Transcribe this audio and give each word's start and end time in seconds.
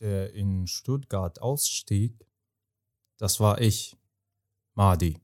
der 0.00 0.32
in 0.34 0.66
Stuttgart 0.66 1.40
ausstieg, 1.40 2.26
das 3.16 3.40
war 3.40 3.60
ich, 3.60 3.96
Madi. 4.74 5.20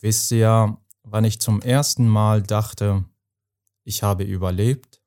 Wisst 0.00 0.30
ihr, 0.32 0.76
wann 1.02 1.24
ich 1.24 1.40
zum 1.40 1.60
ersten 1.60 2.08
Mal 2.08 2.42
dachte, 2.42 3.04
ich 3.84 4.02
habe 4.02 4.24
überlebt? 4.24 5.00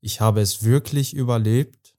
Ich 0.00 0.20
habe 0.20 0.40
es 0.40 0.62
wirklich 0.64 1.14
überlebt? 1.14 1.96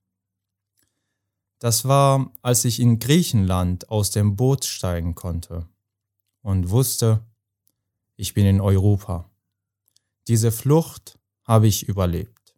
Das 1.60 1.86
war, 1.86 2.32
als 2.42 2.66
ich 2.66 2.80
in 2.80 3.00
Griechenland 3.00 3.90
aus 3.90 4.12
dem 4.12 4.36
Boot 4.36 4.66
steigen 4.66 5.16
konnte 5.16 5.68
und 6.42 6.70
wusste, 6.70 7.24
ich 8.16 8.34
bin 8.34 8.46
in 8.46 8.62
Europa. 8.62 9.30
Diese 10.28 10.52
Flucht 10.52 11.20
habe 11.44 11.68
ich 11.68 11.88
überlebt. 11.88 12.56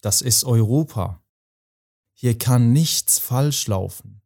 Das 0.00 0.22
ist 0.22 0.44
Europa. 0.44 1.19
Hier 2.22 2.36
kann 2.36 2.74
nichts 2.74 3.18
falsch 3.18 3.66
laufen. 3.66 4.20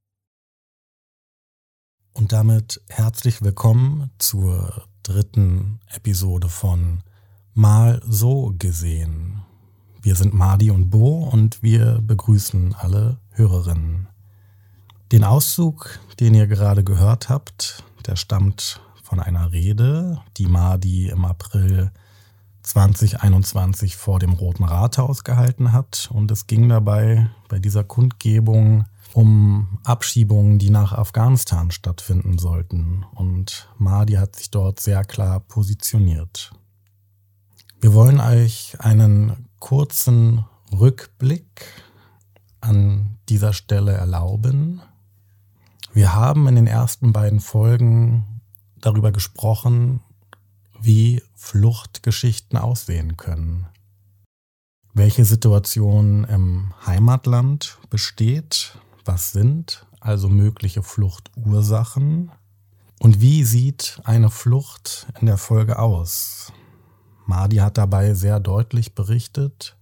Und 2.13 2.33
damit 2.33 2.81
herzlich 2.89 3.41
willkommen 3.41 4.11
zur 4.19 4.89
dritten 5.05 5.79
Episode 5.87 6.49
von 6.49 7.05
Mal 7.53 8.03
so 8.05 8.53
gesehen. 8.59 9.45
Wir 10.03 10.17
sind 10.17 10.35
Madi 10.35 10.73
und 10.73 10.91
Bo 10.91 11.23
und 11.23 11.63
wir 11.63 12.01
begrüßen 12.03 12.75
alle 12.75 13.21
Hörerinnen. 13.31 14.09
Den 15.13 15.23
Auszug, 15.23 16.01
den 16.19 16.35
ihr 16.35 16.49
gerade 16.49 16.83
gehört 16.83 17.29
habt, 17.29 17.85
der 18.09 18.17
stammt 18.17 18.81
von 19.05 19.21
einer 19.21 19.53
Rede, 19.53 20.21
die 20.37 20.47
Madi 20.47 21.11
im 21.11 21.25
April 21.25 21.93
2021 22.65 23.97
vor 23.97 24.19
dem 24.19 24.33
Roten 24.33 24.65
Rathaus 24.65 25.23
gehalten 25.23 25.73
hat. 25.73 26.11
Und 26.13 26.31
es 26.31 26.47
ging 26.47 26.69
dabei 26.69 27.31
bei 27.49 27.59
dieser 27.59 27.85
Kundgebung 27.85 28.87
um 29.13 29.79
Abschiebungen, 29.85 30.59
die 30.59 30.71
nach 30.71 30.93
Afghanistan 30.93 31.71
stattfinden 31.71 32.39
sollten. 32.39 33.05
Und 33.15 33.69
Mahdi 33.79 34.15
hat 34.15 34.37
sich 34.37 34.51
dort 34.51 34.81
sehr 34.81 35.05
klar 35.05 35.41
positioniert. 35.41 36.51
Wir 37.81 37.93
wollen 37.93 38.19
euch 38.19 38.77
einen 38.81 39.49
kurzen 39.59 40.45
Rückblick 40.73 41.67
an 42.61 43.19
dieser 43.29 43.53
Stelle 43.53 43.93
erlauben. 43.93 44.81
Wir 45.93 46.15
haben 46.15 46.49
in 46.49 46.57
den 46.57 46.67
ersten 46.67 47.13
beiden 47.13 47.41
Folgen 47.41 48.25
darüber 48.81 49.13
gesprochen, 49.13 50.01
wie 50.85 51.23
Fluchtgeschichten 51.35 52.59
aussehen 52.59 53.17
können. 53.17 53.67
Welche 54.93 55.25
Situation 55.25 56.25
im 56.25 56.73
Heimatland 56.87 57.79
besteht, 57.91 58.79
was 59.05 59.33
sind 59.33 59.87
also 60.01 60.29
mögliche 60.29 60.83
Fluchtursachen 60.83 62.31
und 63.01 63.21
wie 63.21 63.45
sieht 63.45 64.01
eine 64.05 64.31
Flucht 64.31 65.07
in 65.21 65.27
der 65.27 65.39
Folge 65.39 65.79
aus? 65.79 66.53
Madi 67.27 67.57
hat 67.57 67.79
dabei 67.79 68.15
sehr 68.15 68.39
deutlich 68.39 68.95
berichtet, 68.95 69.77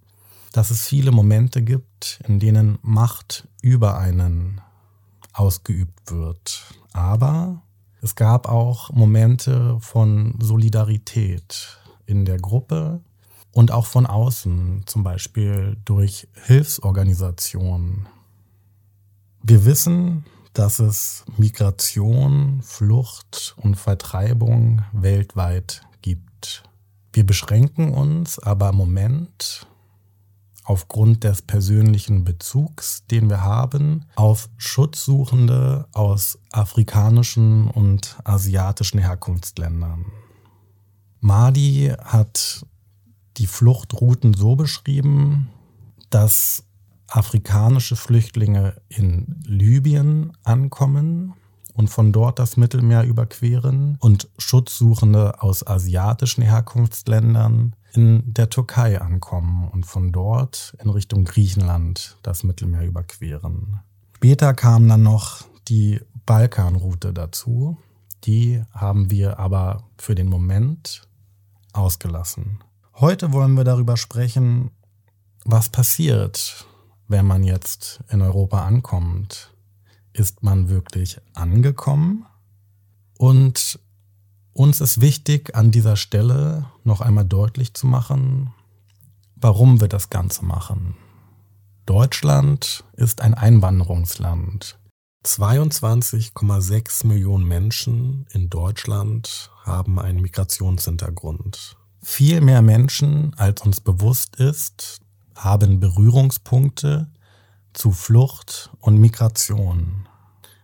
dass 0.52 0.70
es 0.70 0.86
viele 0.86 1.10
Momente 1.10 1.62
gibt, 1.62 2.20
in 2.26 2.38
denen 2.38 2.78
Macht 2.82 3.48
über 3.60 3.98
einen 3.98 4.60
ausgeübt 5.32 6.12
wird. 6.12 6.74
Aber 6.92 7.62
es 8.02 8.16
gab 8.16 8.48
auch 8.48 8.90
Momente 8.90 9.78
von 9.80 10.34
Solidarität 10.40 11.78
in 12.04 12.24
der 12.24 12.38
Gruppe 12.38 13.00
und 13.52 13.70
auch 13.70 13.86
von 13.86 14.06
außen, 14.06 14.82
zum 14.86 15.04
Beispiel 15.04 15.76
durch 15.84 16.26
Hilfsorganisationen. 16.46 18.08
Wir 19.42 19.64
wissen, 19.64 20.24
dass 20.52 20.80
es 20.80 21.24
Migration, 21.36 22.60
Flucht 22.62 23.54
und 23.56 23.76
Vertreibung 23.76 24.82
weltweit 24.92 25.82
gibt. 26.02 26.64
Wir 27.12 27.24
beschränken 27.24 27.94
uns 27.94 28.40
aber 28.40 28.70
im 28.70 28.76
Moment 28.76 29.66
aufgrund 30.64 31.24
des 31.24 31.42
persönlichen 31.42 32.24
Bezugs, 32.24 33.04
den 33.10 33.28
wir 33.28 33.42
haben, 33.42 34.06
auf 34.14 34.48
Schutzsuchende 34.56 35.86
aus 35.92 36.38
afrikanischen 36.52 37.68
und 37.68 38.16
asiatischen 38.24 39.00
Herkunftsländern. 39.00 40.06
Madi 41.20 41.92
hat 42.02 42.66
die 43.36 43.46
Fluchtrouten 43.46 44.34
so 44.34 44.56
beschrieben, 44.56 45.50
dass 46.10 46.64
afrikanische 47.08 47.96
Flüchtlinge 47.96 48.80
in 48.88 49.42
Libyen 49.46 50.32
ankommen 50.44 51.34
und 51.74 51.88
von 51.88 52.12
dort 52.12 52.38
das 52.38 52.56
Mittelmeer 52.56 53.04
überqueren 53.04 53.96
und 54.00 54.28
Schutzsuchende 54.38 55.42
aus 55.42 55.66
asiatischen 55.66 56.42
Herkunftsländern 56.42 57.74
in 57.94 58.22
der 58.32 58.48
Türkei 58.50 59.00
ankommen 59.00 59.68
und 59.68 59.86
von 59.86 60.12
dort 60.12 60.76
in 60.82 60.90
Richtung 60.90 61.24
Griechenland 61.24 62.16
das 62.22 62.42
Mittelmeer 62.42 62.82
überqueren. 62.82 63.80
Später 64.16 64.54
kam 64.54 64.88
dann 64.88 65.02
noch 65.02 65.44
die 65.68 66.00
Balkanroute 66.26 67.12
dazu. 67.12 67.76
Die 68.24 68.62
haben 68.72 69.10
wir 69.10 69.38
aber 69.38 69.84
für 69.98 70.14
den 70.14 70.28
Moment 70.28 71.06
ausgelassen. 71.72 72.60
Heute 72.94 73.32
wollen 73.32 73.54
wir 73.54 73.64
darüber 73.64 73.96
sprechen, 73.96 74.70
was 75.44 75.70
passiert, 75.70 76.66
wenn 77.08 77.26
man 77.26 77.42
jetzt 77.42 78.02
in 78.10 78.22
Europa 78.22 78.64
ankommt. 78.64 79.52
Ist 80.12 80.42
man 80.42 80.68
wirklich 80.68 81.20
angekommen? 81.34 82.26
Und 83.18 83.80
uns 84.52 84.80
ist 84.80 85.00
wichtig, 85.00 85.54
an 85.54 85.70
dieser 85.70 85.96
Stelle 85.96 86.66
noch 86.84 87.00
einmal 87.00 87.24
deutlich 87.24 87.74
zu 87.74 87.86
machen, 87.86 88.52
warum 89.36 89.80
wir 89.80 89.88
das 89.88 90.10
Ganze 90.10 90.44
machen. 90.44 90.94
Deutschland 91.86 92.84
ist 92.96 93.20
ein 93.22 93.34
Einwanderungsland. 93.34 94.78
22,6 95.24 97.06
Millionen 97.06 97.46
Menschen 97.46 98.26
in 98.32 98.50
Deutschland 98.50 99.50
haben 99.64 99.98
einen 99.98 100.20
Migrationshintergrund. 100.20 101.76
Viel 102.02 102.40
mehr 102.40 102.62
Menschen, 102.62 103.32
als 103.36 103.62
uns 103.62 103.80
bewusst 103.80 104.36
ist, 104.36 105.00
haben 105.36 105.80
Berührungspunkte 105.80 107.10
zu 107.72 107.92
Flucht 107.92 108.70
und 108.80 108.98
Migration. 108.98 110.08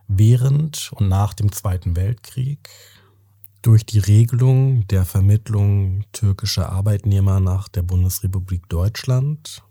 Während 0.07 0.91
und 0.93 1.07
nach 1.07 1.33
dem 1.33 1.51
Zweiten 1.51 1.95
Weltkrieg 1.95 2.69
durch 3.61 3.85
die 3.85 3.99
Regelung 3.99 4.87
der 4.87 5.05
Vermittlung 5.05 6.05
türkischer 6.11 6.71
Arbeitnehmer 6.71 7.39
nach 7.39 7.67
der 7.67 7.83
Bundesrepublik 7.83 8.69
Deutschland 8.69 9.63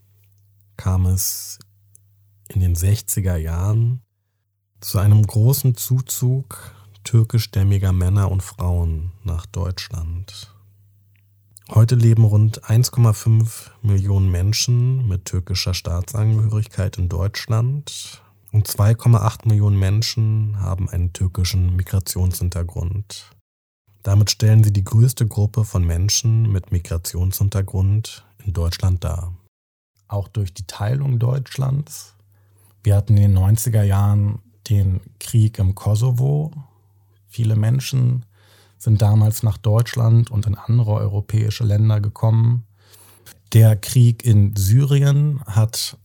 kam 0.76 1.06
es 1.06 1.58
in 2.48 2.60
den 2.60 2.76
60er 2.76 3.36
Jahren 3.36 4.02
zu 4.80 4.98
einem 4.98 5.26
großen 5.26 5.76
Zuzug 5.76 6.74
türkischstämmiger 7.02 7.92
Männer 7.92 8.30
und 8.30 8.42
Frauen 8.42 9.12
nach 9.24 9.46
Deutschland. 9.46 10.54
Heute 11.70 11.94
leben 11.94 12.24
rund 12.24 12.64
1,5 12.64 13.70
Millionen 13.82 14.30
Menschen 14.30 15.08
mit 15.08 15.24
türkischer 15.24 15.74
Staatsangehörigkeit 15.74 16.98
in 16.98 17.08
Deutschland 17.08 18.22
und 18.52 18.68
2,8 18.68 19.48
Millionen 19.48 19.78
Menschen 19.78 20.60
haben 20.60 20.88
einen 20.88 21.12
türkischen 21.12 21.76
Migrationshintergrund. 21.76 23.37
Damit 24.08 24.30
stellen 24.30 24.64
sie 24.64 24.72
die 24.72 24.84
größte 24.84 25.26
Gruppe 25.26 25.66
von 25.66 25.84
Menschen 25.84 26.50
mit 26.50 26.72
Migrationshintergrund 26.72 28.24
in 28.42 28.54
Deutschland 28.54 29.04
dar. 29.04 29.34
Auch 30.06 30.28
durch 30.28 30.54
die 30.54 30.66
Teilung 30.66 31.18
Deutschlands. 31.18 32.14
Wir 32.82 32.96
hatten 32.96 33.18
in 33.18 33.34
den 33.34 33.38
90er 33.38 33.82
Jahren 33.82 34.38
den 34.70 35.02
Krieg 35.20 35.58
im 35.58 35.74
Kosovo. 35.74 36.52
Viele 37.26 37.54
Menschen 37.54 38.24
sind 38.78 39.02
damals 39.02 39.42
nach 39.42 39.58
Deutschland 39.58 40.30
und 40.30 40.46
in 40.46 40.54
andere 40.54 40.92
europäische 40.92 41.64
Länder 41.64 42.00
gekommen. 42.00 42.64
Der 43.52 43.76
Krieg 43.76 44.24
in 44.24 44.56
Syrien 44.56 45.42
hat 45.44 45.98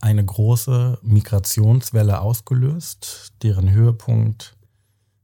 eine 0.00 0.24
große 0.24 0.98
Migrationswelle 1.02 2.22
ausgelöst, 2.22 3.34
deren 3.44 3.70
Höhepunkt 3.70 4.56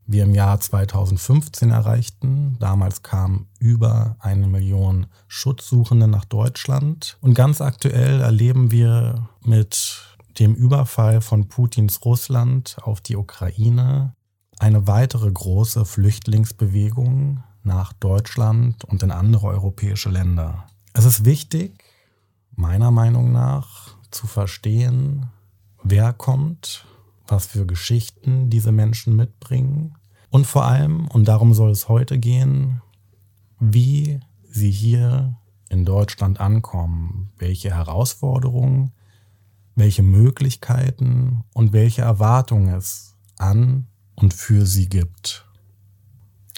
wir 0.06 0.25
im 0.25 0.35
Jahr 0.35 0.61
2015 0.61 1.70
erreichten. 1.70 2.56
Damals 2.61 3.03
kamen 3.03 3.49
über 3.58 4.17
eine 4.20 4.47
Million 4.47 5.06
Schutzsuchende 5.26 6.08
nach 6.08 6.25
Deutschland. 6.25 7.19
Und 7.20 7.35
ganz 7.35 7.61
aktuell 7.61 8.20
erleben 8.20 8.70
wir 8.70 9.29
mit 9.43 10.17
dem 10.38 10.55
Überfall 10.55 11.20
von 11.20 11.49
Putins 11.49 12.05
Russland 12.05 12.76
auf 12.82 13.00
die 13.00 13.17
Ukraine 13.17 14.14
eine 14.58 14.87
weitere 14.87 15.31
große 15.31 15.85
Flüchtlingsbewegung 15.85 17.43
nach 17.62 17.93
Deutschland 17.93 18.85
und 18.85 19.02
in 19.02 19.11
andere 19.11 19.49
europäische 19.49 20.09
Länder. 20.09 20.67
Es 20.93 21.05
ist 21.05 21.25
wichtig, 21.25 21.85
meiner 22.55 22.91
Meinung 22.91 23.32
nach, 23.32 23.97
zu 24.11 24.26
verstehen, 24.26 25.26
wer 25.82 26.12
kommt, 26.12 26.87
was 27.28 27.46
für 27.46 27.67
Geschichten 27.67 28.50
diese 28.50 28.73
Menschen 28.73 29.17
mitbringen. 29.17 29.96
Und 30.31 30.46
vor 30.46 30.64
allem, 30.64 31.08
und 31.08 31.28
darum 31.28 31.55
soll 31.55 31.70
es 31.70 31.88
heute 31.88 32.19
gehen, 32.19 32.82
wie 33.58 34.20
sie 34.49 34.70
hier 34.70 35.37
in 35.69 35.84
Deutschland 35.84 36.40
ankommen, 36.40 37.31
welche 37.38 37.75
Herausforderungen, 37.75 38.93
welche 39.75 40.02
Möglichkeiten 40.02 41.44
und 41.52 41.73
welche 41.73 42.02
Erwartungen 42.02 42.75
es 42.75 43.14
an 43.38 43.87
und 44.14 44.34
für 44.34 44.67
sie 44.67 44.88
gibt. 44.88 45.46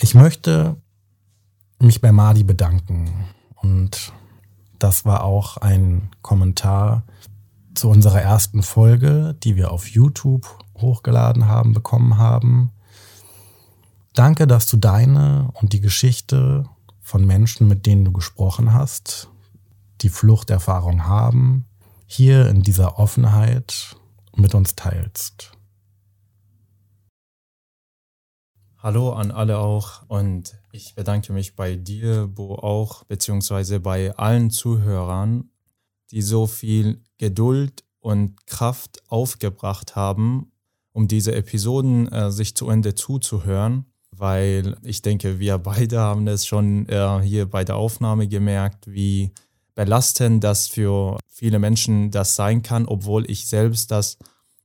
Ich 0.00 0.14
möchte 0.14 0.76
mich 1.80 2.00
bei 2.00 2.12
Madi 2.12 2.44
bedanken. 2.44 3.10
Und 3.56 4.12
das 4.78 5.04
war 5.04 5.24
auch 5.24 5.56
ein 5.56 6.10
Kommentar 6.22 7.04
zu 7.78 7.88
unserer 7.88 8.20
ersten 8.20 8.64
Folge, 8.64 9.36
die 9.44 9.54
wir 9.54 9.70
auf 9.70 9.88
YouTube 9.88 10.58
hochgeladen 10.78 11.46
haben, 11.46 11.72
bekommen 11.72 12.18
haben. 12.18 12.72
Danke, 14.14 14.48
dass 14.48 14.66
du 14.66 14.76
deine 14.76 15.52
und 15.54 15.72
die 15.72 15.80
Geschichte 15.80 16.64
von 17.00 17.24
Menschen, 17.24 17.68
mit 17.68 17.86
denen 17.86 18.04
du 18.04 18.10
gesprochen 18.10 18.72
hast, 18.72 19.28
die 20.00 20.08
Fluchterfahrung 20.08 21.06
haben, 21.06 21.66
hier 22.06 22.48
in 22.48 22.62
dieser 22.62 22.98
Offenheit 22.98 23.96
mit 24.34 24.56
uns 24.56 24.74
teilst. 24.74 25.52
Hallo 28.78 29.12
an 29.12 29.30
alle 29.30 29.58
auch 29.58 30.02
und 30.08 30.60
ich 30.72 30.96
bedanke 30.96 31.32
mich 31.32 31.54
bei 31.54 31.76
dir, 31.76 32.26
Bo, 32.26 32.56
auch, 32.56 33.04
beziehungsweise 33.04 33.78
bei 33.78 34.16
allen 34.16 34.50
Zuhörern, 34.50 35.50
die 36.10 36.22
so 36.22 36.46
viel 36.46 37.02
Geduld 37.18 37.84
und 38.00 38.46
Kraft 38.46 39.02
aufgebracht 39.08 39.96
haben, 39.96 40.52
um 40.92 41.08
diese 41.08 41.34
Episoden 41.34 42.08
äh, 42.08 42.30
sich 42.30 42.54
zu 42.54 42.68
Ende 42.68 42.94
zuzuhören 42.94 43.86
weil 44.18 44.76
ich 44.82 45.02
denke, 45.02 45.38
wir 45.38 45.58
beide 45.58 46.00
haben 46.00 46.26
es 46.26 46.46
schon 46.46 46.88
äh, 46.88 47.20
hier 47.22 47.46
bei 47.46 47.64
der 47.64 47.76
Aufnahme 47.76 48.28
gemerkt, 48.28 48.86
wie 48.86 49.32
belastend 49.74 50.42
das 50.42 50.66
für 50.66 51.18
viele 51.28 51.58
Menschen 51.58 52.10
das 52.10 52.34
sein 52.34 52.62
kann, 52.62 52.86
obwohl 52.86 53.30
ich 53.30 53.46
selbst 53.46 53.90
das 53.90 54.18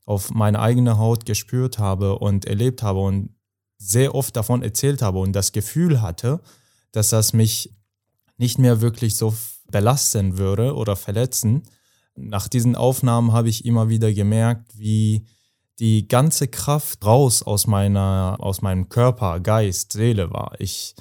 auf 0.06 0.31
meine 0.31 0.60
eigene 0.60 0.98
Haut 0.98 1.25
gespürt 1.25 1.78
habe 1.78 2.18
und 2.19 2.46
erlebt 2.46 2.84
habe 2.84 3.00
und 3.00 3.30
sehr 3.78 4.16
oft 4.16 4.36
davon 4.36 4.63
erzählt 4.63 5.01
habe 5.01 5.19
und 5.19 5.34
das 5.34 5.51
Gefühl 5.51 6.01
hatte, 6.01 6.42
dass 6.92 7.10
das 7.10 7.34
mich 7.34 7.74
nicht 8.38 8.57
mehr 8.57 8.81
wirklich 8.81 9.16
so 9.16 9.34
belasten 9.74 10.38
würde 10.38 10.75
oder 10.75 10.96
verletzen. 10.96 11.64
Nach 12.16 12.48
diesen 12.48 12.78
Aufnahmen 12.78 13.34
habe 13.34 13.50
ich 13.50 13.66
immer 13.66 13.90
wieder 13.90 14.14
gemerkt, 14.14 14.78
wie 14.78 15.25
die 15.80 16.08
ganze 16.08 16.48
Kraft 16.48 17.04
raus 17.04 17.42
aus 17.42 17.66
meiner, 17.68 18.38
aus 18.40 18.62
meinem 18.62 18.88
Körper, 18.88 19.40
Geist, 19.40 19.94
Seele 19.94 20.31
war. 20.31 20.54
Ich, 20.60 20.96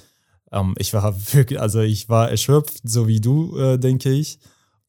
ähm, 0.51 0.73
ich 0.77 0.93
war 0.93 1.15
wirklich, 1.33 1.61
also 1.61 1.79
ich 1.79 2.09
war 2.09 2.29
erschöpft, 2.29 2.81
so 2.83 3.07
wie 3.07 3.21
du, 3.21 3.57
äh, 3.57 3.77
denke 3.77 4.09
ich. 4.09 4.39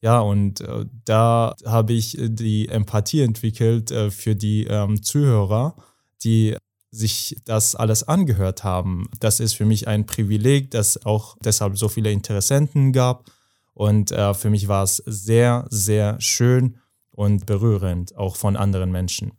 Ja, 0.01 0.19
und 0.19 0.61
äh, 0.61 0.85
da 1.05 1.55
habe 1.63 1.93
ich 1.93 2.17
die 2.19 2.67
Empathie 2.67 3.21
entwickelt 3.21 3.91
äh, 3.91 4.09
für 4.11 4.35
die 4.35 4.65
ähm, 4.65 5.01
Zuhörer, 5.03 5.75
die 6.23 6.57
sich 6.91 7.37
das 7.45 7.75
alles 7.75 8.03
angehört 8.03 8.63
haben. 8.63 9.09
Das 9.19 9.39
ist 9.39 9.53
für 9.53 9.65
mich 9.65 9.87
ein 9.87 10.05
Privileg, 10.05 10.71
dass 10.71 11.05
auch 11.05 11.37
deshalb 11.43 11.77
so 11.77 11.87
viele 11.89 12.11
Interessenten 12.11 12.93
gab. 12.93 13.29
Und 13.75 14.11
äh, 14.11 14.33
für 14.33 14.49
mich 14.49 14.67
war 14.67 14.83
es 14.83 14.97
sehr, 15.05 15.67
sehr 15.69 16.19
schön 16.21 16.79
und 17.11 17.45
berührend, 17.45 18.15
auch 18.15 18.37
von 18.37 18.55
anderen 18.55 18.89
Menschen. 18.91 19.33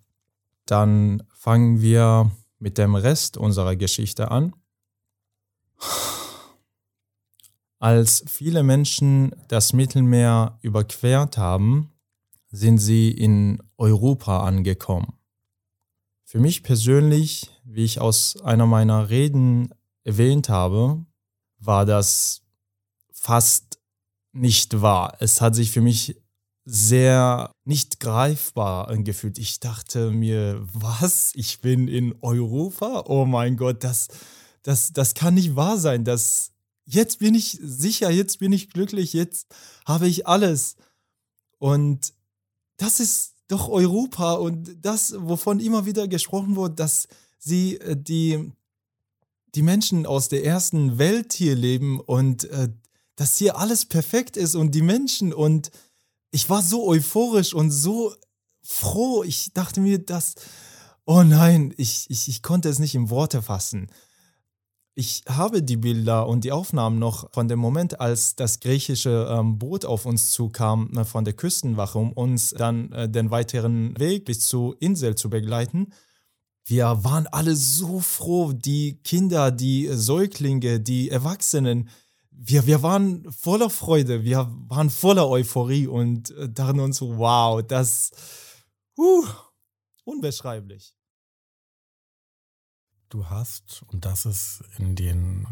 Dann 0.67 1.23
fangen 1.35 1.81
wir 1.81 2.31
mit 2.59 2.77
dem 2.77 2.95
Rest 2.95 3.39
unserer 3.39 3.77
Geschichte 3.77 4.31
an. 4.31 4.55
Als 7.79 8.25
viele 8.29 8.63
Menschen 8.63 9.35
das 9.49 9.73
Mittelmeer 9.73 10.59
überquert 10.61 11.39
haben, 11.39 11.93
sind 12.51 12.79
sie 12.79 13.11
in 13.11 13.63
Europa 13.79 14.47
angekommen. 14.47 15.15
Für 16.25 16.41
mich 16.41 16.63
persönlich, 16.63 17.51
wie 17.65 17.85
ich 17.85 18.01
aus 18.01 18.37
einer 18.43 18.67
meiner 18.67 19.09
Reden 19.09 19.71
erwähnt 20.05 20.51
habe, 20.51 21.05
war 21.59 21.87
das 21.87 22.43
fast 23.13 23.66
nicht 24.37 24.81
wahr. 24.81 25.17
Es 25.21 25.41
hat 25.41 25.55
sich 25.55 25.71
für 25.71 25.81
mich 25.81 26.17
sehr 26.65 27.53
nicht 27.65 28.01
greifbar 28.01 28.89
angefühlt. 28.89 29.39
Ich 29.39 29.61
dachte 29.61 30.11
mir, 30.11 30.61
was? 30.73 31.31
Ich 31.35 31.61
bin 31.61 31.87
in 31.89 32.15
Europa? 32.21 33.05
Oh 33.07 33.25
mein 33.25 33.57
Gott, 33.57 33.85
das, 33.85 34.09
das, 34.63 34.93
das 34.93 35.15
kann 35.15 35.35
nicht 35.35 35.55
wahr 35.55 35.79
sein. 35.79 36.05
Das, 36.05 36.51
jetzt 36.85 37.21
bin 37.21 37.35
ich 37.35 37.59
sicher, 37.63 38.11
jetzt 38.11 38.41
bin 38.41 38.53
ich 38.53 38.71
glücklich, 38.71 39.13
jetzt 39.13 39.47
habe 39.87 40.09
ich 40.09 40.27
alles. 40.27 40.75
Und 41.59 42.13
das 42.79 43.01
ist 43.01 43.35
doch 43.49 43.69
Europa 43.69 44.35
und 44.35 44.85
das, 44.85 45.15
wovon 45.19 45.61
immer 45.61 45.87
wieder 45.87 46.09
gesprochen 46.09 46.57
wurde, 46.57 46.75
dass 46.75 47.07
sie 47.39 47.77
äh, 47.77 47.97
die, 47.97 48.53
die 49.55 49.63
Menschen 49.63 50.05
aus 50.05 50.29
der 50.29 50.45
ersten 50.45 50.99
Welt 50.99 51.33
hier 51.33 51.55
leben 51.55 52.01
und 52.01 52.45
äh, 52.51 52.69
dass 53.17 53.39
hier 53.39 53.59
alles 53.59 53.87
perfekt 53.87 54.37
ist 54.37 54.55
und 54.55 54.75
die 54.75 54.83
Menschen 54.83 55.33
und 55.33 55.71
ich 56.31 56.49
war 56.51 56.63
so 56.63 56.87
euphorisch 56.87 57.55
und 57.55 57.71
so 57.71 58.15
froh. 58.63 59.23
Ich 59.25 59.53
dachte 59.55 59.81
mir, 59.81 59.99
dass, 59.99 60.35
oh 61.07 61.23
nein, 61.23 61.73
ich, 61.77 62.07
ich, 62.11 62.29
ich 62.29 62.43
konnte 62.43 62.69
es 62.69 62.79
nicht 62.79 62.95
in 62.95 63.11
Worte 63.11 63.43
fassen. 63.43 63.89
Ich 64.99 65.25
habe 65.29 65.63
die 65.63 65.77
Bilder 65.77 66.27
und 66.27 66.45
die 66.45 66.53
Aufnahmen 66.53 66.99
noch 66.99 67.31
von 67.33 67.49
dem 67.49 67.59
Moment, 67.59 68.01
als 68.01 68.35
das 68.35 68.61
griechische 68.61 69.29
ähm, 69.31 69.59
Boot 69.59 69.85
auf 69.85 70.07
uns 70.07 70.31
zukam 70.31 70.91
äh, 70.97 71.05
von 71.05 71.25
der 71.25 71.35
Küstenwache, 71.35 71.99
um 71.99 72.13
uns 72.13 72.51
dann 72.51 72.93
äh, 72.93 73.09
den 73.09 73.31
weiteren 73.31 73.99
Weg 73.99 74.25
bis 74.25 74.47
zur 74.47 74.81
Insel 74.81 75.15
zu 75.15 75.29
begleiten. 75.29 75.93
Wir 76.65 77.05
waren 77.05 77.27
alle 77.27 77.55
so 77.57 78.01
froh, 78.01 78.53
die 78.53 78.99
Kinder, 79.05 79.51
die 79.51 79.89
Säuglinge, 79.93 80.81
die 80.81 81.11
Erwachsenen, 81.11 81.91
wir, 82.39 82.67
wir 82.67 82.83
waren 82.83 83.31
voller 83.33 83.71
Freude, 83.71 84.23
wir 84.23 84.51
waren 84.69 84.91
voller 84.91 85.29
Euphorie 85.29 85.87
und 85.87 86.31
äh, 86.31 86.49
dachten 86.49 86.81
uns, 86.81 87.01
wow, 87.01 87.63
das 87.67 88.11
uh, 88.99 89.25
unbeschreiblich. 90.05 90.95
Du 93.09 93.27
hast, 93.27 93.83
und 93.89 94.05
das 94.05 94.27
ist 94.27 94.65
in 94.79 94.97
den 94.97 95.47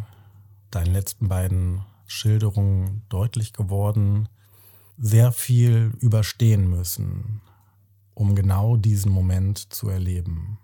deinen 0.71 0.93
letzten 0.93 1.29
beiden 1.29 1.85
Schilderungen 2.07 3.07
deutlich 3.09 3.53
geworden, 3.53 4.29
sehr 4.99 5.33
viel 5.33 5.93
überstehen 6.00 6.69
müssen, 6.69 7.41
um 8.12 8.35
genau 8.35 8.76
diesen 8.76 9.11
Moment 9.11 9.73
zu 9.73 9.88
erleben. 9.88 10.59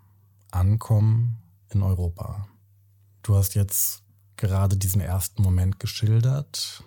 Ankommen 0.50 1.38
in 1.70 1.82
Europa. 1.82 2.48
Du 3.22 3.36
hast 3.36 3.54
jetzt 3.54 4.02
gerade 4.40 4.76
diesen 4.76 5.00
ersten 5.00 5.42
Moment 5.42 5.78
geschildert. 5.78 6.82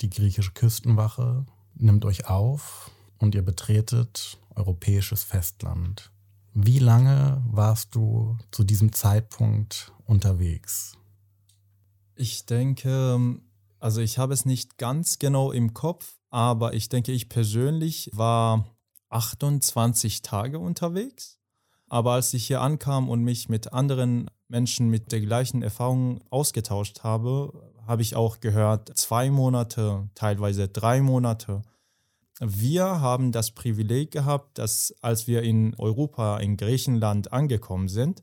Die 0.00 0.10
griechische 0.10 0.52
Küstenwache 0.52 1.46
nimmt 1.74 2.04
euch 2.04 2.28
auf 2.28 2.90
und 3.18 3.34
ihr 3.34 3.42
betretet 3.42 4.38
europäisches 4.54 5.22
Festland. 5.22 6.10
Wie 6.52 6.80
lange 6.80 7.42
warst 7.46 7.94
du 7.94 8.36
zu 8.50 8.64
diesem 8.64 8.92
Zeitpunkt 8.92 9.92
unterwegs? 10.04 10.98
Ich 12.16 12.44
denke, 12.44 13.38
also 13.78 14.00
ich 14.00 14.18
habe 14.18 14.34
es 14.34 14.44
nicht 14.44 14.76
ganz 14.76 15.18
genau 15.18 15.52
im 15.52 15.72
Kopf, 15.72 16.18
aber 16.30 16.74
ich 16.74 16.88
denke, 16.88 17.12
ich 17.12 17.28
persönlich 17.28 18.10
war 18.12 18.66
28 19.08 20.22
Tage 20.22 20.58
unterwegs. 20.58 21.38
Aber 21.88 22.12
als 22.14 22.34
ich 22.34 22.46
hier 22.46 22.60
ankam 22.60 23.08
und 23.08 23.22
mich 23.22 23.48
mit 23.48 23.72
anderen 23.72 24.30
Menschen 24.52 24.90
mit 24.90 25.10
der 25.12 25.20
gleichen 25.20 25.62
Erfahrung 25.62 26.20
ausgetauscht 26.28 27.02
habe, 27.02 27.52
habe 27.86 28.02
ich 28.02 28.14
auch 28.14 28.38
gehört, 28.38 28.96
zwei 28.96 29.30
Monate, 29.30 30.10
teilweise 30.14 30.68
drei 30.68 31.00
Monate. 31.00 31.62
Wir 32.38 32.84
haben 33.00 33.32
das 33.32 33.52
Privileg 33.52 34.10
gehabt, 34.10 34.58
dass 34.58 34.94
als 35.00 35.26
wir 35.26 35.42
in 35.42 35.74
Europa, 35.78 36.38
in 36.38 36.58
Griechenland 36.58 37.32
angekommen 37.32 37.88
sind, 37.88 38.22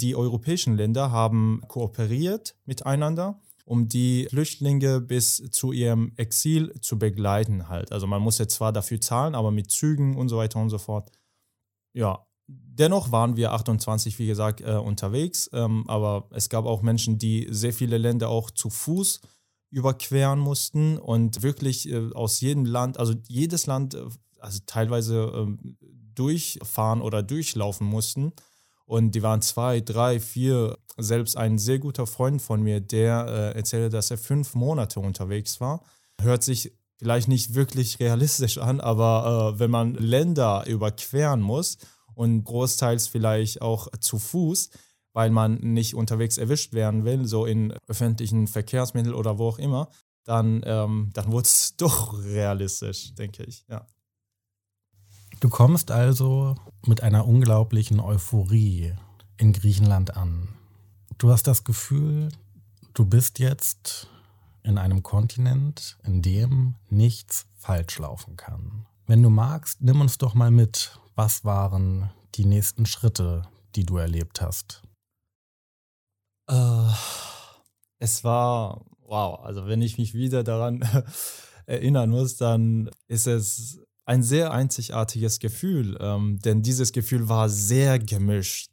die 0.00 0.16
europäischen 0.16 0.76
Länder 0.76 1.12
haben 1.12 1.62
kooperiert 1.68 2.56
miteinander, 2.64 3.40
um 3.64 3.86
die 3.86 4.26
Flüchtlinge 4.28 5.00
bis 5.00 5.36
zu 5.50 5.70
ihrem 5.70 6.12
Exil 6.16 6.74
zu 6.80 6.98
begleiten 6.98 7.68
halt. 7.68 7.92
Also 7.92 8.08
man 8.08 8.22
musste 8.22 8.48
zwar 8.48 8.72
dafür 8.72 9.00
zahlen, 9.00 9.36
aber 9.36 9.52
mit 9.52 9.70
Zügen 9.70 10.16
und 10.16 10.28
so 10.28 10.38
weiter 10.38 10.58
und 10.58 10.70
so 10.70 10.78
fort. 10.78 11.12
Ja, 11.92 12.26
Dennoch 12.52 13.12
waren 13.12 13.36
wir 13.36 13.52
28, 13.52 14.18
wie 14.18 14.26
gesagt, 14.26 14.62
äh, 14.62 14.74
unterwegs, 14.74 15.50
ähm, 15.52 15.84
aber 15.86 16.28
es 16.30 16.48
gab 16.48 16.64
auch 16.64 16.82
Menschen, 16.82 17.18
die 17.18 17.46
sehr 17.50 17.72
viele 17.72 17.98
Länder 17.98 18.28
auch 18.28 18.50
zu 18.50 18.70
Fuß 18.70 19.20
überqueren 19.70 20.38
mussten 20.38 20.98
und 20.98 21.42
wirklich 21.42 21.88
äh, 21.88 22.10
aus 22.12 22.40
jedem 22.40 22.64
Land, 22.64 22.98
also 22.98 23.14
jedes 23.28 23.66
Land, 23.66 23.94
äh, 23.94 24.04
also 24.40 24.60
teilweise 24.66 25.30
ähm, 25.34 25.76
durchfahren 26.14 27.02
oder 27.02 27.22
durchlaufen 27.22 27.86
mussten. 27.86 28.32
Und 28.84 29.14
die 29.14 29.22
waren 29.22 29.42
zwei, 29.42 29.80
drei, 29.80 30.18
vier. 30.18 30.76
Selbst 30.96 31.36
ein 31.36 31.58
sehr 31.58 31.78
guter 31.78 32.06
Freund 32.06 32.42
von 32.42 32.62
mir, 32.62 32.80
der 32.80 33.26
äh, 33.26 33.56
erzählte, 33.56 33.90
dass 33.90 34.10
er 34.10 34.18
fünf 34.18 34.54
Monate 34.54 35.00
unterwegs 35.00 35.60
war. 35.60 35.82
Hört 36.20 36.42
sich 36.42 36.72
vielleicht 36.98 37.28
nicht 37.28 37.54
wirklich 37.54 38.00
realistisch 38.00 38.58
an, 38.58 38.80
aber 38.80 39.54
äh, 39.54 39.58
wenn 39.58 39.70
man 39.70 39.94
Länder 39.94 40.64
überqueren 40.66 41.40
muss 41.40 41.78
und 42.14 42.44
großteils 42.44 43.08
vielleicht 43.08 43.62
auch 43.62 43.88
zu 44.00 44.18
Fuß, 44.18 44.70
weil 45.12 45.30
man 45.30 45.56
nicht 45.56 45.94
unterwegs 45.94 46.38
erwischt 46.38 46.72
werden 46.72 47.04
will, 47.04 47.26
so 47.26 47.46
in 47.46 47.72
öffentlichen 47.88 48.46
Verkehrsmitteln 48.46 49.14
oder 49.14 49.38
wo 49.38 49.48
auch 49.48 49.58
immer, 49.58 49.88
dann, 50.24 50.62
ähm, 50.64 51.10
dann 51.12 51.32
wurde 51.32 51.46
es 51.46 51.74
doch 51.78 52.22
realistisch, 52.22 53.14
denke 53.14 53.44
ich, 53.44 53.64
ja. 53.68 53.86
Du 55.40 55.48
kommst 55.48 55.90
also 55.90 56.54
mit 56.84 57.02
einer 57.02 57.26
unglaublichen 57.26 57.98
Euphorie 57.98 58.92
in 59.38 59.54
Griechenland 59.54 60.16
an. 60.16 60.48
Du 61.16 61.30
hast 61.30 61.46
das 61.46 61.64
Gefühl, 61.64 62.28
du 62.92 63.06
bist 63.06 63.38
jetzt 63.38 64.08
in 64.62 64.76
einem 64.76 65.02
Kontinent, 65.02 65.96
in 66.04 66.20
dem 66.20 66.74
nichts 66.90 67.46
falsch 67.56 67.98
laufen 67.98 68.36
kann. 68.36 68.86
Wenn 69.06 69.22
du 69.22 69.30
magst, 69.30 69.80
nimm 69.80 70.00
uns 70.00 70.18
doch 70.18 70.34
mal 70.34 70.50
mit. 70.50 70.98
Was 71.22 71.44
waren 71.44 72.10
die 72.34 72.46
nächsten 72.46 72.86
Schritte, 72.86 73.42
die 73.76 73.84
du 73.84 73.98
erlebt 73.98 74.40
hast? 74.40 74.80
Uh, 76.50 76.88
es 77.98 78.24
war, 78.24 78.86
wow, 79.02 79.38
also 79.40 79.66
wenn 79.66 79.82
ich 79.82 79.98
mich 79.98 80.14
wieder 80.14 80.42
daran 80.44 80.80
erinnern 81.66 82.08
muss, 82.08 82.38
dann 82.38 82.90
ist 83.06 83.26
es 83.26 83.82
ein 84.06 84.22
sehr 84.22 84.50
einzigartiges 84.52 85.40
Gefühl, 85.40 85.98
ähm, 86.00 86.38
denn 86.38 86.62
dieses 86.62 86.90
Gefühl 86.90 87.28
war 87.28 87.50
sehr 87.50 87.98
gemischt. 87.98 88.70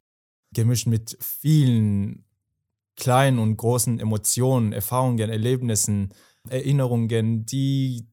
Gemischt 0.54 0.86
mit 0.86 1.18
vielen 1.20 2.24
kleinen 2.96 3.40
und 3.40 3.58
großen 3.58 4.00
Emotionen, 4.00 4.72
Erfahrungen, 4.72 5.18
Erlebnissen, 5.18 6.14
Erinnerungen, 6.48 7.44
die, 7.44 8.08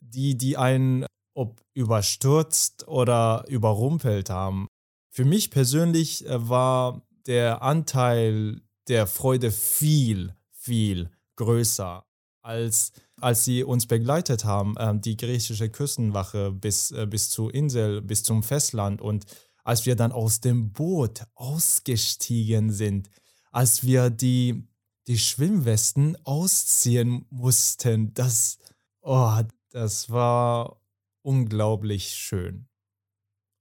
die, 0.00 0.36
die 0.36 0.58
einen 0.58 1.06
ob 1.34 1.60
überstürzt 1.74 2.88
oder 2.88 3.44
überrumpelt 3.48 4.30
haben. 4.30 4.68
Für 5.10 5.24
mich 5.24 5.50
persönlich 5.50 6.26
äh, 6.26 6.48
war 6.48 7.02
der 7.26 7.62
Anteil 7.62 8.62
der 8.88 9.06
Freude 9.06 9.50
viel, 9.50 10.34
viel 10.50 11.10
größer 11.36 12.04
als 12.42 12.92
als 13.20 13.44
sie 13.44 13.64
uns 13.64 13.86
begleitet 13.86 14.44
haben, 14.44 14.76
äh, 14.76 14.98
die 14.98 15.16
griechische 15.16 15.70
Küstenwache 15.70 16.52
bis, 16.52 16.90
äh, 16.90 17.06
bis 17.06 17.30
zur 17.30 17.54
Insel, 17.54 18.02
bis 18.02 18.22
zum 18.22 18.42
Festland 18.42 19.00
und 19.00 19.24
als 19.64 19.86
wir 19.86 19.96
dann 19.96 20.12
aus 20.12 20.40
dem 20.40 20.72
Boot 20.72 21.24
ausgestiegen 21.34 22.70
sind, 22.70 23.08
als 23.50 23.82
wir 23.82 24.10
die, 24.10 24.68
die 25.06 25.18
Schwimmwesten 25.18 26.18
ausziehen 26.24 27.24
mussten, 27.30 28.12
das, 28.12 28.58
oh, 29.00 29.40
das 29.70 30.10
war 30.10 30.80
unglaublich 31.24 32.10
schön. 32.10 32.68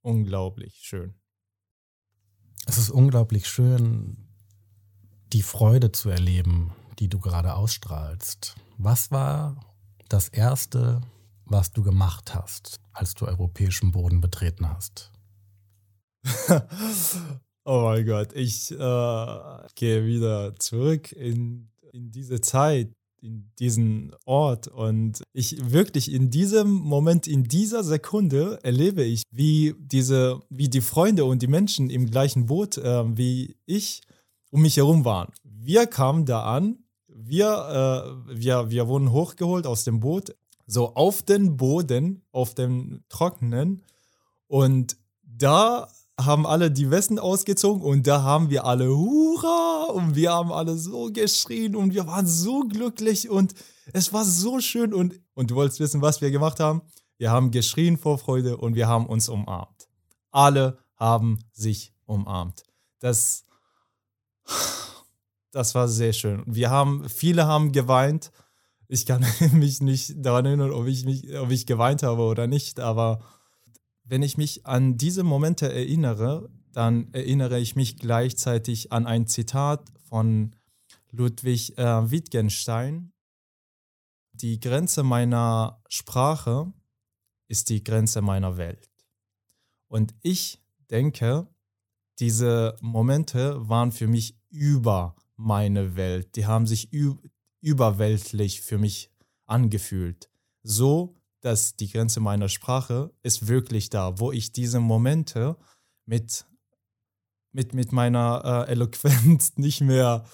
Unglaublich 0.02 0.80
schön. 0.82 1.16
Es 2.66 2.78
ist 2.78 2.90
unglaublich 2.90 3.48
schön, 3.48 4.18
die 5.32 5.42
Freude 5.42 5.92
zu 5.92 6.10
erleben, 6.10 6.74
die 7.00 7.08
du 7.08 7.20
gerade 7.20 7.56
ausstrahlst. 7.56 8.56
Was 8.78 9.12
war 9.12 9.60
das 10.10 10.28
Erste, 10.28 11.02
was 11.46 11.72
du 11.72 11.84
gemacht 11.84 12.36
hast, 12.36 12.82
als 12.92 13.14
du 13.14 13.26
europäischen 13.26 13.92
Boden 13.92 14.20
betreten 14.22 14.70
hast? 14.70 15.12
oh 17.66 17.82
mein 17.84 18.06
Gott, 18.06 18.34
ich 18.34 18.72
äh, 18.72 19.68
gehe 19.76 20.06
wieder 20.06 20.56
zurück 20.58 21.12
in, 21.14 21.72
in 21.92 22.12
diese 22.12 22.42
Zeit, 22.42 22.94
in 23.24 23.52
diesen 23.58 24.12
Ort 24.26 24.68
und 24.68 25.24
ich 25.34 25.72
wirklich 25.72 26.12
in 26.12 26.30
diesem 26.30 26.72
Moment, 26.72 27.26
in 27.26 27.46
dieser 27.46 27.84
Sekunde 27.84 28.60
erlebe 28.64 29.04
ich, 29.04 29.24
wie 29.32 29.74
diese, 29.80 30.42
wie 30.50 30.70
die 30.70 30.82
Freunde 30.82 31.26
und 31.26 31.42
die 31.42 31.48
Menschen 31.48 31.90
im 31.90 32.12
gleichen 32.12 32.46
Boot 32.46 32.78
äh, 32.78 33.18
wie 33.18 33.56
ich 33.66 34.02
um 34.52 34.62
mich 34.62 34.78
herum 34.78 35.06
waren. 35.06 35.32
Wir 35.44 35.88
kamen 35.88 36.26
da 36.26 36.44
an 36.44 36.84
wir, 37.16 38.26
äh, 38.28 38.40
wir, 38.40 38.70
wir 38.70 38.88
wurden 38.88 39.12
hochgeholt 39.12 39.68
aus 39.68 39.84
dem 39.84 40.00
Boot, 40.00 40.36
so 40.66 40.96
auf 40.96 41.24
den 41.24 41.58
Boden, 41.58 42.22
auf 42.32 42.54
dem 42.54 43.04
Trockenen. 43.10 43.84
Und 44.48 44.98
da 45.24 45.88
haben 46.20 46.46
alle 46.46 46.72
die 46.72 46.92
Westen 46.92 47.20
ausgezogen 47.20 47.84
und 47.84 48.06
da 48.06 48.22
haben 48.22 48.50
wir 48.50 48.66
alle 48.66 48.90
Hurra 48.90 49.86
und 49.94 50.16
wir 50.16 50.32
haben 50.32 50.52
alle 50.52 50.78
so 50.78 51.12
geschrien 51.12 51.76
und 51.76 51.94
wir 51.94 52.06
waren 52.08 52.28
so 52.28 52.62
glücklich 52.62 53.30
und 53.30 53.54
es 53.92 54.14
war 54.14 54.24
so 54.24 54.60
schön 54.60 54.94
und, 54.94 55.20
und 55.34 55.52
du 55.52 55.56
wolltest 55.56 55.80
wissen, 55.80 56.02
was 56.02 56.22
wir 56.22 56.32
gemacht 56.32 56.60
haben? 56.60 56.82
Wir 57.18 57.32
haben 57.32 57.52
geschrien 57.52 57.98
vor 57.98 58.18
Freude 58.18 58.58
und 58.58 58.76
wir 58.76 58.88
haben 58.88 59.08
uns 59.08 59.30
umarmt. 59.30 59.90
Alle 60.32 60.78
haben 60.96 61.40
sich 61.52 61.94
umarmt. 62.06 62.64
Das 63.00 63.46
das 65.54 65.76
war 65.76 65.88
sehr 65.88 66.14
schön. 66.14 66.44
Wir 66.48 66.72
haben, 66.72 67.08
viele 67.08 67.46
haben 67.46 67.72
geweint. 67.72 68.32
Ich 68.88 69.06
kann 69.06 69.26
mich 69.54 69.82
nicht 69.82 70.14
daran 70.18 70.46
erinnern, 70.46 70.72
ob 70.72 70.88
ich, 70.88 71.06
mich, 71.06 71.38
ob 71.38 71.52
ich 71.52 71.66
geweint 71.66 72.04
habe 72.04 72.24
oder 72.24 72.48
nicht, 72.48 72.80
aber 72.80 73.22
wenn 74.04 74.22
ich 74.22 74.38
mich 74.38 74.66
an 74.66 74.98
diese 74.98 75.24
Momente 75.24 75.72
erinnere, 75.72 76.50
dann 76.72 77.14
erinnere 77.14 77.60
ich 77.60 77.76
mich 77.76 77.98
gleichzeitig 77.98 78.92
an 78.92 79.06
ein 79.06 79.28
Zitat 79.28 79.92
von 80.04 80.56
Ludwig 81.12 81.78
äh, 81.78 82.12
Wittgenstein. 82.12 83.14
Die 84.34 84.60
Grenze 84.60 85.04
meiner 85.04 85.82
Sprache 85.88 86.74
ist 87.48 87.70
die 87.70 87.84
Grenze 87.84 88.22
meiner 88.22 88.58
Welt. 88.58 88.90
Und 89.88 90.16
ich 90.22 90.60
denke, 90.90 91.48
diese 92.20 92.76
Momente 92.82 93.70
waren 93.70 93.92
für 93.92 94.08
mich 94.08 94.36
über 94.50 95.16
meine 95.36 95.96
Welt. 95.96 96.36
Die 96.36 96.46
haben 96.46 96.68
sich 96.68 96.92
überweltlich 97.62 98.62
für 98.62 98.78
mich 98.78 99.12
angefühlt. 99.46 100.30
So, 100.64 101.16
dass 101.44 101.76
die 101.76 101.92
Grenze 101.92 102.22
meiner 102.22 102.48
Sprache 102.48 103.12
ist 103.22 103.48
wirklich 103.48 103.90
da, 103.90 104.18
wo 104.20 104.32
ich 104.32 104.54
diese 104.54 104.80
Momente 104.80 105.58
mit, 106.06 106.46
mit, 107.52 107.74
mit 107.74 107.92
meiner 107.92 108.66
äh, 108.68 108.72
Eloquenz 108.72 109.54
nicht 109.58 109.82
mehr 109.82 110.26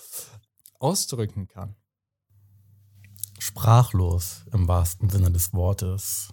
ausdrücken 0.77 1.47
kann. 1.47 1.75
Sprachlos 3.39 4.45
im 4.53 4.67
wahrsten 4.67 5.09
Sinne 5.09 5.31
des 5.31 5.51
Wortes. 5.53 6.29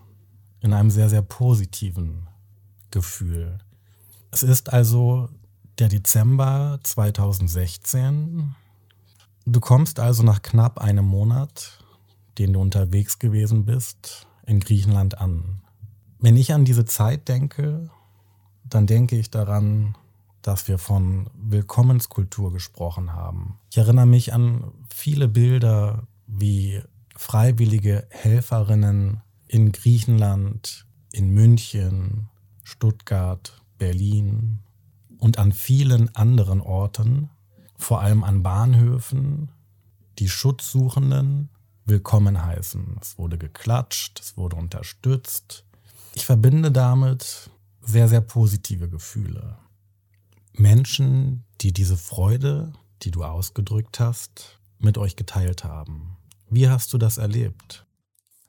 In 0.61 0.75
einem 0.75 0.91
sehr, 0.91 1.09
sehr 1.09 1.23
positiven 1.23 2.29
Gefühl. 2.91 3.59
Es 4.31 4.43
ist 4.43 4.73
also 4.73 5.31
der 5.79 5.89
Dezember 5.89 6.81
2016. 6.83 8.55
Du 9.47 9.61
kommst 9.61 10.01
also 10.01 10.23
nach 10.23 10.43
knapp 10.43 10.79
einem 10.79 11.07
Monat, 11.07 11.79
den 12.37 12.53
du 12.53 12.61
unterwegs 12.61 13.19
gewesen 13.19 13.65
bist, 13.65 14.26
in 14.47 14.61
Griechenland 14.61 15.19
an. 15.19 15.61
Wenn 16.19 16.37
ich 16.37 16.53
an 16.53 16.65
diese 16.65 16.85
Zeit 16.85 17.29
denke, 17.29 17.91
dann 18.65 18.87
denke 18.87 19.17
ich 19.17 19.31
daran, 19.31 19.97
dass 20.43 20.69
wir 20.69 20.79
von 20.79 21.29
Willkommenskultur 21.35 22.53
gesprochen 22.53 23.13
haben. 23.13 23.59
Ich 23.71 23.79
erinnere 23.79 24.07
mich 24.07 24.33
an 24.33 24.73
viele 24.89 25.29
Bilder, 25.29 26.07
wie 26.27 26.81
freiwillige 27.17 28.07
Helferinnen 28.11 29.23
in 29.49 29.73
Griechenland, 29.73 30.87
in 31.13 31.31
München, 31.31 32.29
Stuttgart, 32.63 33.61
Berlin, 33.79 34.61
und 35.19 35.39
an 35.39 35.53
vielen 35.53 36.15
anderen 36.15 36.61
Orten, 36.61 37.31
vor 37.77 38.01
allem 38.01 38.23
an 38.23 38.43
Bahnhöfen, 38.43 39.51
die 40.19 40.29
Schutzsuchenden 40.29 41.49
willkommen 41.87 42.45
heißen. 42.45 42.99
Es 43.01 43.17
wurde 43.17 43.39
geklatscht, 43.39 44.21
es 44.21 44.37
wurde 44.37 44.57
unterstützt. 44.57 45.65
Ich 46.15 46.27
verbinde 46.27 46.73
damit 46.73 47.51
sehr, 47.81 48.09
sehr 48.09 48.21
positive 48.21 48.89
Gefühle. 48.89 49.57
Menschen, 50.53 51.45
die 51.61 51.73
diese 51.73 51.97
Freude, 51.97 52.73
die 53.03 53.13
du 53.13 53.23
ausgedrückt 53.23 54.01
hast, 54.01 54.59
mit 54.79 54.99
euch 54.99 55.15
geteilt 55.15 55.63
haben. 55.63 56.17
Wie 56.51 56.69
hast 56.69 56.93
du 56.93 56.99
das 56.99 57.19
erlebt? 57.19 57.87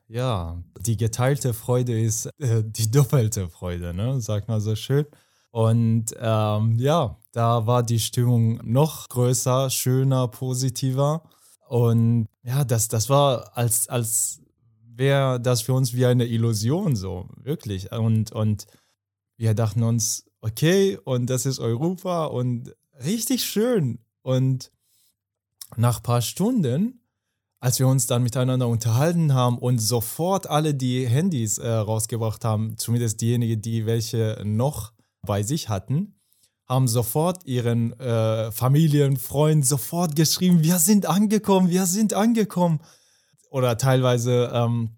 Ja, 0.08 0.64
die 0.80 0.98
geteilte 0.98 1.54
Freude 1.54 2.00
ist 2.00 2.28
äh, 2.40 2.64
die 2.64 2.90
doppelte 2.90 3.50
Freude, 3.50 3.94
ne? 3.94 4.20
Sag 4.22 4.48
mal 4.48 4.62
so 4.62 4.76
schön. 4.76 5.06
Und 5.52 6.16
ähm, 6.20 6.80
ja, 6.80 7.18
da 7.34 7.68
war 7.68 7.84
die 7.84 8.00
Stimmung 8.00 8.60
noch 8.64 9.10
größer, 9.10 9.70
schöner, 9.70 10.28
positiver. 10.28 11.24
Und 11.70 12.28
ja, 12.44 12.64
das, 12.64 12.88
das 12.88 13.10
war, 13.10 13.58
als, 13.58 13.88
als 13.90 14.42
wäre 14.96 15.40
das 15.40 15.62
für 15.62 15.74
uns 15.74 15.94
wie 15.94 16.06
eine 16.06 16.26
Illusion 16.26 16.96
so, 16.96 17.28
wirklich. 17.36 17.92
Und, 17.92 18.32
und 18.32 18.66
wir 19.38 19.54
dachten 19.54 19.84
uns, 19.84 20.26
okay, 20.42 20.98
und 21.04 21.30
das 21.30 21.46
ist 21.46 21.60
Europa 21.60 22.26
und 22.26 22.76
richtig 23.04 23.44
schön. 23.46 24.00
Und 24.22 24.72
nach 25.76 25.98
ein 25.98 26.04
paar 26.04 26.22
Stunden, 26.22 27.02
als 27.60 27.80
wir 27.80 27.88
uns 27.88 28.08
dann 28.08 28.24
miteinander 28.24 28.68
unterhalten 28.68 29.34
haben 29.34 29.58
und 29.58 29.80
sofort 29.80 30.48
alle 30.48 30.74
die 30.74 31.08
Handys 31.08 31.58
äh, 31.58 31.70
rausgebracht 31.70 32.46
haben, 32.46 32.78
zumindest 32.78 33.22
diejenigen, 33.22 33.62
die 33.62 33.86
welche 33.86 34.42
noch 34.46 34.94
bei 35.22 35.44
sich 35.44 35.70
hatten, 35.70 36.17
haben 36.68 36.88
sofort 36.88 37.46
ihren 37.46 37.98
äh, 38.00 38.52
Familien, 38.52 39.18
Freunden 39.18 39.64
sofort 39.64 40.16
geschrieben, 40.16 40.64
wir 40.64 40.80
sind 40.80 41.06
angekommen, 41.06 41.70
wir 41.70 41.86
sind 41.86 42.14
angekommen. 42.14 42.80
Oder 43.50 43.78
teilweise, 43.78 44.52
ähm, 44.54 44.90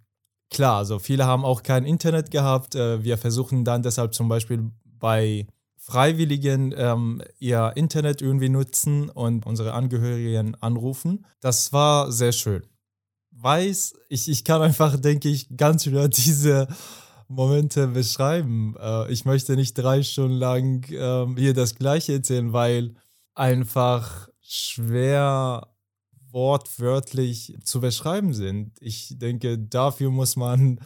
klar, 0.50 0.78
also 0.78 0.98
viele 0.98 1.26
haben 1.26 1.46
auch 1.46 1.62
kein 1.62 1.86
Internet 1.86 2.32
gehabt. 2.32 2.74
Äh, 2.74 3.04
wir 3.04 3.18
versuchen 3.18 3.64
dann 3.64 3.84
deshalb 3.84 4.16
zum 4.16 4.28
Beispiel 4.28 4.72
bei 5.00 5.46
Freiwilligen 5.78 6.74
ähm, 6.76 7.22
ihr 7.40 7.74
Internet 7.76 8.22
irgendwie 8.22 8.50
nutzen 8.50 9.10
und 9.10 9.46
unsere 9.46 9.74
Angehörigen 9.74 10.56
anrufen. 10.56 11.26
Das 11.40 11.72
war 11.72 12.12
sehr 12.12 12.32
schön. 12.32 12.64
Weiß, 13.32 13.94
ich, 14.10 14.28
ich 14.28 14.44
kann 14.44 14.62
einfach, 14.62 15.00
denke 15.00 15.30
ich, 15.30 15.56
ganz 15.56 15.86
über 15.86 16.08
diese 16.10 16.68
Momente 17.29 17.88
beschreiben. 17.88 18.75
Äh, 18.79 19.12
ich 19.12 19.24
möchte 19.24 19.55
nicht 19.55 19.75
drei 19.75 20.03
Stunden 20.03 20.38
lang 20.38 20.83
äh, 20.91 21.27
hier 21.39 21.53
das 21.53 21.75
Gleiche 21.75 22.13
erzählen, 22.13 22.51
weil 22.51 22.95
einfach 23.36 24.29
schwer 24.41 25.67
wortwörtlich 26.31 27.55
zu 27.63 27.79
beschreiben 27.79 28.33
sind. 28.33 28.77
Ich 28.81 29.17
denke, 29.17 29.57
dafür 29.57 30.09
muss 30.09 30.36
man 30.36 30.79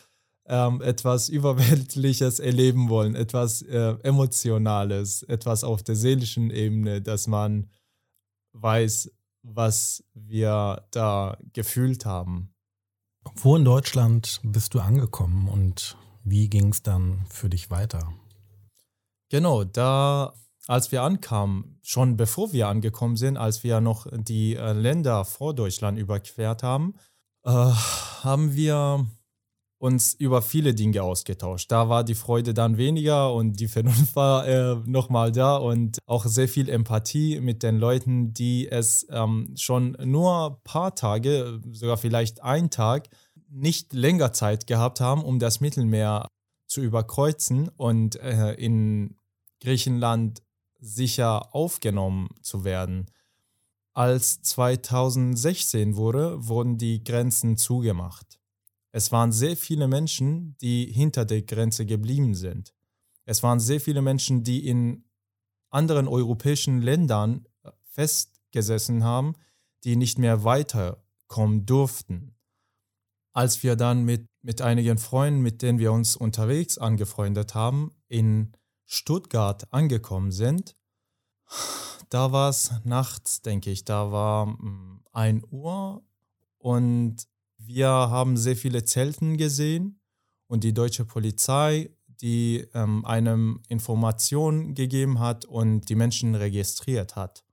ähm, 0.46 0.82
etwas 0.82 1.30
Überweltliches 1.30 2.40
erleben 2.40 2.90
wollen, 2.90 3.16
etwas 3.16 3.62
äh, 3.62 3.96
Emotionales, 4.04 5.24
etwas 5.24 5.64
auf 5.64 5.82
der 5.82 5.96
seelischen 5.96 6.52
Ebene, 6.52 7.02
dass 7.02 7.28
man 7.28 7.70
weiß, 8.52 9.12
was 9.44 10.04
wir 10.14 10.86
da 10.92 11.38
gefühlt 11.54 12.06
haben. 12.06 12.54
Wo 13.36 13.56
in 13.56 13.64
Deutschland 13.64 14.42
bist 14.44 14.74
du 14.74 14.82
angekommen 14.82 15.48
und 15.48 15.98
wie 16.24 16.50
ging 16.50 16.72
es 16.72 16.84
dann 16.84 17.26
für 17.30 17.50
dich 17.50 17.70
weiter? 17.70 18.14
Genau, 19.30 19.64
da, 19.64 20.34
als 20.68 20.92
wir 20.92 21.04
ankamen, 21.04 21.80
schon 21.82 22.18
bevor 22.18 22.54
wir 22.54 22.68
angekommen 22.68 23.18
sind, 23.18 23.38
als 23.38 23.64
wir 23.64 23.82
noch 23.82 24.08
die 24.12 24.56
äh, 24.56 24.74
Länder 24.74 25.26
vor 25.26 25.54
Deutschland 25.54 25.98
überquert 25.98 26.64
haben, 26.64 26.96
äh, 27.46 27.50
haben 27.50 28.56
wir 28.56 29.08
uns 29.84 30.14
über 30.14 30.42
viele 30.42 30.74
Dinge 30.74 31.04
ausgetauscht. 31.04 31.70
Da 31.70 31.90
war 31.90 32.06
die 32.06 32.16
Freude 32.16 32.54
dann 32.54 32.78
weniger 32.78 33.34
und 33.34 33.60
die 33.60 33.68
Vernunft 33.68 34.16
war 34.16 34.48
äh, 34.48 34.76
nochmal 34.86 35.34
da 35.34 35.58
und 35.58 36.00
auch 36.06 36.26
sehr 36.26 36.48
viel 36.48 36.70
Empathie 36.70 37.42
mit 37.42 37.64
den 37.64 37.80
Leuten, 37.80 38.34
die 38.34 38.70
es 38.72 39.06
ähm, 39.10 39.54
schon 39.58 39.98
nur 40.06 40.52
ein 40.52 40.56
paar 40.64 40.96
Tage, 40.96 41.60
sogar 41.72 41.98
vielleicht 41.98 42.42
einen 42.42 42.70
Tag, 42.70 43.10
nicht 43.54 43.94
länger 43.94 44.34
Zeit 44.34 44.68
gehabt 44.68 45.00
haben, 45.00 45.24
um 45.24 45.40
das 45.40 45.62
Mittelmeer 45.62 46.28
zu 46.68 46.82
überkreuzen 46.82 47.70
und 47.70 48.16
äh, 48.18 48.54
in 48.54 49.18
Griechenland 49.62 50.42
sicher 50.80 51.56
aufgenommen 51.56 52.30
zu 52.42 52.64
werden. 52.64 53.10
Als 53.94 54.42
2016 54.42 55.96
wurde, 55.96 56.48
wurden 56.48 56.78
die 56.78 57.04
Grenzen 57.04 57.58
zugemacht. 57.58 58.40
Es 58.92 59.12
waren 59.12 59.32
sehr 59.32 59.56
viele 59.56 59.88
Menschen, 59.88 60.58
die 60.62 60.92
hinter 60.92 61.26
der 61.26 61.44
Grenze 61.44 61.86
geblieben 61.86 62.36
sind. 62.36 62.74
Es 63.26 63.44
waren 63.44 63.60
sehr 63.60 63.80
viele 63.80 64.02
Menschen, 64.02 64.44
die 64.44 64.68
in 64.68 65.06
anderen 65.70 66.08
europäischen 66.08 66.82
Ländern 66.82 67.46
äh, 67.64 67.72
festgesessen 67.90 69.04
haben, 69.04 69.36
die 69.84 69.96
nicht 69.96 70.18
mehr 70.18 70.44
weiterkommen 70.44 71.66
durften. 71.66 72.36
Als 73.34 73.64
wir 73.64 73.76
dann 73.76 74.04
mit, 74.04 74.28
mit 74.44 74.62
einigen 74.62 75.00
Freunden, 75.00 75.42
mit 75.42 75.62
denen 75.62 75.80
wir 75.80 75.92
uns 75.92 76.16
unterwegs 76.16 76.78
angefreundet 76.78 77.56
haben, 77.56 77.92
in 78.08 78.52
Stuttgart 78.86 79.66
angekommen 79.74 80.32
sind, 80.32 80.76
da 82.10 82.32
war 82.32 82.50
es 82.50 82.72
nachts, 82.84 83.42
denke 83.42 83.72
ich, 83.72 83.86
da 83.86 84.12
war 84.12 84.56
1 85.14 85.42
mm, 85.42 85.46
Uhr 85.50 86.04
und 86.60 87.28
wir 87.58 87.88
haben 87.88 88.38
sehr 88.38 88.56
viele 88.56 88.86
Zelten 88.86 89.38
gesehen 89.38 90.00
und 90.48 90.64
die 90.64 90.74
deutsche 90.74 91.06
Polizei, 91.06 91.90
die 92.08 92.68
ähm, 92.76 93.04
einem 93.06 93.62
Informationen 93.68 94.76
gegeben 94.76 95.20
hat 95.20 95.46
und 95.46 95.90
die 95.90 95.96
Menschen 95.96 96.36
registriert 96.36 97.16
hat. 97.16 97.44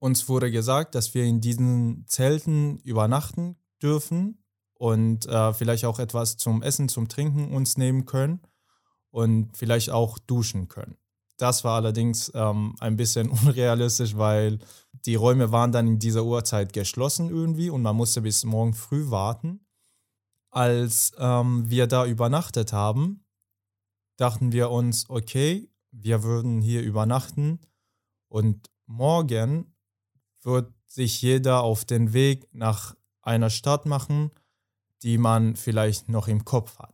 Uns 0.00 0.28
wurde 0.28 0.50
gesagt, 0.50 0.94
dass 0.94 1.14
wir 1.14 1.24
in 1.24 1.40
diesen 1.40 2.06
Zelten 2.08 2.78
übernachten 2.80 3.56
dürfen 3.80 4.42
und 4.80 5.26
äh, 5.26 5.52
vielleicht 5.52 5.84
auch 5.84 5.98
etwas 5.98 6.38
zum 6.38 6.62
Essen, 6.62 6.88
zum 6.88 7.06
Trinken 7.06 7.52
uns 7.52 7.76
nehmen 7.76 8.06
können 8.06 8.40
und 9.10 9.54
vielleicht 9.54 9.90
auch 9.90 10.16
duschen 10.18 10.68
können. 10.68 10.96
Das 11.36 11.64
war 11.64 11.76
allerdings 11.76 12.32
ähm, 12.34 12.76
ein 12.80 12.96
bisschen 12.96 13.28
unrealistisch, 13.44 14.16
weil 14.16 14.58
die 15.04 15.16
Räume 15.16 15.52
waren 15.52 15.70
dann 15.70 15.86
in 15.86 15.98
dieser 15.98 16.24
Uhrzeit 16.24 16.72
geschlossen 16.72 17.28
irgendwie 17.28 17.68
und 17.68 17.82
man 17.82 17.94
musste 17.94 18.22
bis 18.22 18.42
morgen 18.46 18.72
früh 18.72 19.10
warten. 19.10 19.60
Als 20.50 21.12
ähm, 21.18 21.68
wir 21.68 21.86
da 21.86 22.06
übernachtet 22.06 22.72
haben, 22.72 23.26
dachten 24.16 24.50
wir 24.50 24.70
uns, 24.70 25.10
okay, 25.10 25.68
wir 25.90 26.22
würden 26.22 26.62
hier 26.62 26.80
übernachten 26.80 27.60
und 28.28 28.70
morgen 28.86 29.74
wird 30.42 30.72
sich 30.86 31.20
jeder 31.20 31.64
auf 31.64 31.84
den 31.84 32.14
Weg 32.14 32.48
nach 32.54 32.96
einer 33.20 33.50
Stadt 33.50 33.84
machen, 33.84 34.30
die 35.02 35.18
man 35.18 35.56
vielleicht 35.56 36.08
noch 36.08 36.28
im 36.28 36.44
Kopf 36.44 36.78
hat. 36.78 36.92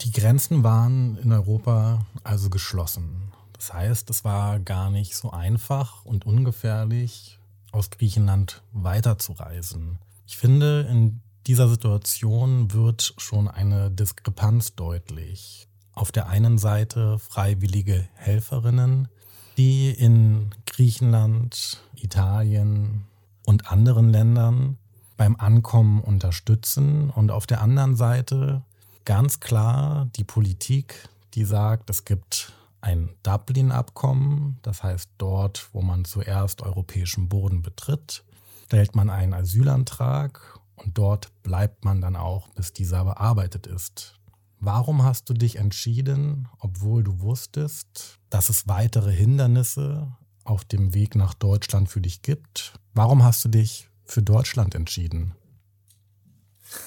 Die 0.00 0.10
Grenzen 0.10 0.64
waren 0.64 1.16
in 1.18 1.32
Europa 1.32 2.04
also 2.24 2.50
geschlossen. 2.50 3.32
Das 3.52 3.72
heißt, 3.72 4.10
es 4.10 4.24
war 4.24 4.58
gar 4.58 4.90
nicht 4.90 5.16
so 5.16 5.30
einfach 5.30 6.04
und 6.04 6.26
ungefährlich, 6.26 7.38
aus 7.72 7.90
Griechenland 7.90 8.62
weiterzureisen. 8.72 9.98
Ich 10.26 10.36
finde, 10.36 10.86
in 10.90 11.20
dieser 11.46 11.68
Situation 11.68 12.72
wird 12.72 13.14
schon 13.18 13.48
eine 13.48 13.90
Diskrepanz 13.90 14.74
deutlich. 14.74 15.68
Auf 15.92 16.12
der 16.12 16.28
einen 16.28 16.58
Seite 16.58 17.18
freiwillige 17.18 18.08
Helferinnen, 18.14 19.08
die 19.56 19.90
in 19.90 20.50
Griechenland, 20.66 21.80
Italien 21.96 23.04
und 23.44 23.70
anderen 23.70 24.08
Ländern 24.08 24.78
beim 25.16 25.36
Ankommen 25.36 26.00
unterstützen 26.00 27.10
und 27.10 27.30
auf 27.30 27.46
der 27.46 27.60
anderen 27.60 27.96
Seite 27.96 28.62
ganz 29.04 29.40
klar 29.40 30.08
die 30.16 30.24
Politik, 30.24 31.08
die 31.34 31.44
sagt, 31.44 31.90
es 31.90 32.04
gibt 32.04 32.52
ein 32.80 33.10
Dublin-Abkommen, 33.22 34.58
das 34.62 34.82
heißt 34.82 35.10
dort, 35.18 35.70
wo 35.72 35.82
man 35.82 36.04
zuerst 36.04 36.62
europäischen 36.62 37.28
Boden 37.28 37.62
betritt, 37.62 38.24
stellt 38.66 38.94
man 38.94 39.08
einen 39.08 39.34
Asylantrag 39.34 40.60
und 40.76 40.98
dort 40.98 41.30
bleibt 41.42 41.84
man 41.84 42.00
dann 42.00 42.16
auch, 42.16 42.48
bis 42.48 42.72
dieser 42.72 43.04
bearbeitet 43.04 43.66
ist. 43.66 44.20
Warum 44.60 45.02
hast 45.02 45.28
du 45.28 45.34
dich 45.34 45.56
entschieden, 45.56 46.48
obwohl 46.58 47.04
du 47.04 47.20
wusstest, 47.20 48.18
dass 48.30 48.48
es 48.48 48.66
weitere 48.66 49.12
Hindernisse 49.12 50.12
auf 50.44 50.64
dem 50.64 50.94
Weg 50.94 51.16
nach 51.16 51.34
Deutschland 51.34 51.88
für 51.88 52.00
dich 52.00 52.22
gibt? 52.22 52.74
Warum 52.94 53.22
hast 53.22 53.44
du 53.44 53.48
dich 53.48 53.88
für 54.04 54.22
Deutschland 54.22 54.74
entschieden? 54.74 55.34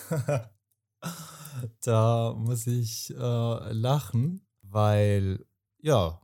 da 1.82 2.34
muss 2.38 2.68
ich 2.68 3.12
äh, 3.12 3.72
lachen, 3.74 4.46
weil 4.62 5.46
ja, 5.80 6.22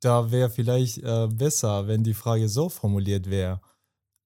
da 0.00 0.30
wäre 0.30 0.50
vielleicht 0.50 0.98
äh, 0.98 1.28
besser, 1.28 1.86
wenn 1.86 2.04
die 2.04 2.14
Frage 2.14 2.48
so 2.48 2.68
formuliert 2.68 3.28
wäre. 3.28 3.60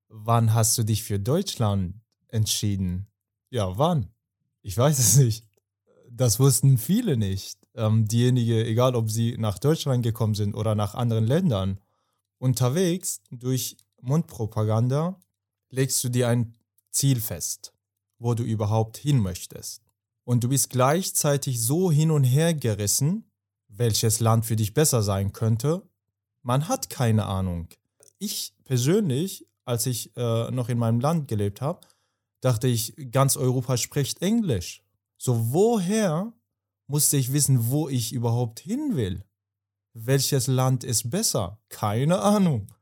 Wann 0.08 0.52
hast 0.52 0.76
du 0.76 0.82
dich 0.82 1.02
für 1.02 1.18
Deutschland 1.18 1.94
entschieden? 2.28 3.06
Ja, 3.50 3.78
wann? 3.78 4.08
Ich 4.62 4.76
weiß 4.76 4.98
es 4.98 5.16
nicht. 5.16 5.46
Das 6.10 6.38
wussten 6.38 6.76
viele 6.76 7.16
nicht. 7.16 7.58
Ähm, 7.74 8.06
diejenigen, 8.06 8.66
egal 8.66 8.94
ob 8.94 9.10
sie 9.10 9.36
nach 9.38 9.58
Deutschland 9.58 10.02
gekommen 10.02 10.34
sind 10.34 10.54
oder 10.54 10.74
nach 10.74 10.94
anderen 10.94 11.24
Ländern. 11.24 11.80
Unterwegs 12.38 13.22
durch 13.30 13.76
Mundpropaganda 14.00 15.18
legst 15.72 16.04
du 16.04 16.08
dir 16.08 16.28
ein 16.28 16.54
Ziel 16.90 17.20
fest, 17.20 17.72
wo 18.18 18.34
du 18.34 18.44
überhaupt 18.44 18.96
hin 18.98 19.18
möchtest. 19.18 19.82
Und 20.24 20.44
du 20.44 20.48
bist 20.48 20.70
gleichzeitig 20.70 21.60
so 21.60 21.90
hin 21.90 22.10
und 22.10 22.24
her 22.24 22.54
gerissen, 22.54 23.24
welches 23.68 24.20
Land 24.20 24.46
für 24.46 24.56
dich 24.56 24.74
besser 24.74 25.02
sein 25.02 25.32
könnte. 25.32 25.82
Man 26.42 26.68
hat 26.68 26.90
keine 26.90 27.24
Ahnung. 27.26 27.68
Ich 28.18 28.54
persönlich, 28.64 29.48
als 29.64 29.86
ich 29.86 30.16
äh, 30.16 30.50
noch 30.50 30.68
in 30.68 30.78
meinem 30.78 31.00
Land 31.00 31.26
gelebt 31.26 31.60
habe, 31.60 31.80
dachte 32.40 32.68
ich, 32.68 32.94
ganz 33.10 33.36
Europa 33.36 33.76
spricht 33.76 34.20
Englisch. 34.22 34.84
So, 35.16 35.52
woher 35.52 36.32
musste 36.86 37.16
ich 37.16 37.32
wissen, 37.32 37.70
wo 37.70 37.88
ich 37.88 38.12
überhaupt 38.12 38.60
hin 38.60 38.96
will? 38.96 39.24
Welches 39.94 40.46
Land 40.46 40.84
ist 40.84 41.10
besser? 41.10 41.60
Keine 41.68 42.20
Ahnung. 42.20 42.72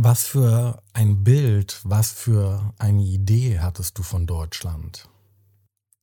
Was 0.00 0.26
für 0.26 0.80
ein 0.92 1.24
Bild, 1.24 1.80
was 1.82 2.12
für 2.12 2.72
eine 2.78 3.02
Idee 3.02 3.58
hattest 3.58 3.98
du 3.98 4.04
von 4.04 4.28
Deutschland? 4.28 5.08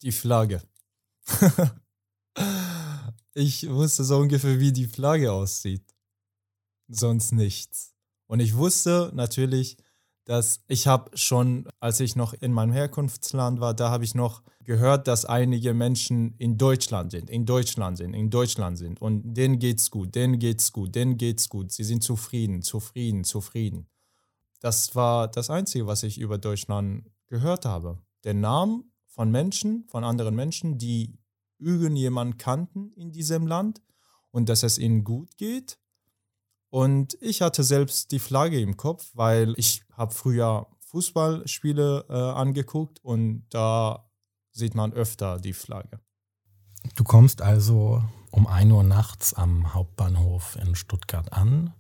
Die 0.02 0.12
Flagge. 0.12 0.62
ich 3.34 3.70
wusste 3.70 4.04
so 4.04 4.18
ungefähr, 4.18 4.60
wie 4.60 4.74
die 4.74 4.88
Flagge 4.88 5.32
aussieht. 5.32 5.96
Sonst 6.90 7.32
nichts. 7.32 7.94
Und 8.28 8.42
ich 8.42 8.58
wusste 8.58 9.12
natürlich, 9.14 9.78
dass 10.26 10.60
ich 10.68 10.88
habe 10.88 11.18
schon, 11.18 11.70
als 11.80 12.02
ich 12.02 12.18
noch 12.18 12.34
in 12.34 12.52
meinem 12.52 12.74
Herkunftsland 12.74 13.62
war, 13.62 13.74
da 13.74 13.92
habe 13.92 14.04
ich 14.04 14.14
noch 14.14 14.44
gehört, 14.66 15.08
dass 15.08 15.26
einige 15.26 15.74
Menschen 15.74 16.36
in 16.38 16.58
Deutschland 16.58 17.12
sind, 17.12 17.30
in 17.30 17.46
Deutschland 17.46 17.98
sind, 17.98 18.14
in 18.14 18.30
Deutschland 18.30 18.78
sind. 18.78 19.02
Und 19.02 19.34
denen 19.34 19.60
geht's 19.60 19.92
gut, 19.92 20.16
denen 20.16 20.40
geht's 20.40 20.72
gut, 20.72 20.96
denen 20.96 21.18
geht's 21.18 21.50
gut. 21.50 21.72
Sie 21.72 21.84
sind 21.84 22.04
zufrieden, 22.04 22.62
zufrieden, 22.62 23.24
zufrieden. 23.24 23.88
Das 24.60 24.96
war 24.96 25.28
das 25.28 25.50
Einzige, 25.50 25.88
was 25.88 26.04
ich 26.04 26.20
über 26.20 26.38
Deutschland 26.38 27.06
gehört 27.28 27.66
habe. 27.66 28.00
Der 28.24 28.34
Name 28.34 28.84
von 29.08 29.32
Menschen, 29.32 29.86
von 29.88 30.04
anderen 30.04 30.36
Menschen, 30.36 30.78
die 30.78 31.18
irgendjemanden 31.60 32.38
kannten 32.38 32.92
in 32.94 33.12
diesem 33.12 33.48
Land 33.48 33.82
und 34.32 34.50
dass 34.50 34.64
es 34.64 34.78
ihnen 34.78 35.04
gut 35.04 35.38
geht 35.38 35.78
und 36.76 37.18
ich 37.22 37.42
hatte 37.42 37.64
selbst 37.64 38.12
die 38.12 38.20
Flagge 38.20 38.60
im 38.60 38.76
Kopf, 38.76 39.10
weil 39.14 39.54
ich 39.56 39.84
habe 39.94 40.14
früher 40.14 40.68
Fußballspiele 40.80 42.06
äh, 42.10 42.14
angeguckt 42.14 43.00
und 43.02 43.46
da 43.50 44.05
sieht 44.56 44.74
man 44.74 44.94
öfter 44.94 45.38
die 45.40 45.54
Flagge. 45.54 46.00
Du 46.96 47.04
kommst 47.04 47.42
also 47.42 48.04
um 48.32 48.48
1 48.48 48.72
Uhr 48.72 48.84
nachts 48.84 49.34
am 49.34 49.74
Hauptbahnhof 49.74 50.58
in 50.62 50.76
Stuttgart 50.76 51.32
an. 51.34 51.74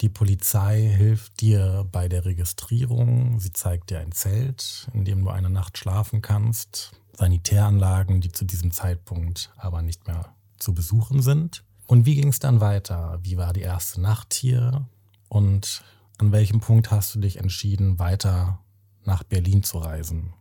Die 0.00 0.08
Polizei 0.08 0.88
hilft 0.88 1.40
dir 1.40 1.86
bei 1.90 2.08
der 2.08 2.24
Registrierung. 2.24 3.38
Sie 3.40 3.52
zeigt 3.52 3.90
dir 3.90 4.00
ein 4.00 4.12
Zelt, 4.12 4.88
in 4.94 5.04
dem 5.04 5.24
du 5.24 5.30
eine 5.30 5.50
Nacht 5.50 5.76
schlafen 5.76 6.22
kannst. 6.22 6.92
Sanitäranlagen, 7.18 8.20
die 8.20 8.32
zu 8.32 8.44
diesem 8.44 8.70
Zeitpunkt 8.70 9.52
aber 9.56 9.82
nicht 9.82 10.06
mehr 10.06 10.34
zu 10.58 10.72
besuchen 10.72 11.20
sind. 11.20 11.64
Und 11.86 12.06
wie 12.06 12.14
ging 12.14 12.28
es 12.28 12.38
dann 12.38 12.60
weiter? 12.60 13.18
Wie 13.22 13.36
war 13.36 13.52
die 13.52 13.60
erste 13.60 14.00
Nacht 14.00 14.32
hier? 14.32 14.86
Und 15.28 15.82
an 16.18 16.32
welchem 16.32 16.60
Punkt 16.60 16.90
hast 16.90 17.14
du 17.14 17.18
dich 17.18 17.36
entschieden, 17.38 17.98
weiter 17.98 18.60
nach 19.04 19.22
Berlin 19.22 19.62
zu 19.62 19.78
reisen? 19.78 20.32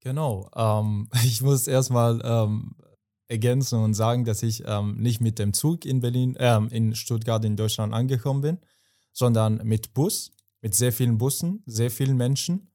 Genau. 0.00 0.50
Ähm, 0.54 1.08
ich 1.24 1.42
muss 1.42 1.66
erstmal 1.66 2.20
ähm, 2.24 2.76
ergänzen 3.28 3.80
und 3.80 3.94
sagen, 3.94 4.24
dass 4.24 4.42
ich 4.42 4.64
ähm, 4.66 4.96
nicht 4.96 5.20
mit 5.20 5.38
dem 5.38 5.52
Zug 5.52 5.84
in 5.84 6.00
Berlin, 6.00 6.34
äh, 6.36 6.58
in 6.70 6.94
Stuttgart 6.94 7.44
in 7.44 7.56
Deutschland 7.56 7.92
angekommen 7.92 8.40
bin, 8.40 8.58
sondern 9.12 9.60
mit 9.64 9.94
Bus, 9.94 10.32
mit 10.62 10.74
sehr 10.74 10.92
vielen 10.92 11.18
Bussen, 11.18 11.62
sehr 11.66 11.90
vielen 11.90 12.16
Menschen. 12.16 12.72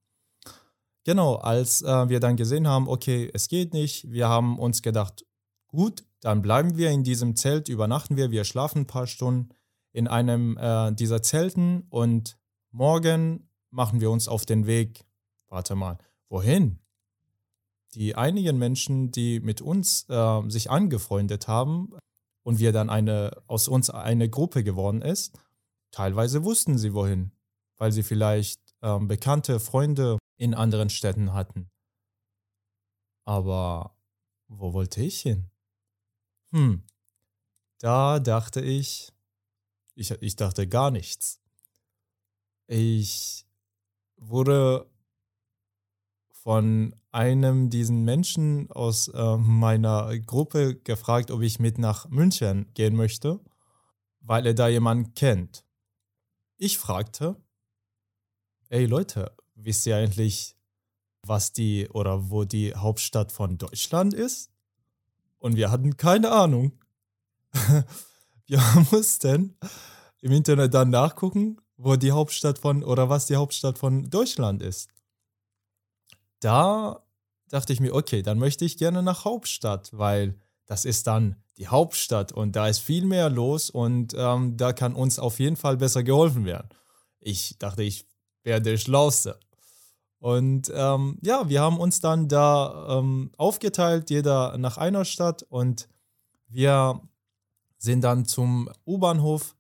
Genau, 1.06 1.36
als 1.36 1.82
äh, 1.82 2.10
wir 2.10 2.20
dann 2.20 2.38
gesehen 2.38 2.68
haben, 2.68 2.88
okay, 2.88 3.30
es 3.34 3.48
geht 3.50 3.74
nicht, 3.74 4.10
wir 4.10 4.30
haben 4.30 4.58
uns 4.58 4.82
gedacht, 4.82 5.26
gut, 5.68 6.06
dann 6.22 6.42
bleiben 6.42 6.78
wir 6.78 6.92
in 6.92 7.04
diesem 7.04 7.36
Zelt, 7.36 7.68
übernachten 7.68 8.16
wir, 8.16 8.32
wir 8.32 8.46
schlafen 8.46 8.84
ein 8.84 8.88
paar 8.88 9.08
Stunden 9.08 9.50
in 9.92 10.08
einem 10.08 10.58
äh, 10.58 10.94
dieser 10.94 11.22
Zelten 11.22 11.84
und 11.90 12.38
morgen 12.72 13.50
machen 13.70 14.00
wir 14.00 14.12
uns 14.12 14.28
auf 14.28 14.46
den 14.46 14.66
Weg. 14.66 15.06
Warte 15.50 15.76
mal, 15.76 15.98
wohin? 16.30 16.83
Die 17.96 18.16
einigen 18.16 18.58
Menschen, 18.58 19.12
die 19.12 19.40
mit 19.40 19.62
uns 19.62 20.08
äh, 20.10 20.42
sich 20.50 20.72
angefreundet 20.72 21.48
haben 21.48 21.94
und 22.44 22.60
wir 22.60 22.72
dann 22.72 22.90
eine 22.90 23.44
aus 23.48 23.68
uns 23.68 23.90
eine 23.90 24.30
Gruppe 24.30 24.64
geworden 24.64 25.02
ist, 25.02 25.38
teilweise 25.92 26.44
wussten 26.44 26.78
sie 26.78 26.94
wohin, 26.94 27.32
weil 27.78 27.92
sie 27.92 28.04
vielleicht 28.04 28.60
äh, 28.82 29.00
bekannte 29.00 29.60
Freunde 29.60 30.18
in 30.38 30.54
anderen 30.54 30.90
Städten 30.90 31.34
hatten. 31.34 31.70
Aber 33.26 33.96
wo 34.48 34.74
wollte 34.74 35.02
ich 35.02 35.22
hin? 35.22 35.50
Hm, 36.52 36.84
da 37.80 38.20
dachte 38.20 38.62
ich, 38.62 39.14
ich, 39.96 40.12
ich 40.12 40.36
dachte 40.36 40.68
gar 40.68 40.92
nichts. 40.92 41.40
Ich 42.68 43.46
wurde 44.18 44.90
von 46.44 46.94
einem 47.14 47.70
diesen 47.70 48.04
Menschen 48.04 48.70
aus 48.70 49.08
äh, 49.08 49.38
meiner 49.38 50.18
Gruppe 50.20 50.76
gefragt, 50.76 51.32
ob 51.32 51.42
ich 51.42 51.60
mit 51.60 51.78
nach 51.78 52.10
München 52.10 52.70
gehen 52.74 52.98
möchte, 52.98 53.40
weil 54.20 54.46
er 54.46 54.54
da 54.54 54.68
jemanden 54.68 55.14
kennt. 55.14 55.64
Ich 56.58 56.78
fragte, 56.78 57.38
ey 58.68 58.86
Leute, 58.86 59.32
wisst 59.56 59.86
ihr 59.86 59.96
eigentlich, 59.96 60.58
was 61.26 61.54
die 61.54 61.88
oder 61.88 62.30
wo 62.30 62.44
die 62.44 62.76
Hauptstadt 62.76 63.32
von 63.32 63.58
Deutschland 63.58 64.14
ist? 64.14 64.52
Und 65.40 65.56
wir 65.56 65.72
hatten 65.72 65.96
keine 65.96 66.32
Ahnung. 66.32 66.74
wir 68.48 68.62
mussten 68.92 69.58
im 70.20 70.32
Internet 70.34 70.74
dann 70.74 70.90
nachgucken, 70.90 71.62
wo 71.78 71.96
die 71.96 72.12
Hauptstadt 72.12 72.60
von 72.60 72.84
oder 72.84 73.08
was 73.08 73.28
die 73.28 73.38
Hauptstadt 73.38 73.78
von 73.78 74.10
Deutschland 74.10 74.62
ist. 74.62 74.90
Da 76.44 77.04
dachte 77.50 77.72
ich 77.72 77.80
mir, 77.80 77.94
okay, 77.94 78.22
dann 78.22 78.40
möchte 78.40 78.66
ich 78.66 78.78
gerne 78.78 79.02
nach 79.04 79.26
Hauptstadt, 79.26 79.92
weil 79.94 80.38
das 80.66 80.86
ist 80.86 81.08
dann 81.08 81.36
die 81.58 81.68
Hauptstadt 81.68 82.32
und 82.32 82.56
da 82.56 82.68
ist 82.68 82.80
viel 82.80 83.06
mehr 83.06 83.30
los 83.30 83.70
und 83.70 84.14
ähm, 84.18 84.58
da 84.58 84.74
kann 84.74 84.96
uns 84.96 85.20
auf 85.20 85.40
jeden 85.40 85.56
Fall 85.56 85.78
besser 85.78 86.04
geholfen 86.04 86.46
werden. 86.46 86.70
Ich 87.20 87.58
dachte, 87.60 87.84
ich 87.84 88.08
wäre 88.44 88.62
der 88.62 88.78
Schlauste. 88.78 89.40
Und 90.20 90.72
ähm, 90.74 91.18
ja, 91.22 91.48
wir 91.48 91.62
haben 91.62 91.80
uns 91.80 92.00
dann 92.00 92.28
da 92.28 93.00
ähm, 93.00 93.32
aufgeteilt, 93.38 94.10
jeder 94.10 94.58
nach 94.58 94.78
einer 94.78 95.06
Stadt 95.06 95.44
und 95.44 95.88
wir 96.48 97.02
sind 97.78 98.04
dann 98.04 98.26
zum 98.26 98.70
U-Bahnhof 98.86 99.56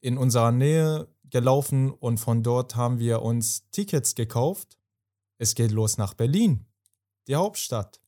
in 0.00 0.18
unserer 0.18 0.52
Nähe 0.52 1.08
gelaufen 1.24 1.90
und 1.90 2.18
von 2.18 2.42
dort 2.42 2.76
haben 2.76 2.98
wir 2.98 3.22
uns 3.22 3.68
Tickets 3.70 4.14
gekauft. 4.14 4.75
Es 5.38 5.54
geht 5.54 5.70
los 5.70 5.98
nach 5.98 6.14
Berlin, 6.14 6.64
die 7.28 7.36
Hauptstadt. 7.36 8.00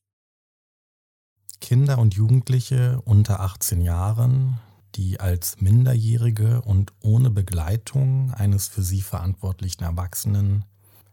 Kinder 1.61 1.99
und 1.99 2.15
Jugendliche 2.15 3.01
unter 3.05 3.41
18 3.41 3.81
Jahren, 3.81 4.59
die 4.95 5.19
als 5.19 5.61
Minderjährige 5.61 6.61
und 6.61 6.93
ohne 7.01 7.29
Begleitung 7.29 8.33
eines 8.33 8.67
für 8.67 8.81
sie 8.81 9.01
verantwortlichen 9.01 9.83
Erwachsenen 9.83 10.65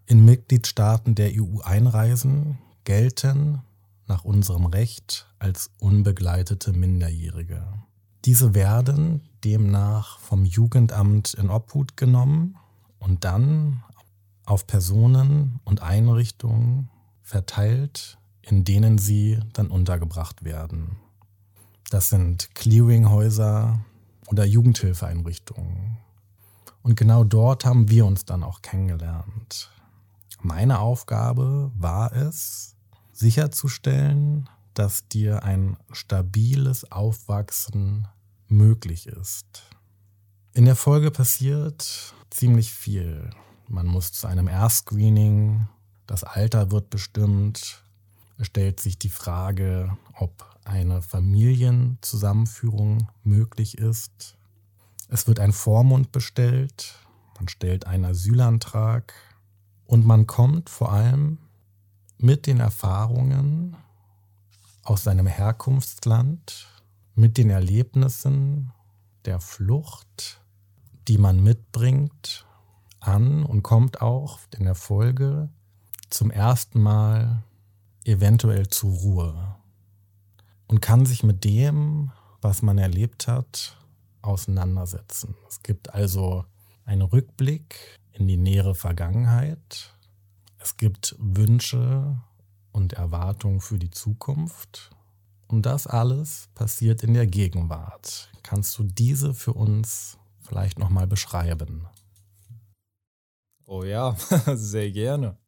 in 0.06 0.24
Mitgliedstaaten 0.24 1.14
der 1.14 1.32
EU 1.34 1.60
einreisen, 1.60 2.58
gelten 2.84 3.60
nach 4.06 4.24
unserem 4.24 4.66
Recht 4.66 5.26
als 5.38 5.70
unbegleitete 5.80 6.72
Minderjährige. 6.72 7.66
Diese 8.24 8.54
werden 8.54 9.20
demnach 9.44 10.18
vom 10.20 10.46
Jugendamt 10.46 11.34
in 11.34 11.50
Obhut 11.50 11.96
genommen 11.96 12.56
und 12.98 13.24
dann 13.24 13.82
auf 14.46 14.66
Personen 14.66 15.60
und 15.64 15.82
Einrichtungen 15.82 16.88
verteilt, 17.22 18.18
in 18.40 18.64
denen 18.64 18.96
sie 18.96 19.40
dann 19.52 19.68
untergebracht 19.68 20.44
werden. 20.44 20.96
Das 21.90 22.08
sind 22.08 22.54
Clearinghäuser 22.54 23.80
oder 24.28 24.44
Jugendhilfeeinrichtungen. 24.44 25.98
Und 26.82 26.96
genau 26.96 27.24
dort 27.24 27.64
haben 27.64 27.90
wir 27.90 28.06
uns 28.06 28.24
dann 28.24 28.44
auch 28.44 28.62
kennengelernt. 28.62 29.70
Meine 30.40 30.78
Aufgabe 30.78 31.72
war 31.74 32.12
es, 32.12 32.76
sicherzustellen, 33.12 34.48
dass 34.74 35.08
dir 35.08 35.42
ein 35.42 35.76
stabiles 35.90 36.90
Aufwachsen 36.92 38.06
möglich 38.46 39.06
ist. 39.06 39.62
In 40.52 40.66
der 40.66 40.76
Folge 40.76 41.10
passiert 41.10 42.14
ziemlich 42.30 42.72
viel. 42.72 43.30
Man 43.68 43.86
muss 43.86 44.12
zu 44.12 44.26
einem 44.26 44.48
Erstscreening, 44.48 45.68
das 46.06 46.24
Alter 46.24 46.70
wird 46.70 46.90
bestimmt, 46.90 47.82
es 48.38 48.46
stellt 48.46 48.80
sich 48.80 48.98
die 48.98 49.08
Frage, 49.08 49.96
ob 50.14 50.44
eine 50.64 51.00
Familienzusammenführung 51.02 53.08
möglich 53.24 53.78
ist. 53.78 54.36
Es 55.08 55.26
wird 55.26 55.40
ein 55.40 55.52
Vormund 55.52 56.12
bestellt, 56.12 56.94
man 57.36 57.48
stellt 57.48 57.86
einen 57.86 58.04
Asylantrag, 58.04 59.14
und 59.86 60.04
man 60.04 60.26
kommt 60.26 60.68
vor 60.68 60.92
allem 60.92 61.38
mit 62.18 62.46
den 62.46 62.60
Erfahrungen 62.60 63.76
aus 64.82 65.04
seinem 65.04 65.26
Herkunftsland, 65.26 66.68
mit 67.14 67.38
den 67.38 67.50
Erlebnissen 67.50 68.72
der 69.24 69.40
Flucht, 69.40 70.40
die 71.08 71.18
man 71.18 71.42
mitbringt, 71.42 72.45
an 73.06 73.44
und 73.44 73.62
kommt 73.62 74.00
auch 74.00 74.38
in 74.56 74.64
der 74.64 74.74
Folge 74.74 75.48
zum 76.10 76.30
ersten 76.30 76.80
Mal 76.80 77.42
eventuell 78.04 78.68
zur 78.68 78.90
Ruhe. 78.90 79.56
und 80.68 80.80
kann 80.80 81.06
sich 81.06 81.22
mit 81.22 81.44
dem, 81.44 82.10
was 82.40 82.62
man 82.62 82.78
erlebt 82.78 83.28
hat, 83.28 83.76
auseinandersetzen. 84.22 85.36
Es 85.48 85.62
gibt 85.62 85.94
also 85.94 86.44
einen 86.84 87.02
Rückblick 87.02 87.98
in 88.12 88.26
die 88.26 88.36
nähere 88.36 88.74
Vergangenheit. 88.74 89.94
Es 90.58 90.76
gibt 90.76 91.14
Wünsche 91.18 92.20
und 92.72 92.94
Erwartungen 92.94 93.60
für 93.60 93.78
die 93.78 93.90
Zukunft. 93.90 94.90
Und 95.48 95.66
das 95.66 95.86
alles 95.86 96.48
passiert 96.54 97.04
in 97.04 97.14
der 97.14 97.26
Gegenwart. 97.26 98.32
Kannst 98.42 98.76
du 98.78 98.82
diese 98.82 99.32
für 99.34 99.52
uns 99.52 100.18
vielleicht 100.40 100.78
nochmal 100.78 101.06
beschreiben? 101.06 101.86
Oh 103.68 103.82
ja, 103.82 104.14
sehr 104.54 104.92
gerne. 104.92 105.38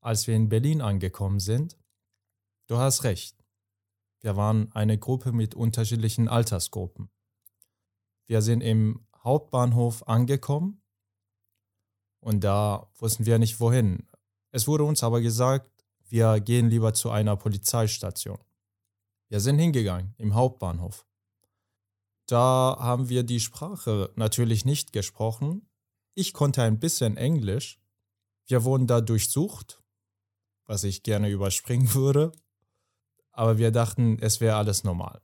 Als 0.00 0.26
wir 0.26 0.36
in 0.36 0.50
Berlin 0.50 0.82
angekommen 0.82 1.40
sind, 1.40 1.78
du 2.66 2.76
hast 2.76 3.02
recht, 3.02 3.42
wir 4.20 4.36
waren 4.36 4.70
eine 4.72 4.98
Gruppe 4.98 5.32
mit 5.32 5.54
unterschiedlichen 5.54 6.28
Altersgruppen. 6.28 7.10
Wir 8.26 8.42
sind 8.42 8.60
im 8.60 9.06
Hauptbahnhof 9.16 10.06
angekommen 10.06 10.82
und 12.20 12.44
da 12.44 12.90
wussten 12.98 13.24
wir 13.24 13.38
nicht 13.38 13.58
wohin. 13.60 14.06
Es 14.50 14.68
wurde 14.68 14.84
uns 14.84 15.02
aber 15.02 15.22
gesagt, 15.22 15.70
wir 16.08 16.38
gehen 16.40 16.68
lieber 16.68 16.92
zu 16.92 17.10
einer 17.10 17.36
Polizeistation. 17.36 18.38
Wir 19.28 19.40
sind 19.40 19.58
hingegangen 19.58 20.14
im 20.18 20.34
Hauptbahnhof. 20.34 21.06
Da 22.26 22.76
haben 22.78 23.08
wir 23.08 23.22
die 23.22 23.40
Sprache 23.40 24.12
natürlich 24.16 24.64
nicht 24.64 24.92
gesprochen. 24.92 25.68
Ich 26.14 26.32
konnte 26.32 26.62
ein 26.62 26.80
bisschen 26.80 27.16
Englisch. 27.16 27.80
Wir 28.46 28.64
wurden 28.64 28.86
da 28.86 29.00
durchsucht, 29.00 29.82
was 30.64 30.84
ich 30.84 31.02
gerne 31.02 31.30
überspringen 31.30 31.94
würde. 31.94 32.32
Aber 33.30 33.58
wir 33.58 33.70
dachten, 33.70 34.18
es 34.20 34.40
wäre 34.40 34.56
alles 34.56 34.82
normal. 34.82 35.20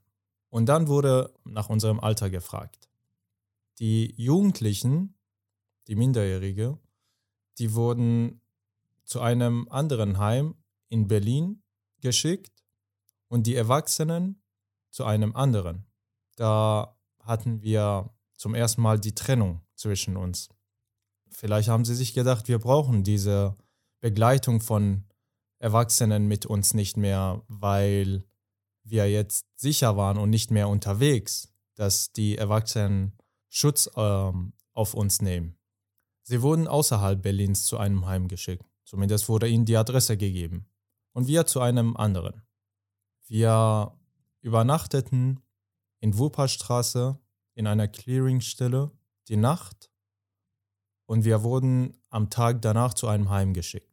Und 0.49 0.67
dann 0.67 0.87
wurde 0.87 1.35
nach 1.45 1.69
unserem 1.69 1.99
Alter 1.99 2.31
gefragt. 2.31 2.89
Die 3.79 4.15
Jugendlichen, 4.17 5.15
die 5.89 5.97
Minderjährige, 5.97 6.79
die 7.59 7.75
wurden 7.75 8.41
zu 9.05 9.21
einem 9.21 9.67
anderen 9.71 10.19
Heim 10.19 10.55
in 10.89 11.09
Berlin 11.09 11.63
geschickt 12.01 12.63
und 13.29 13.47
die 13.47 13.55
Erwachsenen 13.55 14.43
zu 14.91 15.05
einem 15.05 15.35
anderen. 15.35 15.87
Da 16.43 16.99
hatten 17.21 17.63
wir 17.63 18.11
zum 18.35 18.57
ersten 18.57 18.83
Mal 18.83 18.99
die 18.99 19.15
Trennung 19.15 19.61
zwischen 19.77 20.17
uns. 20.17 20.49
Vielleicht 21.31 21.69
haben 21.69 21.85
sie 21.85 21.95
sich 21.95 22.15
gedacht, 22.15 22.49
wir 22.49 22.59
brauchen 22.59 23.05
diese 23.05 23.57
Begleitung 24.01 24.61
von 24.61 25.05
Erwachsenen 25.61 26.27
mit 26.27 26.45
uns 26.45 26.75
nicht 26.75 26.97
mehr, 26.97 27.45
weil 27.47 28.25
wir 28.83 29.09
jetzt 29.09 29.47
sicher 29.55 29.97
waren 29.97 30.19
und 30.19 30.31
nicht 30.31 30.51
mehr 30.51 30.67
unterwegs, 30.67 31.55
dass 31.77 32.11
die 32.11 32.37
Erwachsenen 32.37 33.17
Schutz 33.49 33.89
ähm, 33.95 34.53
auf 34.73 34.95
uns 34.95 35.23
nehmen. 35.23 35.57
Sie 36.25 36.43
wurden 36.43 36.67
außerhalb 36.67 37.23
Berlins 37.23 37.67
zu 37.67 37.79
einem 37.79 38.07
Heim 38.07 38.27
geschickt. 38.27 38.67
Zumindest 38.83 39.29
wurde 39.29 39.47
ihnen 39.47 39.65
die 39.65 39.77
Adresse 39.77 40.17
gegeben. 40.17 40.67
Und 41.13 41.29
wir 41.29 41.47
zu 41.47 41.61
einem 41.61 41.97
anderen. 41.97 42.43
Wir 43.29 43.97
übernachteten 44.41 45.39
in 46.03 46.19
Wupperstraße 46.19 47.17
in 47.55 47.67
einer 47.67 47.87
Clearingstelle 47.87 48.91
die 49.29 49.37
Nacht 49.37 49.91
und 51.07 51.25
wir 51.25 51.43
wurden 51.45 51.97
am 52.11 52.29
Tag 52.29 52.61
danach 52.61 52.93
zu 52.93 53.07
einem 53.07 53.31
Heim 53.31 53.55
geschickt. 53.55 53.89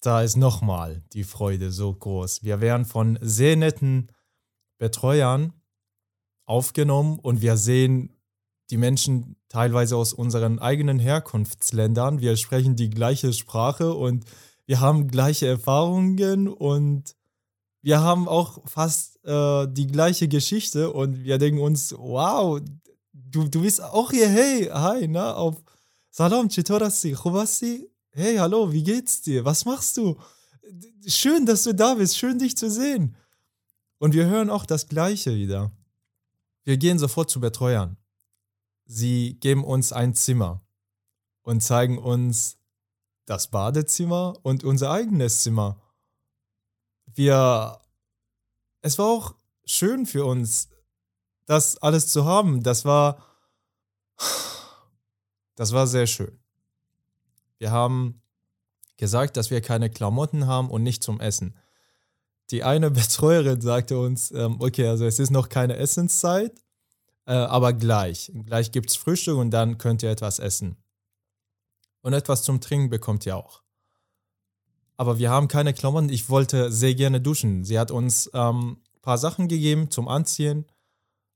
Da 0.00 0.22
ist 0.22 0.36
nochmal 0.36 1.02
die 1.12 1.24
Freude 1.24 1.70
so 1.70 1.92
groß. 1.92 2.42
Wir 2.42 2.60
werden 2.60 2.84
von 2.84 3.18
sehr 3.20 3.54
netten 3.56 4.10
Betreuern 4.78 5.52
aufgenommen 6.46 7.18
und 7.18 7.42
wir 7.42 7.56
sehen 7.56 8.16
die 8.70 8.78
Menschen 8.78 9.36
teilweise 9.48 9.96
aus 9.96 10.12
unseren 10.14 10.58
eigenen 10.58 10.98
Herkunftsländern. 10.98 12.20
Wir 12.20 12.36
sprechen 12.36 12.74
die 12.74 12.90
gleiche 12.90 13.32
Sprache 13.32 13.94
und 13.94 14.24
wir 14.66 14.80
haben 14.80 15.08
gleiche 15.08 15.46
Erfahrungen 15.46 16.48
und 16.48 17.14
wir 17.82 18.00
haben 18.00 18.28
auch 18.28 18.60
fast 18.68 19.24
äh, 19.24 19.66
die 19.68 19.86
gleiche 19.86 20.28
Geschichte 20.28 20.92
und 20.92 21.24
wir 21.24 21.38
denken 21.38 21.60
uns, 21.60 21.94
wow, 21.96 22.60
du, 23.12 23.48
du 23.48 23.62
bist 23.62 23.82
auch 23.82 24.10
hier, 24.10 24.28
hey, 24.28 24.66
hi, 24.72 25.08
na, 25.08 25.34
auf 25.34 25.62
Salam, 26.10 26.48
Chitorasi, 26.48 27.12
Khubasi, 27.12 27.88
hey, 28.10 28.36
hallo, 28.36 28.72
wie 28.72 28.82
geht's 28.82 29.22
dir? 29.22 29.44
Was 29.44 29.64
machst 29.64 29.96
du? 29.96 30.16
Schön, 31.06 31.46
dass 31.46 31.62
du 31.62 31.74
da 31.74 31.94
bist, 31.94 32.18
schön 32.18 32.38
dich 32.38 32.56
zu 32.56 32.70
sehen. 32.70 33.16
Und 33.98 34.14
wir 34.14 34.26
hören 34.26 34.50
auch 34.50 34.66
das 34.66 34.88
Gleiche 34.88 35.34
wieder. 35.34 35.72
Wir 36.64 36.76
gehen 36.76 36.98
sofort 36.98 37.30
zu 37.30 37.40
Betreuern. 37.40 37.96
Sie 38.86 39.34
geben 39.40 39.64
uns 39.64 39.92
ein 39.92 40.14
Zimmer 40.14 40.62
und 41.42 41.62
zeigen 41.62 41.98
uns 41.98 42.58
das 43.24 43.48
Badezimmer 43.48 44.34
und 44.42 44.64
unser 44.64 44.90
eigenes 44.90 45.42
Zimmer. 45.42 45.80
Wir, 47.20 47.78
es 48.80 48.98
war 48.98 49.04
auch 49.04 49.34
schön 49.66 50.06
für 50.06 50.24
uns, 50.24 50.70
das 51.44 51.76
alles 51.76 52.08
zu 52.08 52.24
haben. 52.24 52.62
Das 52.62 52.86
war, 52.86 53.22
das 55.54 55.72
war 55.72 55.86
sehr 55.86 56.06
schön. 56.06 56.40
Wir 57.58 57.72
haben 57.72 58.22
gesagt, 58.96 59.36
dass 59.36 59.50
wir 59.50 59.60
keine 59.60 59.90
Klamotten 59.90 60.46
haben 60.46 60.70
und 60.70 60.82
nicht 60.82 61.02
zum 61.02 61.20
Essen. 61.20 61.54
Die 62.52 62.64
eine 62.64 62.90
Betreuerin 62.90 63.60
sagte 63.60 63.98
uns, 63.98 64.30
ähm, 64.30 64.56
okay, 64.58 64.86
also 64.86 65.04
es 65.04 65.18
ist 65.18 65.30
noch 65.30 65.50
keine 65.50 65.76
Essenszeit, 65.76 66.58
äh, 67.26 67.32
aber 67.32 67.74
gleich. 67.74 68.32
Gleich 68.46 68.72
gibt 68.72 68.88
es 68.88 68.96
Frühstück 68.96 69.36
und 69.36 69.50
dann 69.50 69.76
könnt 69.76 70.02
ihr 70.02 70.10
etwas 70.10 70.38
essen. 70.38 70.78
Und 72.00 72.14
etwas 72.14 72.44
zum 72.44 72.62
Trinken 72.62 72.88
bekommt 72.88 73.26
ihr 73.26 73.36
auch. 73.36 73.62
Aber 75.00 75.18
wir 75.18 75.30
haben 75.30 75.48
keine 75.48 75.72
Klamotten. 75.72 76.10
Ich 76.10 76.28
wollte 76.28 76.70
sehr 76.70 76.94
gerne 76.94 77.22
duschen. 77.22 77.64
Sie 77.64 77.78
hat 77.78 77.90
uns 77.90 78.30
ähm, 78.34 78.82
ein 78.96 79.00
paar 79.00 79.16
Sachen 79.16 79.48
gegeben 79.48 79.90
zum 79.90 80.08
Anziehen. 80.08 80.66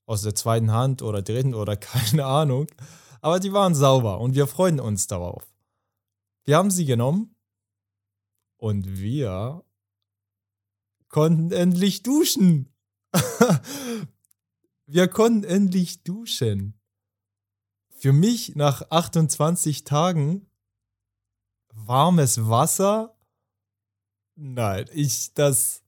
Aus 0.05 0.21
der 0.21 0.35
zweiten 0.35 0.71
Hand 0.71 1.01
oder 1.01 1.23
dritten 1.23 1.55
oder 1.55 1.75
keine 1.79 2.27
Ahnung. 2.27 2.67
Aber 3.23 3.41
die 3.41 3.55
waren 3.55 3.75
sauber 3.75 4.21
und 4.21 4.35
wir 4.35 4.47
freuen 4.49 4.81
uns 4.81 5.07
darauf. 5.07 5.51
Wir 6.45 6.59
haben 6.59 6.71
sie 6.71 6.85
genommen 6.85 7.35
und 8.59 8.99
wir 8.99 9.65
konnten 11.09 11.51
endlich 11.51 12.03
duschen. 12.03 12.71
wir 14.85 15.09
konnten 15.09 15.45
endlich 15.45 16.03
duschen. 16.03 16.79
Für 17.97 18.13
mich 18.13 18.57
nach 18.57 18.91
28 18.91 19.85
Tagen 19.85 20.51
warmes 21.73 22.47
Wasser. 22.47 23.14
Nein, 24.37 24.87
ich 24.93 25.33
das. 25.35 25.83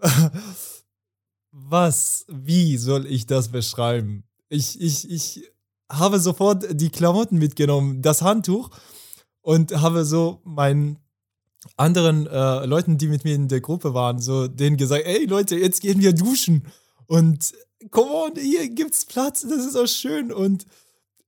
Was? 1.50 2.24
Wie 2.28 2.76
soll 2.76 3.06
ich 3.06 3.26
das 3.26 3.48
beschreiben? 3.48 4.24
Ich, 4.48 4.80
ich, 4.80 5.10
ich 5.10 5.50
habe 5.90 6.20
sofort 6.20 6.80
die 6.80 6.90
Klamotten 6.90 7.38
mitgenommen, 7.38 8.02
das 8.02 8.22
Handtuch 8.22 8.70
und 9.40 9.80
habe 9.80 10.04
so 10.04 10.40
meinen 10.44 10.98
anderen 11.76 12.26
äh, 12.26 12.66
Leuten, 12.66 12.98
die 12.98 13.08
mit 13.08 13.24
mir 13.24 13.34
in 13.34 13.48
der 13.48 13.60
Gruppe 13.60 13.94
waren, 13.94 14.20
so 14.20 14.46
denen 14.46 14.76
gesagt, 14.76 15.04
ey 15.06 15.24
Leute, 15.24 15.56
jetzt 15.56 15.80
gehen 15.80 16.00
wir 16.00 16.12
duschen 16.12 16.66
und 17.06 17.52
come 17.90 18.10
on, 18.10 18.32
hier 18.36 18.68
gibt's 18.68 19.04
Platz, 19.04 19.42
das 19.42 19.66
ist 19.66 19.76
auch 19.76 19.86
schön 19.86 20.32
und 20.32 20.66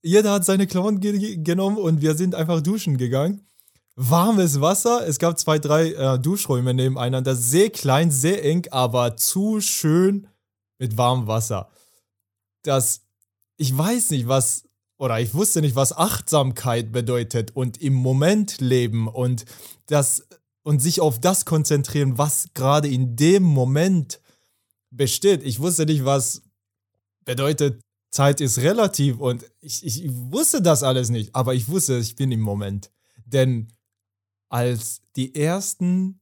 jeder 0.03 0.33
hat 0.33 0.45
seine 0.45 0.67
Klamotten 0.67 1.01
ge 1.01 1.37
genommen 1.37 1.77
und 1.77 2.01
wir 2.01 2.15
sind 2.15 2.35
einfach 2.35 2.61
duschen 2.63 2.97
gegangen. 2.97 3.47
Warmes 4.03 4.63
Wasser, 4.63 5.07
es 5.07 5.19
gab 5.19 5.39
zwei, 5.39 5.59
drei 5.59 5.93
äh, 5.93 6.19
Duschräume 6.19 6.73
nebeneinander, 6.73 7.37
sehr 7.37 7.69
klein, 7.69 8.11
sehr 8.11 8.43
eng, 8.43 8.67
aber 8.71 9.19
zu 9.19 9.61
schön 9.61 10.27
mit 10.79 10.97
warmem 10.97 11.27
Wasser. 11.27 11.69
Das, 12.63 13.03
ich 13.59 13.77
weiß 13.77 14.11
nicht, 14.13 14.27
was 14.27 14.65
oder 14.97 15.21
ich 15.21 15.35
wusste 15.35 15.61
nicht, 15.61 15.77
was 15.77 15.95
Achtsamkeit 15.95 16.93
bedeutet 16.93 17.55
und 17.55 17.83
im 17.83 17.93
Moment 17.93 18.63
leben 18.63 19.07
und 19.07 19.45
das 19.85 20.27
und 20.63 20.81
sich 20.81 21.03
auf 21.03 21.19
das 21.21 21.45
konzentrieren, 21.45 22.17
was 22.17 22.49
gerade 22.55 22.89
in 22.89 23.17
dem 23.17 23.43
Moment 23.43 24.21
besteht. 24.91 25.43
Ich 25.43 25.61
wusste 25.61 25.85
nicht, 25.85 26.07
was 26.07 26.41
bedeutet, 27.27 27.83
Zeit 28.11 28.41
ist 28.41 28.59
relativ 28.59 29.21
und 29.21 29.45
ich, 29.61 29.85
ich, 29.85 30.09
wusste 30.11 30.63
das 30.63 30.83
alles 30.83 31.11
nicht, 31.11 31.35
aber 31.35 31.55
ich 31.55 31.69
wusste, 31.69 31.99
ich 31.99 32.17
bin 32.17 32.33
im 32.33 32.41
Moment. 32.41 32.91
Denn 33.27 33.69
als 34.51 35.01
die 35.17 35.35
ersten 35.35 36.21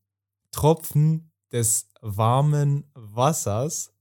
Tropfen 0.52 1.32
des 1.50 1.90
warmen 2.00 2.88
Wassers 2.94 3.92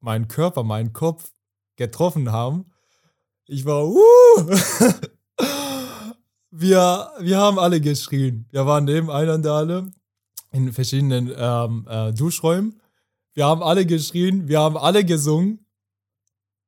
meinen 0.00 0.28
Körper, 0.28 0.62
meinen 0.62 0.92
Kopf 0.92 1.32
getroffen 1.76 2.30
haben, 2.30 2.70
ich 3.46 3.64
war, 3.64 3.86
uh, 3.86 3.96
wir, 6.50 7.10
wir 7.18 7.38
haben 7.38 7.58
alle 7.58 7.80
geschrien. 7.80 8.46
Wir 8.50 8.66
waren 8.66 8.84
nebeneinander 8.84 9.52
alle 9.52 9.90
in 10.52 10.72
verschiedenen 10.72 11.32
ähm, 11.36 11.86
äh, 11.88 12.12
Duschräumen. 12.12 12.80
Wir 13.34 13.46
haben 13.46 13.62
alle 13.62 13.86
geschrien, 13.86 14.48
wir 14.48 14.60
haben 14.60 14.76
alle 14.76 15.04
gesungen. 15.04 15.66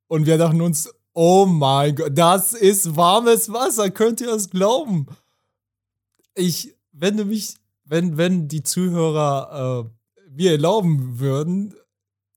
Und 0.09 0.27
wir 0.27 0.39
dachten 0.39 0.61
uns, 0.61 0.93
oh 1.13 1.47
mein 1.47 1.95
Gott, 1.95 2.13
das 2.15 2.53
ist 2.53 2.97
warmes 2.97 3.53
Wasser, 3.53 3.91
könnt 3.91 4.21
ihr 4.21 4.33
es 4.33 4.51
glauben? 4.51 5.07
Ich, 6.35 6.75
wenn 6.93 7.17
du 7.17 7.25
mich, 7.25 7.55
wenn, 7.85 8.17
wenn 8.17 8.49
die 8.49 8.63
Zuhörer 8.63 9.85
äh, 9.85 10.31
mir 10.31 10.53
erlauben 10.53 11.19
würden, 11.19 11.75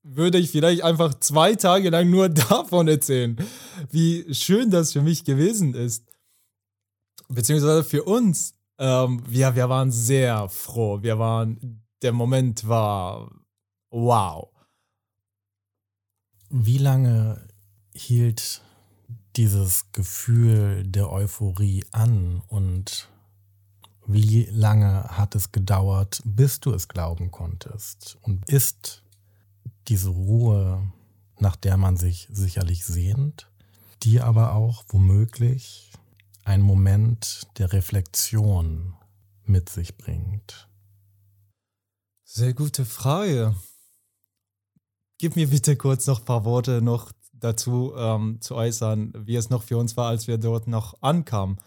würde 0.03 0.37
ich 0.37 0.51
vielleicht 0.51 0.83
einfach 0.83 1.13
zwei 1.15 1.55
Tage 1.55 1.89
lang 1.89 2.09
nur 2.09 2.29
davon 2.49 2.87
erzählen, 2.87 3.37
wie 3.89 4.33
schön 4.33 4.69
das 4.69 4.93
für 4.93 5.01
mich 5.01 5.23
gewesen 5.23 5.73
ist. 5.73 6.05
Beziehungsweise 7.27 7.83
für 7.83 8.03
uns. 8.03 8.53
Ähm, 8.79 9.23
wir, 9.27 9.55
wir 9.55 9.69
waren 9.69 9.91
sehr 9.91 10.49
froh. 10.49 11.01
Wir 11.01 11.17
waren, 11.17 11.83
der 12.03 12.13
Moment 12.13 12.67
war 12.67 13.31
wow. 13.89 14.49
Wie 16.49 16.77
lange 16.77 17.47
hielt 17.93 18.61
dieses 19.35 19.91
Gefühl 19.91 20.83
der 20.85 21.11
Euphorie 21.11 21.85
an 21.91 22.41
und 22.47 23.09
wie 24.07 24.45
lange 24.51 25.03
hat 25.09 25.35
es 25.35 25.51
gedauert, 25.51 26.21
bis 26.23 26.59
du 26.61 26.73
es 26.73 26.87
glauben 26.87 27.29
konntest? 27.29 28.17
Und 28.21 28.49
ist 28.49 29.03
diese 29.87 30.09
Ruhe, 30.09 30.91
nach 31.39 31.57
der 31.57 31.77
man 31.77 31.97
sich 31.97 32.27
sicherlich 32.31 32.85
sehnt, 32.85 33.51
die 34.03 34.21
aber 34.21 34.53
auch 34.53 34.85
womöglich 34.87 35.91
ein 36.45 36.61
Moment 36.61 37.47
der 37.57 37.73
Reflexion 37.73 38.95
mit 39.43 39.69
sich 39.69 39.97
bringt? 39.97 40.69
Sehr 42.23 42.53
gute 42.53 42.85
Frage. 42.85 43.55
Gib 45.17 45.35
mir 45.35 45.49
bitte 45.49 45.75
kurz 45.75 46.07
noch 46.07 46.19
ein 46.19 46.25
paar 46.25 46.45
Worte 46.45 46.81
noch 46.81 47.11
dazu 47.33 47.93
ähm, 47.95 48.39
zu 48.41 48.55
äußern, 48.55 49.13
wie 49.25 49.35
es 49.35 49.49
noch 49.49 49.63
für 49.63 49.77
uns 49.77 49.97
war, 49.97 50.07
als 50.07 50.27
wir 50.27 50.37
dort 50.37 50.67
noch 50.67 51.01
ankamen. 51.01 51.57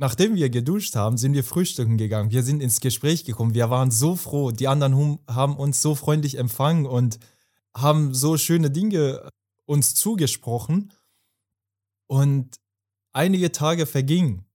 Nachdem 0.00 0.34
wir 0.34 0.48
geduscht 0.48 0.96
haben, 0.96 1.18
sind 1.18 1.34
wir 1.34 1.44
frühstücken 1.44 1.98
gegangen. 1.98 2.30
Wir 2.30 2.42
sind 2.42 2.62
ins 2.62 2.80
Gespräch 2.80 3.26
gekommen. 3.26 3.52
Wir 3.52 3.68
waren 3.68 3.90
so 3.90 4.16
froh. 4.16 4.50
Die 4.50 4.66
anderen 4.66 5.18
haben 5.28 5.56
uns 5.56 5.82
so 5.82 5.94
freundlich 5.94 6.38
empfangen 6.38 6.86
und 6.86 7.18
haben 7.76 8.14
so 8.14 8.38
schöne 8.38 8.70
Dinge 8.70 9.28
uns 9.66 9.94
zugesprochen. 9.94 10.94
Und 12.06 12.56
einige 13.12 13.52
Tage 13.52 13.84
vergingen. 13.84 14.46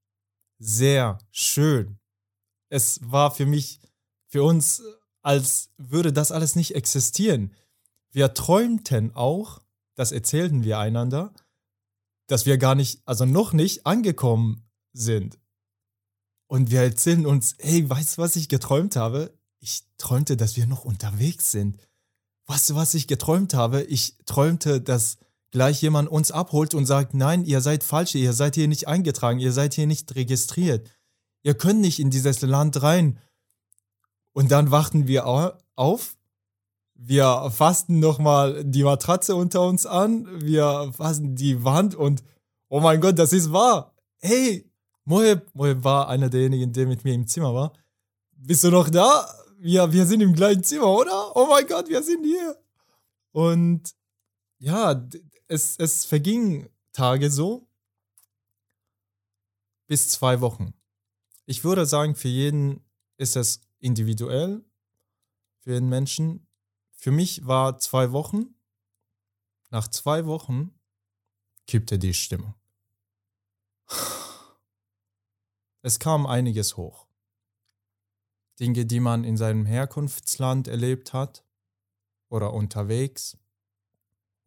Sehr 0.57 1.19
schön. 1.29 1.99
Es 2.69 2.99
war 3.03 3.29
für 3.29 3.45
mich, 3.45 3.79
für 4.25 4.43
uns, 4.43 4.81
als 5.21 5.69
würde 5.77 6.11
das 6.11 6.31
alles 6.31 6.55
nicht 6.55 6.73
existieren. 6.73 7.53
Wir 8.09 8.33
träumten 8.33 9.13
auch, 9.13 9.61
das 9.93 10.11
erzählten 10.11 10.63
wir 10.63 10.79
einander, 10.79 11.35
dass 12.25 12.47
wir 12.47 12.57
gar 12.57 12.73
nicht, 12.73 13.03
also 13.05 13.25
noch 13.25 13.53
nicht 13.53 13.85
angekommen 13.85 14.64
sind. 14.95 15.37
Und 16.47 16.71
wir 16.71 16.81
erzählen 16.81 17.25
uns, 17.25 17.55
hey, 17.59 17.89
weißt 17.89 18.17
du, 18.17 18.21
was 18.21 18.35
ich 18.35 18.49
geträumt 18.49 18.95
habe? 18.95 19.33
Ich 19.59 19.83
träumte, 19.97 20.37
dass 20.37 20.57
wir 20.57 20.67
noch 20.67 20.85
unterwegs 20.85 21.51
sind. 21.51 21.77
Weißt 22.47 22.69
du, 22.69 22.75
was 22.75 22.93
ich 22.93 23.07
geträumt 23.07 23.53
habe? 23.53 23.83
Ich 23.83 24.15
träumte, 24.25 24.79
dass 24.79 25.17
gleich 25.51 25.81
jemand 25.81 26.09
uns 26.09 26.31
abholt 26.31 26.73
und 26.73 26.85
sagt, 26.85 27.13
nein, 27.13 27.45
ihr 27.45 27.61
seid 27.61 27.83
falsch, 27.83 28.13
ihr 28.15 28.33
seid 28.33 28.55
hier 28.55 28.67
nicht 28.67 28.87
eingetragen, 28.87 29.39
ihr 29.39 29.53
seid 29.53 29.73
hier 29.73 29.87
nicht 29.87 30.13
registriert. 30.15 30.89
Ihr 31.43 31.55
könnt 31.55 31.81
nicht 31.81 31.99
in 31.99 32.11
dieses 32.11 32.41
Land 32.41 32.81
rein. 32.81 33.19
Und 34.33 34.51
dann 34.51 34.69
wachten 34.69 35.07
wir 35.07 35.25
auf, 35.75 36.17
wir 36.93 37.51
fasten 37.51 37.99
nochmal 37.99 38.63
die 38.63 38.83
Matratze 38.83 39.35
unter 39.35 39.65
uns 39.67 39.85
an, 39.85 40.27
wir 40.41 40.91
fassen 40.93 41.35
die 41.35 41.63
Wand 41.63 41.95
und, 41.95 42.23
oh 42.69 42.79
mein 42.79 43.01
Gott, 43.01 43.17
das 43.17 43.33
ist 43.33 43.51
wahr. 43.51 43.93
Hey, 44.19 44.69
Moeb, 45.05 45.53
Moeb 45.53 45.83
war 45.83 46.09
einer 46.09 46.29
derjenigen, 46.29 46.73
der 46.73 46.87
mit 46.87 47.03
mir 47.03 47.13
im 47.13 47.27
Zimmer 47.27 47.53
war. 47.53 47.73
Bist 48.31 48.63
du 48.63 48.71
noch 48.71 48.89
da? 48.89 49.27
Wir, 49.59 49.91
wir 49.91 50.05
sind 50.05 50.21
im 50.21 50.33
gleichen 50.33 50.63
Zimmer, 50.63 50.87
oder? 50.87 51.35
Oh 51.35 51.47
mein 51.47 51.65
Gott, 51.67 51.87
wir 51.87 52.01
sind 52.03 52.23
hier. 52.25 52.57
Und 53.31 53.95
ja, 54.57 55.07
es, 55.47 55.77
es 55.77 56.05
verging 56.05 56.69
Tage 56.91 57.29
so 57.29 57.67
bis 59.87 60.09
zwei 60.09 60.41
Wochen. 60.41 60.73
Ich 61.45 61.63
würde 61.63 61.85
sagen, 61.85 62.15
für 62.15 62.27
jeden 62.27 62.83
ist 63.17 63.35
es 63.35 63.61
individuell, 63.79 64.63
für 65.59 65.73
jeden 65.73 65.89
Menschen. 65.89 66.47
Für 66.91 67.11
mich 67.11 67.45
war 67.45 67.77
zwei 67.77 68.11
Wochen. 68.11 68.55
Nach 69.69 69.87
zwei 69.87 70.25
Wochen 70.25 70.73
kippte 71.67 71.99
die 71.99 72.13
Stimmung. 72.13 72.55
Es 75.85 75.99
kam 75.99 76.25
einiges 76.25 76.77
hoch. 76.77 77.07
Dinge, 78.59 78.87
die 78.87 78.99
man 78.99 79.23
in 79.23 79.37
seinem 79.37 79.67
Herkunftsland 79.67 80.67
erlebt 80.67 81.13
hat 81.13 81.45
oder 82.27 82.53
unterwegs 82.53 83.37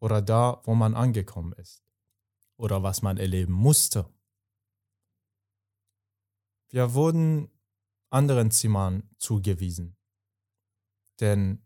oder 0.01 0.21
da, 0.21 0.61
wo 0.65 0.75
man 0.75 0.95
angekommen 0.95 1.53
ist 1.53 1.81
oder 2.57 2.83
was 2.83 3.01
man 3.03 3.15
erleben 3.15 3.53
musste. 3.53 4.13
Wir 6.71 6.93
wurden 6.93 7.49
anderen 8.09 8.51
Zimmern 8.51 9.09
zugewiesen, 9.17 9.95
denn 11.21 11.65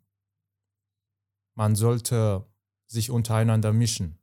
man 1.55 1.75
sollte 1.75 2.45
sich 2.85 3.09
untereinander 3.09 3.73
mischen. 3.73 4.19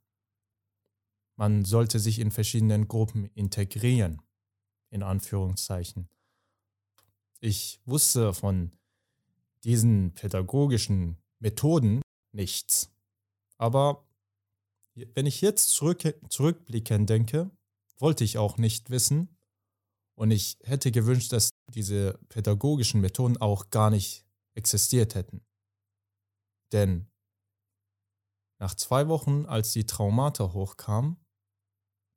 Man 1.35 1.65
sollte 1.65 1.99
sich 1.99 2.19
in 2.19 2.31
verschiedenen 2.31 2.87
Gruppen 2.87 3.25
integrieren 3.33 4.21
in 4.91 5.01
Anführungszeichen. 5.01 6.07
Ich 7.39 7.81
wusste 7.85 8.33
von 8.33 8.71
diesen 9.63 10.13
pädagogischen 10.13 11.17
Methoden 11.39 12.01
nichts. 12.31 12.91
Aber 13.57 14.05
wenn 14.95 15.25
ich 15.25 15.41
jetzt 15.41 15.69
zurück, 15.69 16.03
zurückblickend 16.29 17.09
denke, 17.09 17.49
wollte 17.97 18.23
ich 18.23 18.37
auch 18.37 18.57
nicht 18.57 18.89
wissen. 18.89 19.37
Und 20.15 20.31
ich 20.31 20.59
hätte 20.63 20.91
gewünscht, 20.91 21.31
dass 21.31 21.49
diese 21.73 22.19
pädagogischen 22.29 23.01
Methoden 23.01 23.37
auch 23.37 23.69
gar 23.69 23.89
nicht 23.89 24.25
existiert 24.53 25.15
hätten. 25.15 25.41
Denn 26.71 27.07
nach 28.59 28.75
zwei 28.75 29.07
Wochen, 29.07 29.45
als 29.45 29.71
die 29.71 29.85
Traumata 29.85 30.53
hochkamen, 30.53 31.17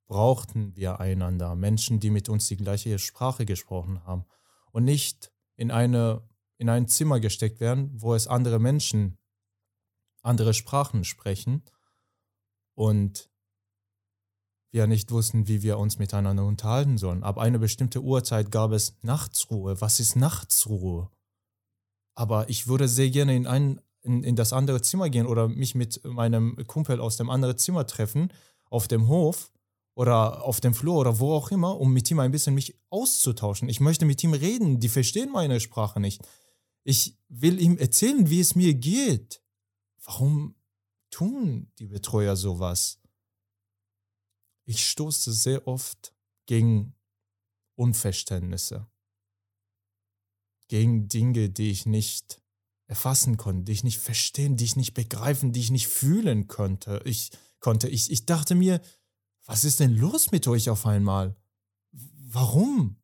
brauchten 0.06 0.76
wir 0.76 1.00
einander, 1.00 1.54
Menschen, 1.54 2.00
die 2.00 2.10
mit 2.10 2.28
uns 2.28 2.48
die 2.48 2.56
gleiche 2.56 2.98
Sprache 2.98 3.46
gesprochen 3.46 4.04
haben 4.04 4.24
und 4.72 4.84
nicht 4.84 5.32
in, 5.56 5.70
eine, 5.70 6.22
in 6.58 6.68
ein 6.68 6.88
Zimmer 6.88 7.20
gesteckt 7.20 7.60
werden, 7.60 7.90
wo 7.94 8.14
es 8.14 8.26
andere 8.26 8.58
Menschen 8.58 9.18
andere 10.24 10.54
Sprachen 10.54 11.04
sprechen 11.04 11.62
und 12.74 13.30
wir 14.72 14.86
nicht 14.88 15.12
wussten, 15.12 15.46
wie 15.46 15.62
wir 15.62 15.78
uns 15.78 15.98
miteinander 15.98 16.44
unterhalten 16.44 16.98
sollen. 16.98 17.22
Ab 17.22 17.38
einer 17.38 17.58
bestimmten 17.58 18.02
Uhrzeit 18.02 18.50
gab 18.50 18.72
es 18.72 18.96
Nachtsruhe. 19.02 19.80
Was 19.80 20.00
ist 20.00 20.16
Nachtsruhe? 20.16 21.10
Aber 22.16 22.48
ich 22.48 22.66
würde 22.66 22.88
sehr 22.88 23.10
gerne 23.10 23.36
in, 23.36 23.46
ein, 23.46 23.80
in, 24.02 24.24
in 24.24 24.34
das 24.34 24.52
andere 24.52 24.82
Zimmer 24.82 25.10
gehen 25.10 25.26
oder 25.26 25.46
mich 25.48 25.76
mit 25.76 26.02
meinem 26.04 26.56
Kumpel 26.66 27.00
aus 27.00 27.16
dem 27.16 27.30
anderen 27.30 27.56
Zimmer 27.56 27.86
treffen, 27.86 28.32
auf 28.68 28.88
dem 28.88 29.06
Hof 29.06 29.52
oder 29.94 30.42
auf 30.42 30.60
dem 30.60 30.74
Flur 30.74 30.96
oder 30.96 31.18
wo 31.18 31.32
auch 31.32 31.50
immer, 31.50 31.78
um 31.78 31.92
mit 31.92 32.10
ihm 32.10 32.18
ein 32.18 32.32
bisschen 32.32 32.54
mich 32.54 32.78
auszutauschen. 32.90 33.68
Ich 33.68 33.80
möchte 33.80 34.04
mit 34.04 34.22
ihm 34.24 34.32
reden, 34.32 34.80
die 34.80 34.88
verstehen 34.88 35.30
meine 35.30 35.60
Sprache 35.60 36.00
nicht. 36.00 36.22
Ich 36.82 37.16
will 37.28 37.60
ihm 37.60 37.78
erzählen, 37.78 38.28
wie 38.28 38.40
es 38.40 38.54
mir 38.54 38.74
geht. 38.74 39.42
Warum 40.04 40.56
tun 41.10 41.70
die 41.78 41.86
Betreuer 41.86 42.36
sowas? 42.36 43.00
Ich 44.66 44.86
stoße 44.86 45.32
sehr 45.32 45.66
oft 45.66 46.14
gegen 46.46 46.94
Unverständnisse, 47.76 48.86
gegen 50.68 51.08
Dinge, 51.08 51.50
die 51.50 51.70
ich 51.70 51.86
nicht 51.86 52.42
erfassen 52.86 53.36
konnte, 53.36 53.64
die 53.64 53.72
ich 53.72 53.84
nicht 53.84 53.98
verstehen, 53.98 54.56
die 54.56 54.64
ich 54.64 54.76
nicht 54.76 54.94
begreifen, 54.94 55.52
die 55.52 55.60
ich 55.60 55.70
nicht 55.70 55.88
fühlen 55.88 56.48
konnte. 56.48 57.00
Ich 57.04 57.30
konnte. 57.60 57.88
Ich, 57.88 58.10
ich 58.10 58.26
dachte 58.26 58.54
mir, 58.54 58.80
was 59.46 59.64
ist 59.64 59.80
denn 59.80 59.96
los 59.96 60.32
mit 60.32 60.48
euch 60.48 60.70
auf 60.70 60.86
einmal? 60.86 61.36
Warum? 61.92 62.96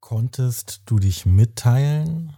Konntest 0.00 0.82
du 0.86 0.98
dich 0.98 1.26
mitteilen 1.26 2.36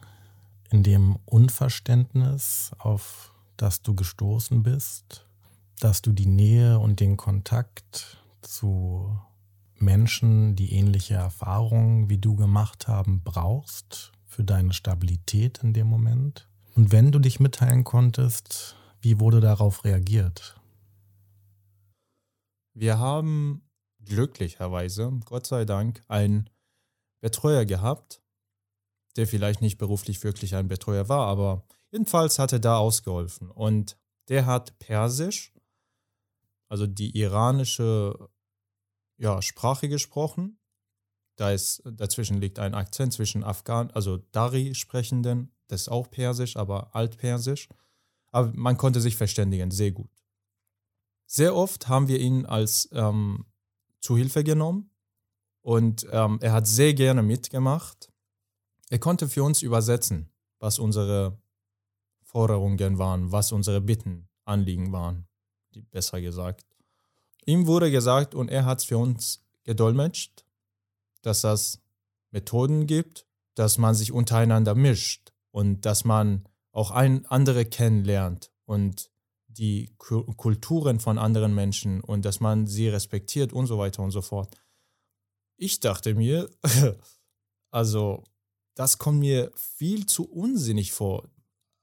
in 0.71 0.83
dem 0.83 1.17
Unverständnis, 1.25 2.71
auf 2.79 3.35
das 3.57 3.83
du 3.83 3.95
gestoßen 3.95 4.63
bist, 4.63 5.27
dass 5.81 6.03
du 6.03 6.13
die 6.13 6.27
Nähe 6.27 6.79
und 6.79 7.01
den 7.01 7.17
Kontakt 7.17 8.19
zu 8.43 9.19
Menschen, 9.77 10.57
die 10.57 10.73
ähnliche 10.73 11.15
Erfahrungen 11.15 12.09
wie 12.09 12.19
du 12.19 12.37
gemacht 12.37 12.89
haben, 12.89 13.23
brauchst 13.23 14.13
für 14.27 14.45
deine 14.45 14.73
Stabilität 14.73 15.61
in 15.63 15.73
dem 15.73 15.87
Moment? 15.87 16.49
Und 16.75 16.93
wenn 16.93 17.13
du 17.13 17.19
dich 17.19 17.41
mitteilen 17.41 17.85
konntest, 17.85 18.77
wie 19.01 19.21
wurde 19.21 19.41
darauf 19.41 19.85
reagiert? 19.85 20.58
Wir 22.81 23.01
haben 23.01 23.69
glücklicherweise, 24.05 25.11
Gott 25.25 25.47
sei 25.49 25.65
Dank, 25.65 26.01
einen 26.07 26.49
Betreuer 27.21 27.65
gehabt, 27.65 28.23
der 29.17 29.27
vielleicht 29.27 29.61
nicht 29.63 29.79
beruflich 29.79 30.23
wirklich 30.23 30.55
ein 30.55 30.69
Betreuer 30.69 31.09
war, 31.09 31.27
aber 31.27 31.67
jedenfalls 31.91 32.39
hat 32.39 32.53
er 32.53 32.61
da 32.61 32.79
ausgeholfen. 32.79 33.51
Und 33.51 33.99
der 34.29 34.47
hat 34.47 34.79
Persisch, 34.79 35.53
also 36.69 36.87
die 36.87 37.19
iranische 37.19 38.29
ja, 39.17 39.43
Sprache 39.43 39.89
gesprochen. 39.89 40.61
Da 41.35 41.51
ist, 41.51 41.83
dazwischen 41.85 42.41
liegt 42.41 42.61
ein 42.61 42.75
Akzent 42.75 43.13
zwischen 43.13 43.43
Afghan, 43.43 43.91
also 43.91 44.19
Dari-Sprechenden, 44.19 45.53
das 45.67 45.83
ist 45.83 45.89
auch 45.89 46.13
Persisch, 46.13 46.57
aber 46.57 46.95
Altpersisch. 46.95 47.69
Aber 48.31 48.53
man 48.55 48.77
konnte 48.77 49.01
sich 49.01 49.17
verständigen, 49.17 49.73
sehr 49.73 49.91
gut. 49.91 50.13
Sehr 51.31 51.55
oft 51.55 51.89
haben 51.89 52.09
wir 52.09 52.19
ihn 52.21 52.47
als 52.47 52.89
ähm, 52.93 53.45
Zuhilfe 54.01 54.43
genommen 54.45 54.91
und 55.61 56.07
ähm, 56.11 56.39
er 56.41 56.53
hat 56.55 56.67
sehr 56.67 56.95
gerne 56.95 57.23
mitgemacht. 57.23 58.11
Er 58.89 58.99
konnte 58.99 59.29
für 59.29 59.45
uns 59.45 59.61
übersetzen, 59.61 60.31
was 60.59 60.79
unsere 60.79 61.39
Forderungen 62.23 62.97
waren, 62.99 63.31
was 63.31 63.53
unsere 63.53 63.83
Bitten, 63.83 64.31
Anliegen 64.47 64.91
waren, 64.91 65.29
die 65.75 65.83
besser 65.83 66.23
gesagt. 66.23 66.65
Ihm 67.45 67.67
wurde 67.67 67.91
gesagt 67.91 68.35
und 68.35 68.51
er 68.51 68.65
hat 68.65 68.79
es 68.79 68.85
für 68.87 68.97
uns 68.97 69.45
gedolmetscht, 69.65 70.47
dass 71.21 71.45
es 71.45 71.83
Methoden 72.31 72.87
gibt, 72.87 73.27
dass 73.55 73.77
man 73.77 73.95
sich 73.95 74.13
untereinander 74.13 74.75
mischt 74.75 75.35
und 75.51 75.85
dass 75.85 76.07
man 76.07 76.49
auch 76.73 76.91
ein, 76.91 77.27
andere 77.27 77.67
kennenlernt 77.67 78.51
und 78.65 79.11
die 79.49 79.95
Kulturen 79.97 81.01
von 81.01 81.19
anderen 81.19 81.55
Menschen 81.55 82.01
und 82.01 82.25
dass 82.25 82.41
man 82.41 82.67
sie 82.67 82.89
respektiert 82.89 83.53
und 83.53 83.67
so 83.67 83.79
weiter 83.79 84.03
und 84.03 84.11
so 84.11 84.23
fort. 84.23 84.55
Ich 85.57 85.81
dachte 85.81 86.15
mir, 86.15 86.49
also 87.71 88.25
das 88.75 88.99
kommt 88.99 89.21
mir 89.21 89.51
viel 89.57 90.07
zu 90.07 90.31
unsinnig 90.31 90.93
vor. 90.93 91.29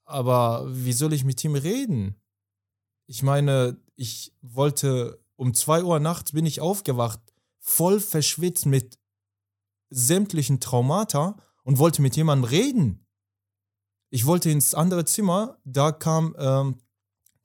Aber 0.06 0.66
wie 0.70 0.94
soll 0.94 1.14
ich 1.14 1.26
mit 1.26 1.44
ihm 1.44 1.56
reden? 1.56 2.16
Ich 3.08 3.24
meine, 3.24 3.78
ich 3.96 4.34
wollte 4.42 5.20
um 5.36 5.54
zwei 5.54 5.84
Uhr 5.84 6.00
nachts 6.00 6.32
bin 6.32 6.46
ich 6.46 6.62
aufgewacht, 6.62 7.20
voll 7.60 8.00
verschwitzt 8.00 8.66
mit 8.66 8.98
sämtlichen 9.90 10.60
Traumata 10.60 11.38
und 11.64 11.80
wollte 11.80 12.02
mit 12.02 12.16
jemandem 12.16 12.50
reden. 12.50 13.06
Ich 14.10 14.26
wollte 14.26 14.50
ins 14.50 14.74
andere 14.74 15.06
Zimmer, 15.06 15.60
da 15.66 15.92
kam 15.92 16.36
ähm, 16.38 16.78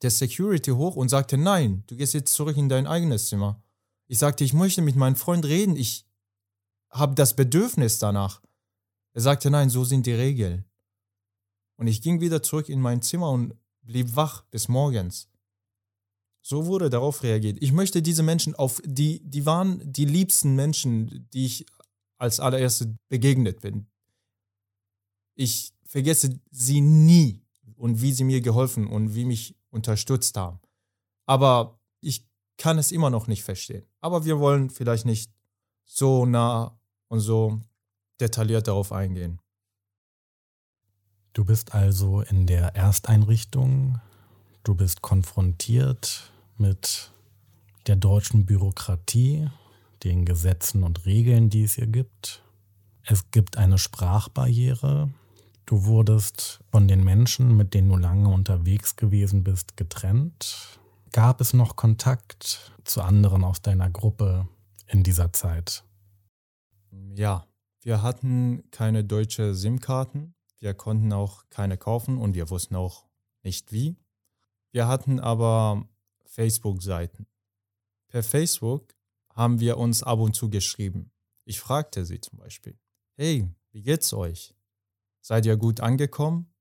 der 0.01 0.11
Security 0.11 0.71
hoch 0.71 0.95
und 0.95 1.09
sagte, 1.09 1.37
nein, 1.37 1.83
du 1.87 1.95
gehst 1.95 2.13
jetzt 2.13 2.33
zurück 2.33 2.57
in 2.57 2.69
dein 2.69 2.87
eigenes 2.87 3.27
Zimmer. 3.27 3.61
Ich 4.07 4.19
sagte, 4.19 4.43
ich 4.43 4.53
möchte 4.53 4.81
mit 4.81 4.95
meinem 4.95 5.15
Freund 5.15 5.45
reden, 5.45 5.75
ich 5.75 6.05
habe 6.89 7.15
das 7.15 7.35
Bedürfnis 7.35 7.99
danach. 7.99 8.41
Er 9.13 9.21
sagte, 9.21 9.49
nein, 9.49 9.69
so 9.69 9.83
sind 9.83 10.05
die 10.05 10.13
Regeln. 10.13 10.65
Und 11.77 11.87
ich 11.87 12.01
ging 12.01 12.21
wieder 12.21 12.43
zurück 12.43 12.69
in 12.69 12.81
mein 12.81 13.01
Zimmer 13.01 13.29
und 13.29 13.55
blieb 13.81 14.15
wach 14.15 14.43
bis 14.51 14.67
morgens. 14.67 15.27
So 16.41 16.65
wurde 16.65 16.89
darauf 16.89 17.23
reagiert. 17.23 17.57
Ich 17.61 17.71
möchte 17.71 18.01
diese 18.01 18.23
Menschen 18.23 18.55
auf, 18.55 18.81
die, 18.83 19.21
die 19.23 19.45
waren 19.45 19.81
die 19.91 20.05
liebsten 20.05 20.55
Menschen, 20.55 21.29
die 21.33 21.45
ich 21.45 21.65
als 22.17 22.39
allererste 22.39 22.95
begegnet 23.09 23.61
bin. 23.61 23.87
Ich 25.35 25.73
vergesse 25.85 26.39
sie 26.51 26.81
nie 26.81 27.41
und 27.75 28.01
wie 28.01 28.13
sie 28.13 28.23
mir 28.23 28.41
geholfen 28.41 28.87
und 28.87 29.15
wie 29.15 29.25
mich 29.25 29.55
unterstützt 29.71 30.37
haben. 30.37 30.59
Aber 31.25 31.79
ich 32.01 32.27
kann 32.57 32.77
es 32.77 32.91
immer 32.91 33.09
noch 33.09 33.27
nicht 33.27 33.43
verstehen. 33.43 33.85
Aber 34.01 34.25
wir 34.25 34.39
wollen 34.39 34.69
vielleicht 34.69 35.05
nicht 35.05 35.31
so 35.85 36.25
nah 36.25 36.79
und 37.07 37.19
so 37.19 37.59
detailliert 38.19 38.67
darauf 38.67 38.91
eingehen. 38.91 39.39
Du 41.33 41.45
bist 41.45 41.73
also 41.73 42.21
in 42.21 42.45
der 42.45 42.75
Ersteinrichtung, 42.75 43.99
du 44.63 44.75
bist 44.75 45.01
konfrontiert 45.01 46.31
mit 46.57 47.11
der 47.87 47.95
deutschen 47.95 48.45
Bürokratie, 48.45 49.49
den 50.03 50.25
Gesetzen 50.25 50.83
und 50.83 51.05
Regeln, 51.05 51.49
die 51.49 51.63
es 51.63 51.75
hier 51.75 51.87
gibt. 51.87 52.43
Es 53.03 53.31
gibt 53.31 53.57
eine 53.57 53.77
Sprachbarriere, 53.77 55.09
Du 55.71 55.85
wurdest 55.85 56.59
von 56.69 56.89
den 56.89 57.01
Menschen, 57.01 57.55
mit 57.55 57.73
denen 57.73 57.87
du 57.87 57.95
lange 57.95 58.27
unterwegs 58.27 58.97
gewesen 58.97 59.45
bist, 59.45 59.77
getrennt. 59.77 60.77
Gab 61.13 61.39
es 61.39 61.53
noch 61.53 61.77
Kontakt 61.77 62.73
zu 62.83 63.01
anderen 63.01 63.45
aus 63.45 63.61
deiner 63.61 63.89
Gruppe 63.89 64.49
in 64.87 65.01
dieser 65.01 65.31
Zeit? 65.31 65.85
Ja, 67.15 67.47
wir 67.79 68.01
hatten 68.01 68.69
keine 68.71 69.05
deutsche 69.05 69.55
SIM-Karten. 69.55 70.35
Wir 70.59 70.73
konnten 70.73 71.13
auch 71.13 71.45
keine 71.49 71.77
kaufen 71.77 72.17
und 72.17 72.35
wir 72.35 72.49
wussten 72.49 72.75
auch 72.75 73.05
nicht 73.41 73.71
wie. 73.71 73.95
Wir 74.73 74.89
hatten 74.89 75.21
aber 75.21 75.87
Facebook-Seiten. 76.25 77.27
Per 78.09 78.23
Facebook 78.23 78.93
haben 79.33 79.61
wir 79.61 79.77
uns 79.77 80.03
ab 80.03 80.19
und 80.19 80.35
zu 80.35 80.49
geschrieben. 80.49 81.13
Ich 81.45 81.61
fragte 81.61 82.03
sie 82.03 82.19
zum 82.19 82.39
Beispiel, 82.39 82.77
hey, 83.15 83.47
wie 83.71 83.83
geht's 83.83 84.11
euch? 84.11 84.53
Seid 85.21 85.45
ihr 85.45 85.57
gut 85.57 85.79
angekommen? 85.79 86.53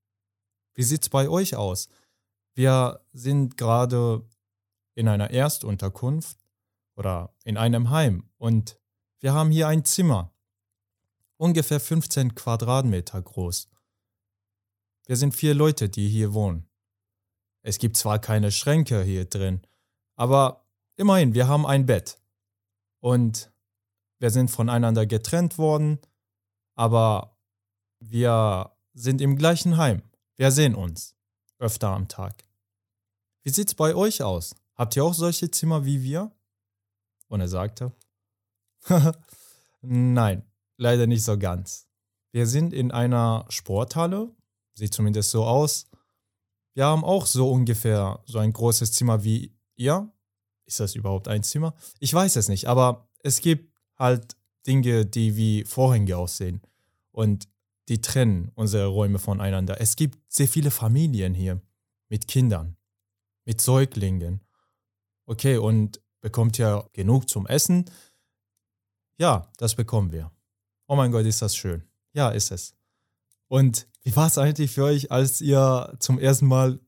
Wie 0.75 0.83
sieht's 0.83 1.09
bei 1.09 1.29
euch 1.29 1.57
aus? 1.57 1.89
Wir 2.55 3.05
sind 3.13 3.57
gerade 3.57 4.29
in 4.95 5.09
einer 5.09 5.31
Erstunterkunft 5.31 6.39
oder 6.97 7.35
in 7.45 7.57
einem 7.57 7.91
Heim 7.91 8.31
und 8.37 8.79
wir 9.21 9.33
haben 9.33 9.51
hier 9.51 9.69
ein 9.69 9.85
Zimmer, 9.85 10.35
ungefähr 11.37 11.81
15 11.81 12.35
Quadratmeter 12.35 13.21
groß. 13.21 13.69
Wir 15.07 15.17
sind 15.17 15.35
vier 15.35 15.55
Leute, 15.55 15.89
die 15.89 16.09
hier 16.09 16.35
wohnen. 16.35 16.69
Es 17.63 17.79
gibt 17.79 17.97
zwar 17.97 18.19
keine 18.19 18.53
Schränke 18.53 19.03
hier 19.03 19.25
drin, 19.25 19.63
aber 20.17 20.67
immerhin, 20.97 21.35
wir 21.35 21.49
haben 21.49 21.67
ein 21.67 21.87
Bett. 21.87 22.19
Und 23.01 23.51
wir 24.19 24.31
sind 24.31 24.51
voneinander 24.51 25.07
getrennt 25.07 25.57
worden, 25.57 25.99
aber 26.75 27.39
wir 28.01 28.73
sind 28.95 29.21
im 29.21 29.37
gleichen 29.37 29.77
Heim. 29.77 30.03
Wir 30.37 30.51
sehen 30.51 30.75
uns. 30.75 31.15
Öfter 31.59 31.91
am 31.91 32.09
Tag. 32.09 32.45
Wie 33.43 33.51
sieht's 33.51 33.75
bei 33.75 33.95
euch 33.95 34.23
aus? 34.23 34.55
Habt 34.75 34.97
ihr 34.97 35.05
auch 35.05 35.15
solche 35.15 35.51
Zimmer 35.51 35.85
wie 35.85 36.03
wir? 36.03 36.33
Und 37.29 37.41
er 37.41 37.49
sagte, 37.49 37.93
nein, 39.83 40.43
leider 40.79 41.07
nicht 41.07 41.23
so 41.23 41.39
ganz. 41.39 41.87
Wir 42.33 42.47
sind 42.47 42.73
in 42.73 42.91
einer 42.91 43.45
Sporthalle, 43.49 44.35
sieht 44.75 44.95
zumindest 44.95 45.31
so 45.31 45.45
aus. 45.45 45.87
Wir 46.75 46.87
haben 46.87 47.05
auch 47.05 47.27
so 47.27 47.51
ungefähr 47.51 48.23
so 48.25 48.39
ein 48.39 48.53
großes 48.53 48.93
Zimmer 48.93 49.23
wie 49.23 49.55
ihr. 49.77 50.11
Ist 50.65 50.81
das 50.81 50.95
überhaupt 50.95 51.29
ein 51.29 51.43
Zimmer? 51.43 51.75
Ich 51.99 52.15
weiß 52.15 52.37
es 52.37 52.49
nicht, 52.49 52.67
aber 52.67 53.09
es 53.23 53.41
gibt 53.41 53.75
halt 53.99 54.37
Dinge, 54.67 55.05
die 55.05 55.37
wie 55.37 55.65
Vorhänge 55.65 56.17
aussehen. 56.17 56.63
Und 57.11 57.49
die 57.91 58.01
trennen 58.01 58.53
unsere 58.55 58.87
Räume 58.87 59.19
voneinander. 59.19 59.81
Es 59.81 59.97
gibt 59.97 60.33
sehr 60.33 60.47
viele 60.47 60.71
Familien 60.71 61.35
hier 61.35 61.61
mit 62.09 62.29
Kindern, 62.29 62.77
mit 63.45 63.61
Säuglingen. 63.61 64.41
Okay, 65.27 65.57
und 65.57 66.01
bekommt 66.21 66.57
ja 66.57 66.89
genug 66.93 67.29
zum 67.29 67.49
Essen? 67.49 67.91
Ja, 69.19 69.51
das 69.57 69.75
bekommen 69.75 70.13
wir. 70.13 70.31
Oh 70.87 70.95
mein 70.95 71.11
Gott, 71.11 71.27
ist 71.27 71.43
das 71.43 71.57
schön. 71.57 71.83
Ja, 72.13 72.31
ist 72.31 72.53
es. 72.53 72.75
Und 73.49 73.89
wie 74.03 74.15
war 74.15 74.29
es 74.29 74.39
eigentlich 74.39 74.71
für 74.71 74.85
euch, 74.85 75.11
als 75.11 75.41
ihr 75.41 75.97
zum 75.99 76.21
ersten 76.21 76.47
Mal 76.47 76.79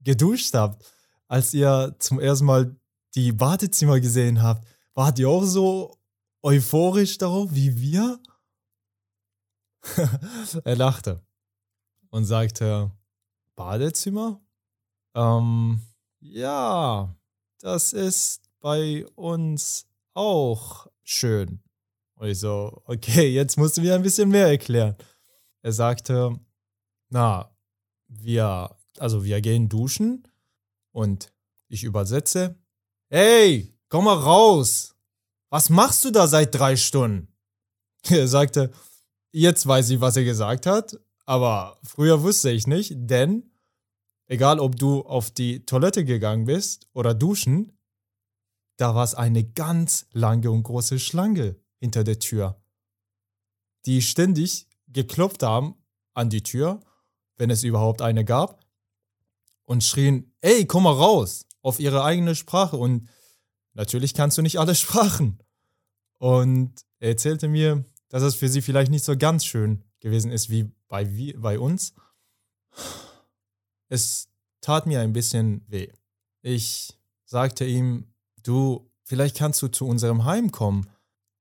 geduscht 0.00 0.52
habt? 0.52 0.84
Als 1.28 1.54
ihr 1.54 1.96
zum 1.98 2.20
ersten 2.20 2.44
Mal 2.44 2.76
die 3.14 3.32
Badezimmer 3.32 4.00
gesehen 4.00 4.42
habt? 4.42 4.68
Wart 4.92 5.18
ihr 5.18 5.30
auch 5.30 5.44
so 5.44 5.96
euphorisch 6.42 7.16
darauf 7.16 7.54
wie 7.54 7.80
wir? 7.80 8.20
er 10.64 10.76
lachte 10.76 11.20
und 12.10 12.24
sagte, 12.24 12.90
Badezimmer? 13.54 14.40
Ähm, 15.14 15.80
ja, 16.20 17.14
das 17.60 17.92
ist 17.92 18.50
bei 18.60 19.06
uns 19.14 19.86
auch 20.14 20.86
schön. 21.02 21.60
Und 22.16 22.28
ich 22.28 22.38
so, 22.38 22.82
okay, 22.86 23.28
jetzt 23.28 23.56
musst 23.56 23.76
du 23.76 23.82
mir 23.82 23.94
ein 23.94 24.02
bisschen 24.02 24.28
mehr 24.28 24.46
erklären. 24.46 24.96
Er 25.62 25.72
sagte, 25.72 26.38
na, 27.10 27.50
wir, 28.06 28.74
also 28.98 29.24
wir 29.24 29.40
gehen 29.40 29.68
duschen 29.68 30.26
und 30.92 31.32
ich 31.68 31.84
übersetze, 31.84 32.56
hey, 33.08 33.74
komm 33.88 34.04
mal 34.04 34.18
raus. 34.18 34.94
was 35.50 35.70
machst 35.70 36.04
du 36.04 36.10
da 36.10 36.26
seit 36.26 36.54
drei 36.54 36.76
Stunden? 36.76 37.28
Er 38.10 38.28
sagte, 38.28 38.70
jetzt 39.34 39.66
weiß 39.66 39.90
ich, 39.90 40.00
was 40.00 40.16
er 40.16 40.24
gesagt 40.24 40.66
hat, 40.66 40.98
aber 41.26 41.78
früher 41.82 42.22
wusste 42.22 42.50
ich 42.50 42.66
nicht, 42.66 42.92
denn 42.94 43.50
egal 44.26 44.60
ob 44.60 44.76
du 44.76 45.02
auf 45.02 45.30
die 45.30 45.66
Toilette 45.66 46.04
gegangen 46.04 46.44
bist 46.44 46.88
oder 46.92 47.14
duschen, 47.14 47.76
da 48.76 48.94
war 48.94 49.04
es 49.04 49.14
eine 49.14 49.44
ganz 49.44 50.06
lange 50.12 50.50
und 50.50 50.62
große 50.62 50.98
Schlange 50.98 51.56
hinter 51.80 52.04
der 52.04 52.18
Tür, 52.18 52.62
die 53.86 54.02
ständig 54.02 54.68
geklopft 54.88 55.42
haben 55.42 55.74
an 56.14 56.30
die 56.30 56.42
Tür, 56.42 56.80
wenn 57.36 57.50
es 57.50 57.64
überhaupt 57.64 58.02
eine 58.02 58.24
gab, 58.24 58.64
und 59.64 59.82
schrien, 59.82 60.32
ey, 60.42 60.66
komm 60.66 60.84
mal 60.84 60.92
raus, 60.92 61.46
auf 61.62 61.80
ihre 61.80 62.04
eigene 62.04 62.34
Sprache. 62.34 62.76
Und 62.76 63.08
natürlich 63.72 64.14
kannst 64.14 64.38
du 64.38 64.42
nicht 64.42 64.60
alle 64.60 64.74
Sprachen. 64.74 65.38
Und 66.18 66.74
er 67.00 67.10
erzählte 67.10 67.48
mir, 67.48 67.84
dass 68.08 68.22
es 68.22 68.34
für 68.34 68.48
sie 68.48 68.62
vielleicht 68.62 68.90
nicht 68.90 69.04
so 69.04 69.16
ganz 69.16 69.44
schön 69.44 69.82
gewesen 70.00 70.30
ist 70.30 70.50
wie 70.50 70.70
bei, 70.88 71.14
wie 71.14 71.32
bei 71.32 71.58
uns. 71.58 71.94
Es 73.88 74.28
tat 74.60 74.86
mir 74.86 75.00
ein 75.00 75.12
bisschen 75.12 75.64
weh. 75.68 75.90
Ich 76.42 76.98
sagte 77.24 77.64
ihm, 77.64 78.12
du, 78.42 78.90
vielleicht 79.02 79.36
kannst 79.36 79.62
du 79.62 79.68
zu 79.68 79.86
unserem 79.86 80.24
Heim 80.24 80.50
kommen. 80.52 80.88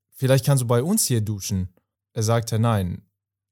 Vielleicht 0.10 0.46
kannst 0.46 0.64
du 0.64 0.68
bei 0.68 0.84
uns 0.84 1.06
hier 1.06 1.22
duschen. 1.22 1.70
Er 2.14 2.24
sagte, 2.24 2.60
nein, 2.60 3.02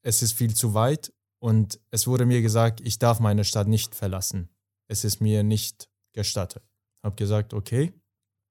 es 0.04 0.22
ist 0.22 0.34
viel 0.34 0.56
zu 0.56 0.74
weit 0.74 1.14
und 1.40 1.80
es 1.90 2.08
wurde 2.08 2.26
mir 2.26 2.42
gesagt, 2.42 2.82
ich 2.82 3.00
darf 3.00 3.20
meine 3.20 3.44
Stadt 3.44 3.68
nicht 3.68 3.96
verlassen. 3.96 4.50
Es 4.88 5.04
ist 5.04 5.22
mir 5.22 5.44
nicht 5.44 5.90
gestattet. 6.14 6.64
Hab 7.04 7.18
gesagt, 7.18 7.54
okay. 7.54 7.94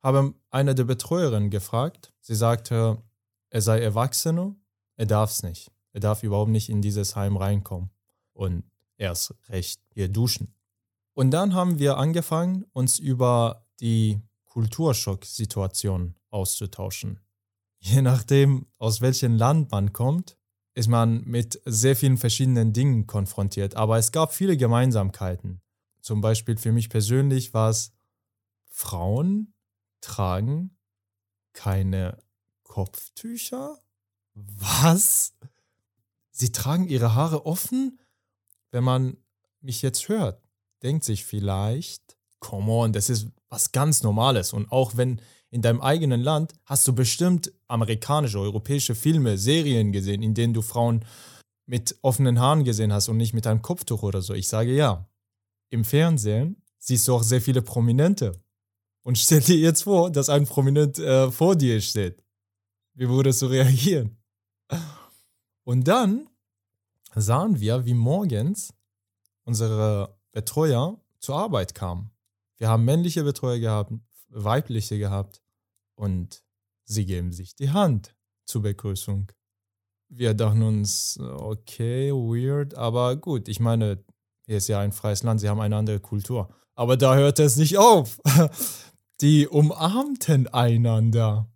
Habe 0.03 0.35
eine 0.51 0.75
der 0.75 0.85
Betreuerinnen 0.85 1.51
gefragt. 1.51 2.13
Sie 2.21 2.35
sagte, 2.35 3.03
er 3.51 3.61
sei 3.61 3.81
Erwachsener, 3.81 4.55
er 4.97 5.07
darf 5.07 5.31
es 5.31 5.43
nicht. 5.43 5.71
Er 5.93 6.01
darf 6.01 6.23
überhaupt 6.23 6.51
nicht 6.51 6.69
in 6.69 6.83
dieses 6.83 7.17
Heim 7.17 7.37
reinkommen 7.37 7.91
und 8.33 8.65
erst 8.97 9.35
recht 9.49 9.81
hier 9.93 10.09
duschen. 10.09 10.55
Und 11.15 11.33
dann 11.33 11.55
haben 11.55 11.79
wir 11.79 11.99
angefangen, 11.99 12.65
uns 12.73 12.99
über 12.99 13.67
die 13.81 14.23
Kulturschocksituation 14.47 16.15
auszutauschen. 16.31 17.21
Je 17.81 18.03
nachdem, 18.03 18.67
aus 18.79 19.01
welchem 19.01 19.37
Land 19.37 19.71
man 19.73 19.93
kommt, 19.93 20.37
ist 20.75 20.89
man 20.89 21.25
mit 21.25 21.61
sehr 21.65 21.97
vielen 21.97 22.19
verschiedenen 22.19 22.73
Dingen 22.73 23.07
konfrontiert. 23.07 23.75
Aber 23.75 23.99
es 23.99 24.13
gab 24.13 24.33
viele 24.33 24.57
Gemeinsamkeiten. 24.57 25.61
Zum 26.01 26.21
Beispiel 26.21 26.57
für 26.57 26.73
mich 26.73 26.89
persönlich 26.89 27.53
war 27.53 27.71
es, 27.71 27.93
Frauen 28.67 29.55
tragen 30.01 30.79
keine 31.53 32.19
Kopftücher? 32.71 33.81
Was? 34.35 35.35
Sie 36.31 36.53
tragen 36.53 36.87
ihre 36.87 37.17
Haare 37.17 37.45
offen? 37.45 37.99
Wenn 38.71 38.85
man 38.85 39.17
mich 39.61 39.83
jetzt 39.83 40.09
hört, 40.09 40.41
denkt 40.85 41.05
sich 41.05 41.25
vielleicht, 41.25 42.17
come 42.39 42.71
on, 42.71 42.93
das 42.93 43.11
ist 43.11 43.27
was 43.49 43.73
ganz 43.73 44.05
Normales. 44.05 44.53
Und 44.53 44.71
auch 44.71 44.97
wenn 44.97 45.21
in 45.51 45.63
deinem 45.63 45.81
eigenen 45.81 46.21
Land 46.21 46.53
hast 46.65 46.87
du 46.87 46.93
bestimmt 46.93 47.53
amerikanische, 47.67 48.39
europäische 48.39 48.95
Filme, 48.95 49.37
Serien 49.37 49.91
gesehen, 49.91 50.23
in 50.23 50.35
denen 50.35 50.55
du 50.55 50.63
Frauen 50.63 51.05
mit 51.67 51.97
offenen 52.03 52.39
Haaren 52.39 52.63
gesehen 52.63 52.93
hast 52.93 53.09
und 53.09 53.17
nicht 53.17 53.35
mit 53.35 53.49
einem 53.49 53.63
Kopftuch 53.63 54.05
oder 54.05 54.23
so. 54.23 54.33
Ich 54.33 54.47
sage 54.47 54.73
ja. 54.73 55.09
Im 55.71 55.85
Fernsehen 55.85 56.63
siehst 56.79 57.09
du 57.09 57.17
auch 57.17 57.25
sehr 57.25 57.41
viele 57.41 57.63
Prominente. 57.63 58.41
Und 59.03 59.19
stell 59.19 59.41
dir 59.41 59.57
jetzt 59.57 59.83
vor, 59.83 60.13
dass 60.13 60.29
ein 60.29 60.47
Prominent 60.47 61.01
äh, 61.01 61.33
vor 61.33 61.57
dir 61.57 61.81
steht. 61.81 62.23
Wie 62.95 63.09
würdest 63.09 63.43
du 63.43 63.47
reagieren? 63.47 64.17
Und 65.65 65.87
dann 65.89 66.29
sahen 67.15 67.61
wir, 67.61 67.85
wie 67.85 67.95
morgens 67.95 68.73
unsere 69.45 70.19
Betreuer 70.33 71.01
zur 71.19 71.37
Arbeit 71.37 71.75
kamen. 71.75 72.11
Wir 72.59 72.69
haben 72.69 72.85
männliche 72.85 73.25
Betreuer 73.25 73.59
gehabt, 73.59 73.93
weibliche 74.29 74.99
gehabt 74.99 75.43
und 75.95 76.43
sie 76.85 77.07
geben 77.07 77.33
sich 77.33 77.55
die 77.55 77.71
Hand 77.71 78.15
zur 78.45 78.63
Begrüßung. 78.63 79.33
Wir 80.09 80.35
dachten 80.35 80.63
uns, 80.63 81.19
okay, 81.21 82.13
weird, 82.13 82.75
aber 82.75 83.17
gut, 83.17 83.49
ich 83.49 83.61
meine, 83.61 84.05
hier 84.47 84.57
ist 84.57 84.69
ja 84.69 84.81
ein 84.81 84.93
freies 84.93 85.23
Land, 85.23 85.41
sie 85.41 85.49
haben 85.49 85.61
eine 85.61 85.77
andere 85.77 86.01
Kultur. 86.01 86.49
Aber 86.75 86.97
da 86.97 87.15
hörte 87.15 87.45
es 87.45 87.57
nicht 87.57 87.79
auf. 87.79 88.21
Die 89.21 89.47
umarmten 89.47 90.49
einander. 90.49 91.47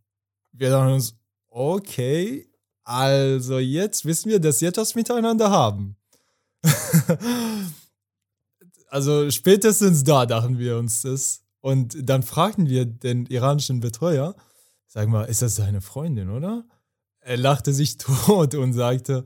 Wir 0.52 0.70
dachten 0.70 0.92
uns, 0.92 1.16
okay, 1.54 2.48
also 2.82 3.58
jetzt 3.58 4.04
wissen 4.04 4.30
wir, 4.30 4.40
dass 4.40 4.58
sie 4.58 4.66
etwas 4.66 4.94
miteinander 4.94 5.50
haben. 5.50 5.96
also 8.88 9.30
spätestens 9.30 10.04
da 10.04 10.26
dachten 10.26 10.58
wir 10.58 10.76
uns 10.76 11.02
das. 11.02 11.42
Und 11.60 11.96
dann 12.02 12.22
fragten 12.22 12.68
wir 12.68 12.84
den 12.84 13.26
iranischen 13.26 13.80
Betreuer, 13.80 14.34
sag 14.86 15.08
mal, 15.08 15.24
ist 15.24 15.42
das 15.42 15.54
deine 15.54 15.80
Freundin, 15.80 16.28
oder? 16.28 16.66
Er 17.20 17.38
lachte 17.38 17.72
sich 17.72 17.96
tot 17.98 18.54
und 18.54 18.72
sagte, 18.72 19.24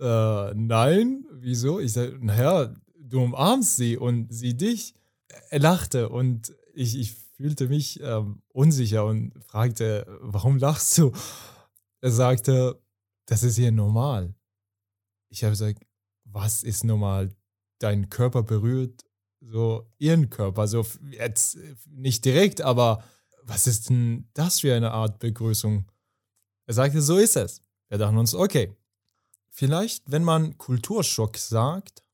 äh, 0.00 0.54
nein, 0.54 1.26
wieso? 1.32 1.80
Ich 1.80 1.92
sagte, 1.92 2.18
naja, 2.20 2.72
du 2.96 3.20
umarmst 3.20 3.76
sie 3.76 3.98
und 3.98 4.32
sie 4.32 4.56
dich. 4.56 4.94
Er 5.50 5.58
lachte 5.58 6.08
und 6.08 6.54
ich, 6.74 6.98
ich 6.98 7.21
fühlte 7.42 7.66
mich 7.66 8.00
ähm, 8.00 8.40
unsicher 8.50 9.04
und 9.04 9.32
fragte, 9.44 10.06
warum 10.20 10.58
lachst 10.58 10.96
du? 10.96 11.10
Er 12.00 12.12
sagte, 12.12 12.80
das 13.26 13.42
ist 13.42 13.56
hier 13.56 13.72
normal. 13.72 14.32
Ich 15.28 15.42
habe 15.42 15.50
gesagt, 15.50 15.84
was 16.24 16.62
ist 16.62 16.84
normal? 16.84 17.34
Dein 17.80 18.08
Körper 18.10 18.44
berührt 18.44 19.04
so 19.40 19.90
ihren 19.98 20.30
Körper. 20.30 20.68
So 20.68 20.86
jetzt 21.10 21.58
nicht 21.88 22.24
direkt, 22.24 22.60
aber 22.60 23.02
was 23.42 23.66
ist 23.66 23.90
denn 23.90 24.28
das 24.34 24.60
für 24.60 24.72
eine 24.76 24.92
Art 24.92 25.18
Begrüßung? 25.18 25.90
Er 26.66 26.74
sagte, 26.74 27.02
so 27.02 27.18
ist 27.18 27.36
es. 27.36 27.60
Wir 27.88 27.98
dachten 27.98 28.18
uns, 28.18 28.36
okay, 28.36 28.76
vielleicht, 29.50 30.08
wenn 30.12 30.22
man 30.22 30.58
Kulturschock 30.58 31.38
sagt, 31.38 32.04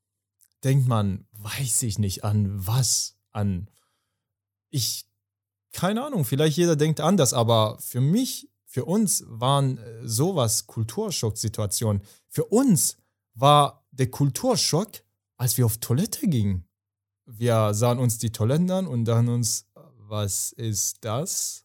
denkt 0.64 0.88
man, 0.88 1.26
weiß 1.32 1.82
ich 1.82 1.98
nicht, 1.98 2.24
an 2.24 2.66
was, 2.66 3.18
an 3.30 3.68
ich, 4.70 5.04
keine 5.72 6.04
Ahnung, 6.04 6.24
vielleicht 6.24 6.56
jeder 6.56 6.76
denkt 6.76 7.00
anders, 7.00 7.32
aber 7.32 7.78
für 7.80 8.00
mich, 8.00 8.48
für 8.64 8.84
uns 8.84 9.24
waren 9.26 9.78
äh, 9.78 10.06
sowas 10.06 10.66
Kulturschock-Situationen. 10.66 12.02
Für 12.28 12.44
uns 12.44 12.96
war 13.34 13.86
der 13.90 14.10
Kulturschock, 14.10 14.90
als 15.36 15.56
wir 15.56 15.66
auf 15.66 15.78
Toilette 15.78 16.28
gingen. 16.28 16.64
Wir 17.26 17.74
sahen 17.74 17.98
uns 17.98 18.18
die 18.18 18.30
Toiletten 18.30 18.70
an 18.70 18.86
und 18.86 19.04
dachten 19.04 19.28
uns, 19.28 19.66
was 20.08 20.52
ist 20.52 20.98
das? 21.02 21.64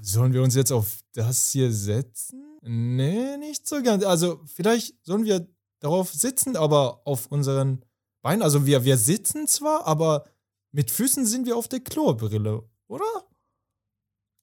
Sollen 0.00 0.32
wir 0.32 0.42
uns 0.42 0.54
jetzt 0.54 0.72
auf 0.72 1.00
das 1.12 1.50
hier 1.50 1.72
setzen? 1.72 2.58
Nee, 2.62 3.36
nicht 3.36 3.66
so 3.66 3.82
ganz. 3.82 4.04
Also 4.04 4.40
vielleicht 4.46 4.94
sollen 5.04 5.24
wir 5.24 5.46
darauf 5.80 6.12
sitzen, 6.12 6.56
aber 6.56 7.02
auf 7.04 7.26
unseren 7.26 7.84
Beinen. 8.22 8.42
Also 8.42 8.64
wir, 8.66 8.84
wir 8.84 8.96
sitzen 8.96 9.46
zwar, 9.46 9.86
aber 9.86 10.24
mit 10.72 10.90
Füßen 10.90 11.26
sind 11.26 11.46
wir 11.46 11.56
auf 11.56 11.68
der 11.68 11.80
Klobrille, 11.80 12.64
oder? 12.88 13.04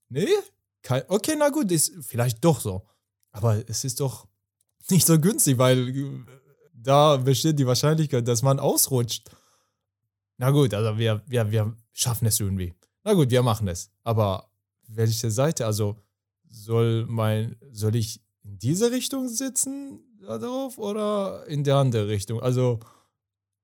Nee? 0.10 0.28
Kein, 0.82 1.04
okay, 1.08 1.36
na 1.38 1.50
gut, 1.50 1.72
ist 1.72 1.94
vielleicht 2.02 2.44
doch 2.44 2.60
so. 2.60 2.86
Aber 3.32 3.68
es 3.70 3.84
ist 3.84 4.00
doch 4.00 4.28
nicht 4.90 5.06
so 5.06 5.20
günstig, 5.20 5.58
weil 5.58 5.90
äh, 5.90 6.26
da 6.74 7.18
besteht 7.18 7.60
die 7.60 7.68
Wahrscheinlichkeit, 7.68 8.28
dass 8.28 8.42
man 8.42 8.60
ausrutscht. 8.60 9.30
Na 10.38 10.50
gut, 10.50 10.74
also 10.74 10.98
wir, 10.98 11.22
wir, 11.28 11.52
wir 11.52 11.76
schaffen 11.94 12.26
es 12.28 12.40
irgendwie. 12.40 12.74
Na 13.04 13.14
gut, 13.14 13.30
wir 13.30 13.44
machen 13.44 13.68
es. 13.68 13.92
Aber 14.04 14.52
welche 14.88 15.32
Seite? 15.32 15.66
Also 15.66 15.98
soll 16.50 17.06
mein, 17.08 17.56
soll 17.72 17.96
ich 17.96 18.22
in 18.44 18.58
diese 18.58 18.92
Richtung 18.92 19.30
sitzen 19.30 20.00
darauf 20.20 20.78
oder 20.78 21.46
in 21.48 21.64
der 21.64 21.78
andere 21.78 22.08
Richtung? 22.08 22.42
Also 22.42 22.80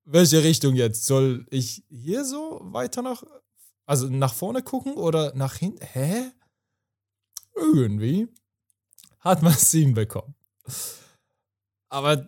welche 0.05 0.43
Richtung 0.43 0.75
jetzt? 0.75 1.05
Soll 1.05 1.45
ich 1.49 1.84
hier 1.89 2.23
so 2.23 2.59
weiter 2.63 3.01
nach, 3.01 3.23
also 3.88 4.09
nach 4.09 4.33
vorne 4.33 4.61
gucken 4.61 4.93
oder 4.93 5.33
nach 5.33 5.55
hinten? 5.55 5.83
Hä? 5.83 6.31
Irgendwie 7.55 8.27
hat 9.19 9.41
man 9.41 9.53
es 9.53 9.71
hinbekommen. 9.71 10.35
Aber 11.89 12.27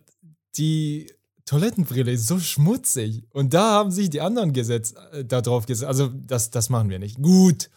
die 0.55 1.13
Toilettenbrille 1.45 2.11
ist 2.13 2.27
so 2.27 2.39
schmutzig. 2.39 3.27
Und 3.31 3.53
da 3.53 3.71
haben 3.71 3.91
sich 3.91 4.09
die 4.09 4.21
anderen 4.21 4.53
gesetzt, 4.53 4.95
äh, 5.11 5.25
da 5.25 5.41
drauf 5.41 5.65
gesetzt. 5.65 5.87
Also, 5.87 6.07
das, 6.07 6.49
das 6.49 6.69
machen 6.69 6.89
wir 6.89 6.99
nicht. 6.99 7.21
Gut. 7.21 7.69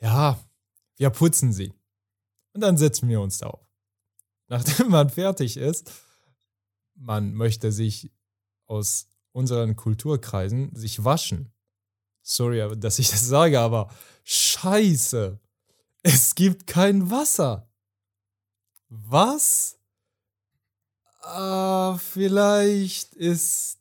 Ja, 0.00 0.40
wir 0.96 1.10
putzen 1.10 1.52
sie. 1.52 1.72
Und 2.54 2.62
dann 2.62 2.78
setzen 2.78 3.08
wir 3.08 3.20
uns 3.20 3.38
da 3.38 3.48
auf. 3.48 3.66
Nachdem 4.48 4.88
man 4.90 5.10
fertig 5.10 5.58
ist, 5.58 5.92
man 6.94 7.34
möchte 7.34 7.72
sich 7.72 8.10
aus 8.66 9.08
unseren 9.32 9.76
Kulturkreisen 9.76 10.74
sich 10.74 11.04
waschen. 11.04 11.52
Sorry, 12.28 12.76
dass 12.76 12.98
ich 12.98 13.08
das 13.08 13.20
sage, 13.20 13.60
aber 13.60 13.88
scheiße. 14.24 15.38
Es 16.02 16.34
gibt 16.34 16.66
kein 16.66 17.08
Wasser. 17.08 17.68
Was? 18.88 19.78
Ah, 21.22 21.96
vielleicht 21.98 23.14
ist 23.14 23.78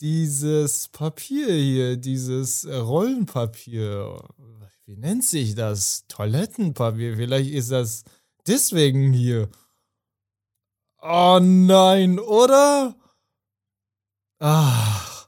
dieses 0.00 0.88
Papier 0.88 1.52
hier, 1.54 1.96
dieses 1.96 2.66
Rollenpapier, 2.66 4.28
wie 4.86 4.96
nennt 4.96 5.24
sich 5.24 5.54
das? 5.54 6.04
Toilettenpapier. 6.08 7.14
Vielleicht 7.16 7.50
ist 7.50 7.70
das 7.70 8.02
deswegen 8.44 9.12
hier. 9.12 9.48
Oh 11.00 11.38
nein, 11.40 12.18
oder? 12.18 12.96
Ach, 14.40 15.19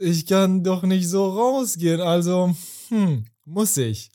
ich 0.00 0.24
kann 0.26 0.64
doch 0.64 0.82
nicht 0.82 1.08
so 1.08 1.28
rausgehen, 1.28 2.00
also, 2.00 2.54
hm, 2.88 3.26
muss 3.44 3.76
ich. 3.76 4.10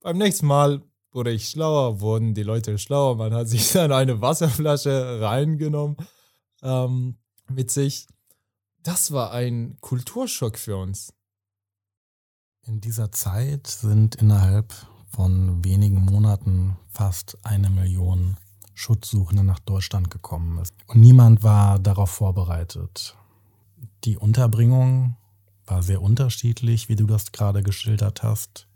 Beim 0.00 0.18
nächsten 0.18 0.46
Mal 0.46 0.82
wurde 1.10 1.32
ich 1.32 1.48
schlauer, 1.48 2.00
wurden 2.00 2.32
die 2.32 2.44
Leute 2.44 2.78
schlauer. 2.78 3.16
Man 3.16 3.34
hat 3.34 3.48
sich 3.48 3.72
dann 3.72 3.92
eine 3.92 4.20
Wasserflasche 4.20 5.20
reingenommen 5.20 5.96
ähm, 6.62 7.18
mit 7.48 7.70
sich. 7.72 8.06
Das 8.82 9.10
war 9.10 9.32
ein 9.32 9.78
Kulturschock 9.80 10.56
für 10.56 10.76
uns. 10.76 11.12
In 12.62 12.80
dieser 12.80 13.10
Zeit 13.10 13.66
sind 13.66 14.14
innerhalb 14.14 14.72
von 15.08 15.64
wenigen 15.64 16.04
Monaten 16.04 16.76
fast 16.88 17.36
eine 17.42 17.68
Million 17.68 18.36
Schutzsuchende 18.74 19.42
nach 19.42 19.58
Deutschland 19.58 20.10
gekommen 20.10 20.62
Und 20.86 21.00
niemand 21.00 21.42
war 21.42 21.80
darauf 21.80 22.10
vorbereitet. 22.10 23.16
Die 24.04 24.16
Unterbringung 24.16 25.16
war 25.66 25.82
sehr 25.82 26.00
unterschiedlich, 26.00 26.88
wie 26.88 26.96
du 26.96 27.06
das 27.06 27.32
gerade 27.32 27.62
geschildert 27.62 28.22
hast. 28.22 28.66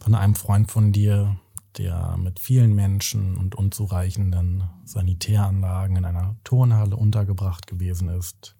Von 0.00 0.16
einem 0.16 0.34
Freund 0.34 0.70
von 0.70 0.92
dir, 0.92 1.36
der 1.78 2.16
mit 2.16 2.40
vielen 2.40 2.74
Menschen 2.74 3.36
und 3.36 3.54
unzureichenden 3.54 4.64
Sanitäranlagen 4.84 5.96
in 5.96 6.04
einer 6.04 6.36
Turnhalle 6.42 6.96
untergebracht 6.96 7.68
gewesen 7.68 8.08
ist. 8.08 8.56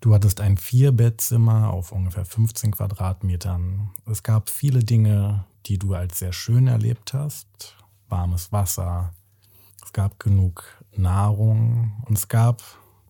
Du 0.00 0.14
hattest 0.14 0.40
ein 0.40 0.56
Vierbettzimmer 0.56 1.70
auf 1.70 1.92
ungefähr 1.92 2.24
15 2.24 2.70
Quadratmetern. 2.70 3.90
Es 4.06 4.22
gab 4.22 4.48
viele 4.48 4.82
Dinge, 4.82 5.44
die 5.66 5.78
du 5.78 5.92
als 5.92 6.18
sehr 6.18 6.32
schön 6.32 6.66
erlebt 6.66 7.12
hast. 7.12 7.76
Warmes 8.08 8.50
Wasser, 8.52 9.12
es 9.84 9.92
gab 9.92 10.18
genug 10.18 10.64
Nahrung 10.96 12.02
und 12.06 12.16
es 12.16 12.28
gab 12.28 12.62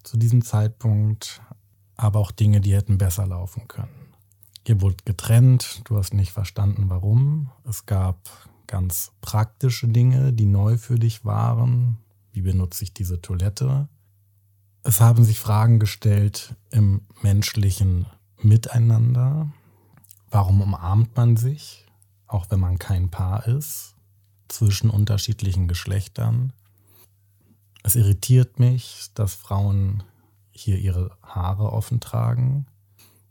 zu 0.03 0.17
diesem 0.17 0.43
Zeitpunkt 0.43 1.41
aber 2.01 2.19
auch 2.19 2.31
Dinge, 2.31 2.61
die 2.61 2.75
hätten 2.75 2.99
besser 2.99 3.27
laufen 3.27 3.69
können. 3.69 4.15
Ihr 4.67 4.81
wurde 4.81 4.97
getrennt, 5.05 5.83
du 5.85 5.97
hast 5.97 6.15
nicht 6.15 6.33
verstanden, 6.33 6.89
warum. 6.89 7.51
Es 7.65 7.87
gab 7.87 8.31
ganz 8.67 9.13
praktische 9.21 9.89
Dinge, 9.89 10.33
die 10.33 10.47
neu 10.47 10.79
für 10.79 10.99
dich 10.99 11.25
waren. 11.25 11.99
Wie 12.33 12.43
benutze 12.43 12.85
ich 12.85 12.95
diese 12.95 13.21
Toilette? 13.21 13.89
Es 14.83 15.01
haben 15.01 15.25
sich 15.25 15.39
Fragen 15.39 15.79
gestellt 15.79 16.57
im 16.71 17.03
menschlichen 17.21 18.07
Miteinander. 18.39 19.53
Warum 20.31 20.63
umarmt 20.63 21.17
man 21.17 21.37
sich, 21.37 21.87
auch 22.27 22.47
wenn 22.51 22.61
man 22.61 22.79
kein 22.79 23.11
Paar 23.11 23.47
ist, 23.47 23.95
zwischen 24.49 24.89
unterschiedlichen 24.89 25.69
Geschlechtern? 25.69 26.53
Es 27.83 27.95
irritiert 27.95 28.59
mich, 28.59 29.11
dass 29.15 29.35
Frauen 29.35 30.03
hier 30.53 30.79
ihre 30.79 31.17
Haare 31.23 31.73
offen 31.73 32.01
tragen. 32.01 32.67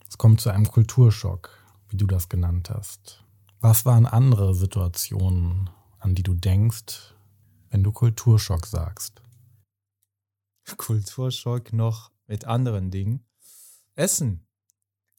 Es 0.07 0.17
kommt 0.17 0.41
zu 0.41 0.49
einem 0.49 0.67
Kulturschock, 0.67 1.49
wie 1.89 1.97
du 1.97 2.07
das 2.07 2.30
genannt 2.30 2.70
hast. 2.70 3.24
Was 3.61 3.86
waren 3.86 4.05
andere 4.05 4.55
Situationen, 4.55 5.70
an 5.99 6.15
die 6.15 6.24
du 6.24 6.34
denkst, 6.34 7.13
wenn 7.70 7.84
du 7.84 7.91
Kulturschock 7.91 8.65
sagst? 8.65 9.22
Kulturschock 10.78 11.74
noch 11.74 12.11
mit 12.28 12.45
anderen 12.45 12.91
Dingen. 12.91 13.26
Essen. 13.95 14.47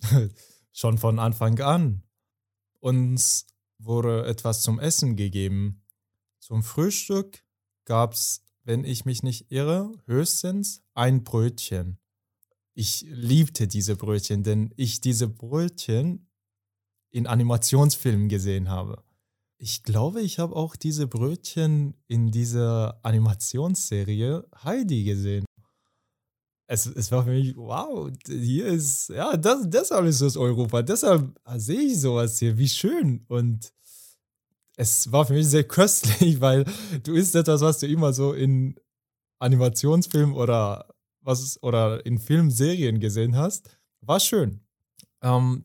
Schon 0.73 0.99
von 0.99 1.19
Anfang 1.19 1.59
an. 1.61 2.03
Uns 2.79 3.47
wurde 3.79 4.27
etwas 4.27 4.63
zum 4.63 4.79
Essen 4.79 5.17
gegeben. 5.17 5.83
Zum 6.39 6.63
Frühstück 6.63 7.45
gab 7.85 8.15
es, 8.15 8.43
wenn 8.65 8.85
ich 8.85 9.05
mich 9.05 9.23
nicht 9.23 9.51
irre, 9.51 9.93
höchstens 10.07 10.83
ein 10.95 11.25
Brötchen. 11.25 11.99
Ich 12.75 13.05
liebte 13.09 13.67
diese 13.67 13.97
Brötchen, 13.97 14.43
denn 14.43 14.73
ich 14.77 15.01
diese 15.01 15.29
Brötchen 15.29 16.29
in 17.11 17.27
Animationsfilmen 17.27 18.29
gesehen 18.29 18.69
habe. 18.69 19.03
Ich 19.59 19.83
glaube, 19.83 20.23
ich 20.23 20.39
habe 20.39 20.57
auch 20.57 20.77
diese 20.77 21.07
Brötchen 21.07 21.95
in 22.07 22.31
dieser 22.31 22.99
Animationsserie 23.05 24.47
Heidi 24.65 25.05
gesehen. 25.05 25.45
Es, 26.67 26.87
es 26.87 27.11
war 27.11 27.25
für 27.25 27.31
mich, 27.31 27.57
wow, 27.57 28.11
hier 28.27 28.67
ist, 28.67 29.09
ja, 29.09 29.37
das, 29.37 29.69
deshalb 29.69 30.07
ist 30.07 30.23
das 30.23 30.37
Europa, 30.37 30.83
deshalb 30.83 31.39
sehe 31.57 31.81
ich 31.81 32.01
sowas 32.01 32.39
hier, 32.39 32.57
wie 32.57 32.69
schön. 32.69 33.25
Und 33.27 33.73
es 34.77 35.11
war 35.13 35.27
für 35.27 35.35
mich 35.35 35.49
sehr 35.49 35.65
köstlich, 35.65 36.41
weil 36.41 36.65
du 37.03 37.15
isst 37.15 37.35
etwas, 37.35 37.61
was 37.61 37.79
du 37.79 37.87
immer 37.87 38.13
so 38.13 38.33
in 38.33 38.77
Animationsfilmen 39.39 40.35
oder 40.35 40.87
was 41.23 41.63
oder 41.63 42.05
in 42.07 42.19
Filmserien 42.19 43.01
gesehen 43.01 43.37
hast. 43.37 43.79
War 44.01 44.21
schön. 44.21 44.61
Ähm, 45.23 45.65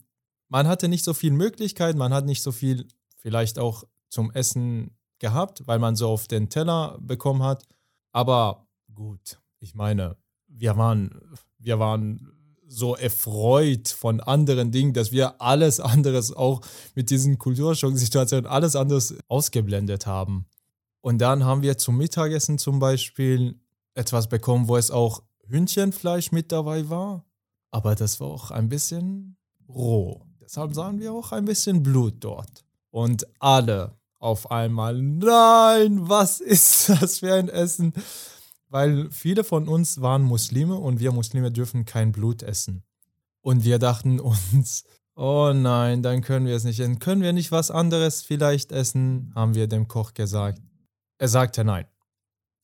man 0.50 0.68
hatte 0.68 0.88
nicht 0.88 1.04
so 1.04 1.14
viel 1.14 1.32
Möglichkeit, 1.32 1.96
man 1.96 2.14
hat 2.14 2.26
nicht 2.26 2.42
so 2.42 2.52
viel 2.52 2.88
vielleicht 3.18 3.58
auch 3.58 3.84
zum 4.10 4.32
Essen 4.32 4.96
gehabt, 5.20 5.66
weil 5.66 5.80
man 5.80 5.96
so 5.96 6.10
auf 6.10 6.28
den 6.28 6.50
Teller 6.50 6.98
bekommen 7.02 7.44
hat. 7.44 7.64
Aber 8.12 8.68
gut, 8.94 9.40
ich 9.60 9.76
meine, 9.76 10.18
wir 10.48 10.78
waren, 10.78 11.20
wir 11.58 11.80
waren 11.80 12.35
so 12.68 12.96
erfreut 12.96 13.90
von 13.90 14.20
anderen 14.20 14.72
Dingen, 14.72 14.94
dass 14.94 15.12
wir 15.12 15.42
alles 15.42 15.80
anderes 15.80 16.32
auch 16.34 16.62
mit 16.96 17.10
diesen 17.10 17.38
Kulturschock-Situationen 17.38 18.46
alles 18.46 18.76
anderes 18.76 19.16
ausgeblendet 19.28 20.06
haben. 20.06 20.46
Und 21.02 21.20
dann 21.20 21.46
haben 21.46 21.62
wir 21.62 21.78
zum 21.78 21.98
Mittagessen 21.98 22.58
zum 22.58 22.80
Beispiel 22.80 23.60
etwas 23.94 24.28
bekommen, 24.28 24.68
wo 24.68 24.78
es 24.78 24.92
auch 24.92 25.22
Hühnchenfleisch 25.48 26.32
mit 26.32 26.52
dabei 26.52 26.90
war. 26.90 27.26
Aber 27.72 27.96
das 27.96 28.20
war 28.20 28.28
auch 28.28 28.52
ein 28.52 28.70
bisschen 28.70 29.38
roh. 29.68 30.22
Deshalb 30.42 30.74
sahen 30.74 31.00
wir 31.00 31.14
auch 31.14 31.32
ein 31.32 31.46
bisschen 31.46 31.84
Blut 31.84 32.16
dort. 32.20 32.66
Und 32.90 33.28
alle 33.40 33.98
auf 34.20 34.50
einmal, 34.50 35.02
nein, 35.02 36.08
was 36.08 36.40
ist 36.40 36.90
das 36.90 37.20
für 37.20 37.34
ein 37.34 37.50
Essen? 37.50 37.94
Weil 38.70 39.10
viele 39.12 39.44
von 39.44 39.68
uns 39.68 40.02
waren 40.02 40.24
Muslime 40.24 40.76
und 40.76 41.00
wir 41.00 41.12
Muslime 41.12 41.52
dürfen 41.52 41.86
kein 41.86 42.12
Blut 42.12 42.44
essen. 42.44 42.84
Und 43.42 43.64
wir 43.64 43.80
dachten 43.80 44.20
uns, 44.20 44.84
oh 45.16 45.52
nein, 45.54 46.02
dann 46.02 46.22
können 46.22 46.46
wir 46.46 46.56
es 46.56 46.64
nicht 46.64 46.80
essen. 46.80 47.00
Können 47.00 47.22
wir 47.22 47.34
nicht 47.34 47.52
was 47.52 47.72
anderes 47.72 48.22
vielleicht 48.22 48.72
essen? 48.72 49.32
Haben 49.36 49.56
wir 49.56 49.68
dem 49.68 49.88
Koch 49.88 50.14
gesagt. 50.14 50.62
Er 51.18 51.28
sagte 51.28 51.64
nein. 51.64 51.86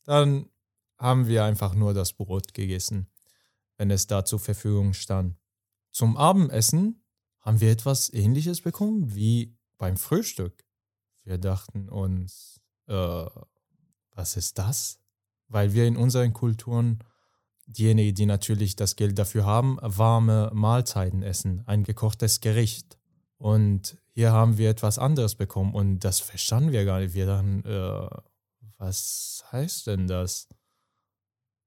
Dann 0.05 0.49
haben 0.97 1.27
wir 1.27 1.43
einfach 1.45 1.73
nur 1.73 1.93
das 1.93 2.13
Brot 2.13 2.53
gegessen, 2.53 3.07
wenn 3.77 3.91
es 3.91 4.07
da 4.07 4.25
zur 4.25 4.39
Verfügung 4.39 4.93
stand. 4.93 5.35
Zum 5.91 6.15
Abendessen 6.17 7.03
haben 7.39 7.59
wir 7.59 7.71
etwas 7.71 8.13
Ähnliches 8.13 8.61
bekommen 8.61 9.15
wie 9.15 9.57
beim 9.77 9.97
Frühstück. 9.97 10.63
Wir 11.23 11.37
dachten 11.37 11.89
uns, 11.89 12.61
äh, 12.87 13.25
was 14.11 14.37
ist 14.37 14.57
das? 14.57 15.00
Weil 15.51 15.73
wir 15.73 15.85
in 15.85 15.97
unseren 15.97 16.31
Kulturen, 16.31 16.99
diejenigen, 17.65 18.15
die 18.15 18.25
natürlich 18.25 18.75
das 18.77 18.95
Geld 18.95 19.19
dafür 19.19 19.45
haben, 19.45 19.77
warme 19.81 20.49
Mahlzeiten 20.53 21.23
essen, 21.23 21.63
ein 21.65 21.83
gekochtes 21.83 22.39
Gericht. 22.39 22.97
Und 23.37 23.97
hier 24.13 24.31
haben 24.31 24.57
wir 24.57 24.69
etwas 24.69 24.97
anderes 24.97 25.35
bekommen 25.35 25.73
und 25.73 25.99
das 25.99 26.19
verstanden 26.19 26.71
wir 26.71 26.85
gar 26.85 26.99
nicht. 26.99 27.13
Wir 27.13 27.25
dachten, 27.25 27.65
äh, 27.65 28.07
was 28.77 29.43
heißt 29.51 29.87
denn 29.87 30.07
das? 30.07 30.47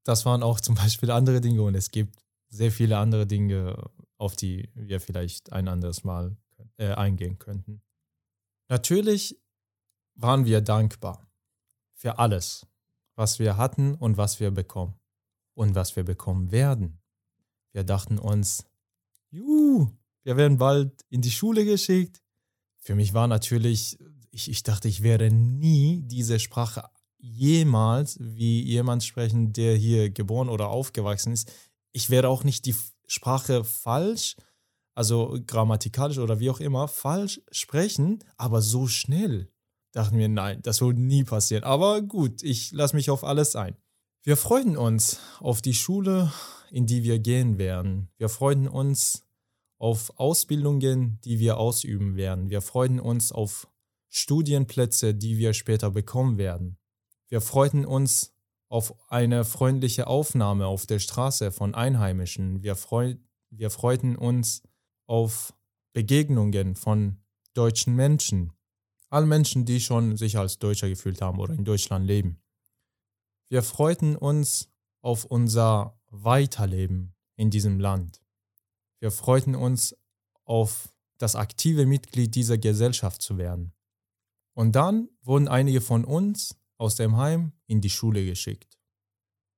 Das 0.03 0.25
waren 0.25 0.43
auch 0.43 0.59
zum 0.59 0.75
Beispiel 0.83 1.11
andere 1.11 1.41
Dinge 1.41 1.61
und 1.61 1.75
es 1.75 1.91
gibt 1.91 2.23
sehr 2.49 2.71
viele 2.71 2.97
andere 2.97 3.27
Dinge, 3.27 3.75
auf 4.17 4.35
die 4.35 4.69
wir 4.73 4.99
vielleicht 4.99 5.51
ein 5.51 5.67
anderes 5.67 6.03
Mal 6.03 6.37
äh, 6.77 6.93
eingehen 6.93 7.37
könnten. 7.37 7.81
Natürlich 8.67 9.39
waren 10.15 10.45
wir 10.45 10.61
dankbar 10.61 11.29
für 11.93 12.17
alles, 12.19 12.65
was 13.15 13.39
wir 13.39 13.57
hatten 13.57 13.95
und 13.95 14.17
was 14.17 14.39
wir 14.39 14.51
bekommen 14.51 14.95
und 15.53 15.75
was 15.75 15.95
wir 15.95 16.03
bekommen 16.03 16.51
werden. 16.51 17.01
Wir 17.71 17.83
dachten 17.83 18.17
uns, 18.17 18.65
juhu, 19.31 19.89
wir 20.23 20.37
werden 20.37 20.57
bald 20.57 21.05
in 21.09 21.21
die 21.21 21.31
Schule 21.31 21.65
geschickt. 21.65 22.21
Für 22.79 22.95
mich 22.95 23.13
war 23.13 23.27
natürlich, 23.27 23.97
ich, 24.31 24.49
ich 24.49 24.63
dachte, 24.63 24.87
ich 24.87 25.03
werde 25.03 25.31
nie 25.31 26.01
diese 26.03 26.39
Sprache 26.39 26.89
jemals 27.17 28.17
wie 28.19 28.61
jemand 28.61 29.03
sprechen, 29.03 29.53
der 29.53 29.75
hier 29.75 30.09
geboren 30.11 30.49
oder 30.49 30.69
aufgewachsen 30.69 31.33
ist. 31.33 31.51
Ich 31.91 32.09
werde 32.09 32.29
auch 32.29 32.43
nicht 32.43 32.65
die 32.65 32.75
Sprache 33.07 33.63
falsch 33.63 34.35
also 34.95 35.37
grammatikalisch 35.45 36.17
oder 36.17 36.39
wie 36.39 36.49
auch 36.49 36.61
immer, 36.61 36.87
falsch 36.87 37.41
sprechen, 37.51 38.23
aber 38.37 38.61
so 38.61 38.87
schnell. 38.87 39.51
Dachten 39.95 40.17
wir, 40.17 40.27
nein, 40.27 40.61
das 40.61 40.81
wird 40.81 40.97
nie 40.97 41.23
passieren. 41.23 41.63
Aber 41.63 42.01
gut, 42.01 42.43
ich 42.43 42.73
lasse 42.73 42.97
mich 42.97 43.09
auf 43.09 43.23
alles 43.23 43.55
ein. 43.55 43.77
Wir 44.23 44.35
freuen 44.35 44.75
uns 44.75 45.19
auf 45.39 45.61
die 45.61 45.73
Schule, 45.73 46.33
in 46.69 46.85
die 46.85 47.03
wir 47.03 47.17
gehen 47.17 47.57
werden. 47.57 48.09
Wir 48.17 48.27
freuen 48.27 48.67
uns 48.67 49.25
auf 49.77 50.19
Ausbildungen, 50.19 51.21
die 51.23 51.39
wir 51.39 51.57
ausüben 51.57 52.17
werden. 52.17 52.49
Wir 52.49 52.61
freuen 52.61 52.99
uns 52.99 53.31
auf 53.31 53.69
Studienplätze, 54.09 55.15
die 55.15 55.37
wir 55.37 55.53
später 55.53 55.91
bekommen 55.91 56.37
werden. 56.37 56.77
Wir 57.29 57.39
freuen 57.39 57.85
uns 57.85 58.33
auf 58.67 58.95
eine 59.09 59.45
freundliche 59.45 60.07
Aufnahme 60.07 60.67
auf 60.67 60.85
der 60.85 60.99
Straße 60.99 61.53
von 61.53 61.73
Einheimischen. 61.73 62.63
Wir, 62.63 62.75
freu 62.75 63.15
wir 63.49 63.69
freuten 63.69 64.17
uns 64.17 64.61
auf 65.07 65.53
Begegnungen 65.93 66.75
von 66.75 67.21
deutschen 67.53 67.95
Menschen. 67.95 68.51
All 69.15 69.25
Menschen, 69.25 69.63
die 69.63 69.79
schon 69.79 70.17
sich 70.17 70.37
als 70.37 70.59
Deutscher 70.59 70.89
gefühlt 70.89 71.21
haben 71.21 71.39
oder 71.39 71.53
in 71.53 71.63
Deutschland 71.63 72.05
leben. 72.05 72.43
Wir 73.47 73.63
freuten 73.63 74.17
uns 74.17 74.67
auf 75.01 75.23
unser 75.23 75.97
Weiterleben 76.07 77.15
in 77.37 77.49
diesem 77.49 77.79
Land. 77.79 78.21
Wir 78.99 79.11
freuten 79.11 79.55
uns 79.55 79.95
auf 80.43 80.89
das 81.17 81.37
aktive 81.37 81.85
Mitglied 81.85 82.35
dieser 82.35 82.57
Gesellschaft 82.57 83.21
zu 83.21 83.37
werden. 83.37 83.71
Und 84.53 84.73
dann 84.73 85.07
wurden 85.21 85.47
einige 85.47 85.79
von 85.79 86.03
uns 86.03 86.57
aus 86.77 86.97
dem 86.97 87.15
Heim 87.15 87.53
in 87.67 87.79
die 87.79 87.89
Schule 87.89 88.25
geschickt. 88.25 88.77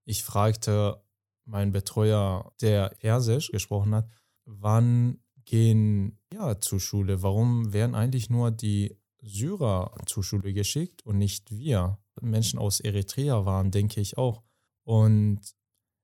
Ich 0.05 0.23
fragte 0.23 1.03
meinen 1.45 1.71
Betreuer, 1.71 2.53
der 2.61 2.89
Persisch 2.89 3.49
gesprochen 3.49 3.95
hat, 3.95 4.07
wann 4.45 5.23
gehen 5.45 6.19
ja 6.31 6.61
zur 6.61 6.79
Schule? 6.79 7.23
Warum 7.23 7.73
werden 7.73 7.95
eigentlich 7.95 8.29
nur 8.29 8.51
die 8.51 8.95
Syrer 9.27 9.93
zur 10.05 10.23
Schule 10.23 10.53
geschickt 10.53 11.05
und 11.05 11.17
nicht 11.17 11.51
wir? 11.51 11.99
Menschen 12.21 12.59
aus 12.59 12.79
Eritrea 12.79 13.45
waren, 13.45 13.71
denke 13.71 14.01
ich 14.01 14.17
auch. 14.17 14.43
Und 14.83 15.41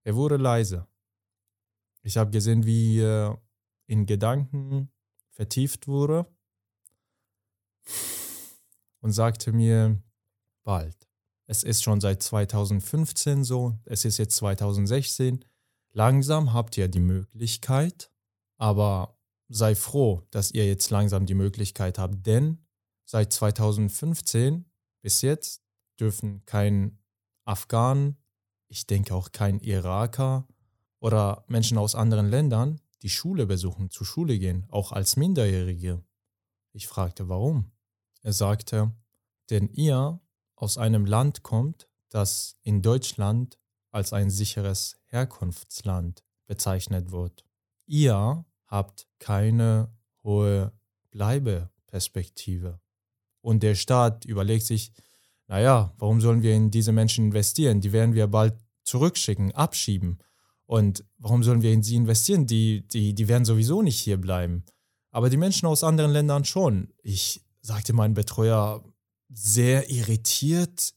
er 0.03 0.15
wurde 0.15 0.37
leise. 0.37 0.87
Ich 2.03 2.17
habe 2.17 2.31
gesehen, 2.31 2.65
wie 2.65 2.99
er 2.99 3.41
in 3.87 4.05
Gedanken 4.05 4.91
vertieft 5.31 5.87
wurde 5.87 6.27
und 8.99 9.11
sagte 9.11 9.51
mir, 9.51 10.01
bald. 10.63 11.09
Es 11.45 11.63
ist 11.63 11.83
schon 11.83 12.01
seit 12.01 12.23
2015 12.23 13.43
so, 13.43 13.77
es 13.85 14.05
ist 14.05 14.17
jetzt 14.17 14.35
2016. 14.37 15.43
Langsam 15.91 16.53
habt 16.53 16.77
ihr 16.77 16.87
die 16.87 16.99
Möglichkeit, 16.99 18.11
aber 18.57 19.17
sei 19.49 19.75
froh, 19.75 20.23
dass 20.31 20.51
ihr 20.51 20.65
jetzt 20.65 20.89
langsam 20.89 21.25
die 21.25 21.33
Möglichkeit 21.35 21.99
habt, 21.99 22.25
denn 22.25 22.62
seit 23.05 23.33
2015 23.33 24.65
bis 25.01 25.21
jetzt 25.21 25.63
dürfen 25.99 26.45
kein 26.45 26.99
Afghanen, 27.45 28.17
ich 28.67 28.87
denke 28.87 29.13
auch 29.13 29.31
kein 29.31 29.59
Iraker 29.59 30.47
oder 30.99 31.43
Menschen 31.47 31.77
aus 31.77 31.95
anderen 31.95 32.29
Ländern 32.29 32.81
die 33.01 33.09
Schule 33.09 33.45
besuchen, 33.45 33.89
zur 33.89 34.07
Schule 34.07 34.39
gehen, 34.39 34.65
auch 34.69 34.91
als 34.93 35.17
Minderjährige. 35.17 36.03
Ich 36.71 36.87
fragte, 36.87 37.29
warum? 37.29 37.71
Er 38.21 38.33
sagte, 38.33 38.91
denn 39.49 39.69
ihr 39.69 40.21
aus 40.55 40.77
einem 40.77 41.05
Land 41.05 41.43
kommt, 41.43 41.89
das 42.09 42.57
in 42.63 42.81
Deutschland 42.81 43.59
als 43.91 44.13
ein 44.13 44.29
sicheres 44.29 44.97
Herkunftsland 45.05 46.23
bezeichnet 46.47 47.11
wird. 47.11 47.43
Ihr 47.85 48.45
habt 48.65 49.07
keine 49.19 49.91
hohe 50.23 50.71
Bleibeperspektive. 51.11 52.79
Und 53.43 53.61
der 53.61 53.75
Staat 53.75 54.23
überlegt 54.23 54.65
sich, 54.65 54.93
naja, 55.47 55.93
warum 55.97 56.21
sollen 56.21 56.41
wir 56.41 56.55
in 56.55 56.71
diese 56.71 56.93
Menschen 56.93 57.25
investieren? 57.25 57.81
Die 57.81 57.91
werden 57.91 58.15
wir 58.15 58.27
bald 58.27 58.55
zurückschicken, 58.85 59.51
abschieben. 59.51 60.19
Und 60.65 61.03
warum 61.17 61.43
sollen 61.43 61.61
wir 61.61 61.73
in 61.73 61.83
sie 61.83 61.97
investieren? 61.97 62.47
Die, 62.47 62.87
die, 62.87 63.13
die 63.13 63.27
werden 63.27 63.43
sowieso 63.43 63.81
nicht 63.81 63.99
hier 63.99 64.17
bleiben. 64.17 64.63
Aber 65.11 65.29
die 65.29 65.37
Menschen 65.37 65.67
aus 65.67 65.83
anderen 65.83 66.11
Ländern 66.11 66.45
schon. 66.45 66.87
Ich 67.03 67.41
sagte 67.61 67.91
meinem 67.91 68.13
Betreuer, 68.13 68.81
sehr 69.29 69.89
irritiert. 69.89 70.93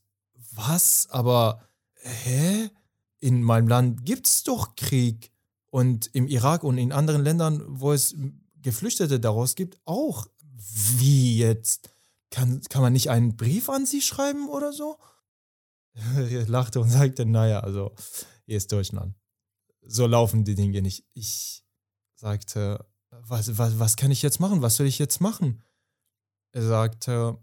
Was? 0.53 1.09
Aber 1.11 1.61
hä? 1.95 2.71
In 3.19 3.43
meinem 3.43 3.67
Land 3.67 4.07
gibt 4.07 4.29
es 4.29 4.45
doch 4.45 4.77
Krieg. 4.77 5.33
Und 5.71 6.11
im 6.15 6.29
Irak 6.29 6.63
und 6.63 6.79
in 6.79 6.93
anderen 6.93 7.25
Ländern, 7.25 7.65
wo 7.67 7.93
es 7.93 8.15
Geflüchtete 8.63 9.19
daraus 9.19 9.57
gibt, 9.57 9.81
auch. 9.85 10.29
Wie 10.97 11.39
jetzt? 11.39 11.91
Kann, 12.31 12.61
kann 12.69 12.83
man 12.83 12.93
nicht 12.93 13.11
einen 13.11 13.37
Brief 13.37 13.69
an 13.69 13.87
sie 13.87 14.03
schreiben 14.03 14.49
oder 14.49 14.73
so? 14.73 14.99
er 15.95 16.47
lachte 16.49 16.81
und 16.81 16.91
sagte, 16.91 17.25
naja, 17.25 17.61
also 17.61 17.95
hier 18.45 18.57
ist 18.57 18.71
Deutschland. 18.71 19.15
So 19.83 20.07
laufen 20.07 20.45
die 20.45 20.55
Dinge 20.55 20.83
nicht. 20.83 21.05
Ich 21.15 21.65
sagte, 22.17 22.85
was, 23.11 23.57
was, 23.59 23.79
was 23.79 23.97
kann 23.97 24.11
ich 24.11 24.23
jetzt 24.23 24.41
machen? 24.41 24.63
Was 24.63 24.77
soll 24.77 24.87
ich 24.87 24.99
jetzt 24.99 25.21
machen? 25.21 25.63
Er 26.53 26.63
sagte, 26.63 27.39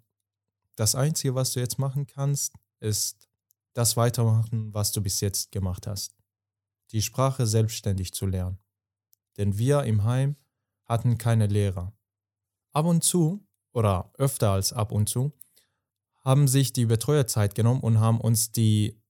das 0.76 0.96
Einzige, 0.96 1.36
was 1.36 1.54
du 1.54 1.60
jetzt 1.60 1.80
machen 1.80 2.06
kannst, 2.06 2.54
ist 2.80 3.28
das 3.74 3.98
weitermachen, 3.98 4.74
was 4.74 4.92
du 4.92 5.02
bis 5.02 5.20
jetzt 5.22 5.52
gemacht 5.52 5.88
hast. 5.88 6.16
Die 6.92 7.02
Sprache 7.02 7.48
selbstständig 7.48 8.14
zu 8.14 8.26
lernen. 8.26 8.60
Denn 9.38 9.58
wir 9.58 9.84
im 9.84 10.04
Heim 10.04 10.36
hatten 10.86 11.18
keine 11.18 11.48
Lehrer. 11.48 11.94
Ab 12.72 12.86
und 12.86 13.04
zu, 13.04 13.48
oder 13.74 14.12
öfter 14.18 14.52
als 14.52 14.74
ab 14.74 14.92
und 14.92 15.10
zu, 15.10 15.34
haben 16.24 16.48
sich 16.48 16.74
die 16.74 16.86
Betreuer 16.86 17.28
Zeit 17.28 17.56
genommen 17.56 17.82
und 17.82 18.00
haben 18.00 18.22
uns 18.22 18.52
die 18.52 19.02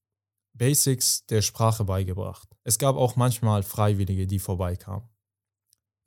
Basics 0.52 1.26
der 1.26 1.42
Sprache 1.42 1.84
beigebracht. 1.84 2.48
Es 2.62 2.78
gab 2.78 2.96
auch 2.96 3.16
manchmal 3.16 3.62
Freiwillige, 3.62 4.26
die 4.26 4.38
vorbeikamen. 4.38 5.08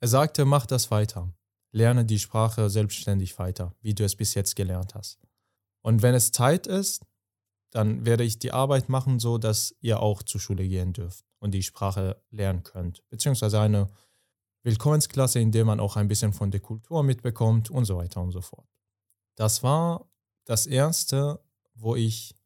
Er 0.00 0.08
sagte, 0.08 0.44
mach 0.44 0.66
das 0.66 0.90
weiter. 0.90 1.32
Lerne 1.70 2.04
die 2.04 2.18
Sprache 2.18 2.70
selbstständig 2.70 3.38
weiter, 3.38 3.74
wie 3.80 3.94
du 3.94 4.04
es 4.04 4.16
bis 4.16 4.34
jetzt 4.34 4.56
gelernt 4.56 4.94
hast. 4.94 5.18
Und 5.82 6.02
wenn 6.02 6.14
es 6.14 6.32
Zeit 6.32 6.66
ist, 6.66 7.04
dann 7.70 8.06
werde 8.06 8.24
ich 8.24 8.38
die 8.38 8.52
Arbeit 8.52 8.88
machen, 8.88 9.18
so 9.18 9.36
dass 9.36 9.74
ihr 9.80 10.00
auch 10.00 10.22
zur 10.22 10.40
Schule 10.40 10.66
gehen 10.66 10.94
dürft 10.94 11.24
und 11.38 11.52
die 11.52 11.62
Sprache 11.62 12.22
lernen 12.30 12.62
könnt. 12.62 13.02
Beziehungsweise 13.10 13.60
eine 13.60 13.88
Willkommensklasse, 14.68 15.40
in 15.40 15.50
der 15.50 15.64
man 15.64 15.80
auch 15.80 15.96
ein 15.96 16.08
bisschen 16.08 16.34
von 16.34 16.50
der 16.50 16.60
Kultur 16.60 17.02
mitbekommt 17.02 17.70
und 17.70 17.86
so 17.86 17.96
weiter 17.96 18.20
und 18.20 18.32
so 18.32 18.42
fort. 18.42 18.68
Das 19.34 19.62
war 19.62 20.06
das 20.44 20.66
erste, 20.66 21.40
wo 21.74 21.96
ich 21.96 22.36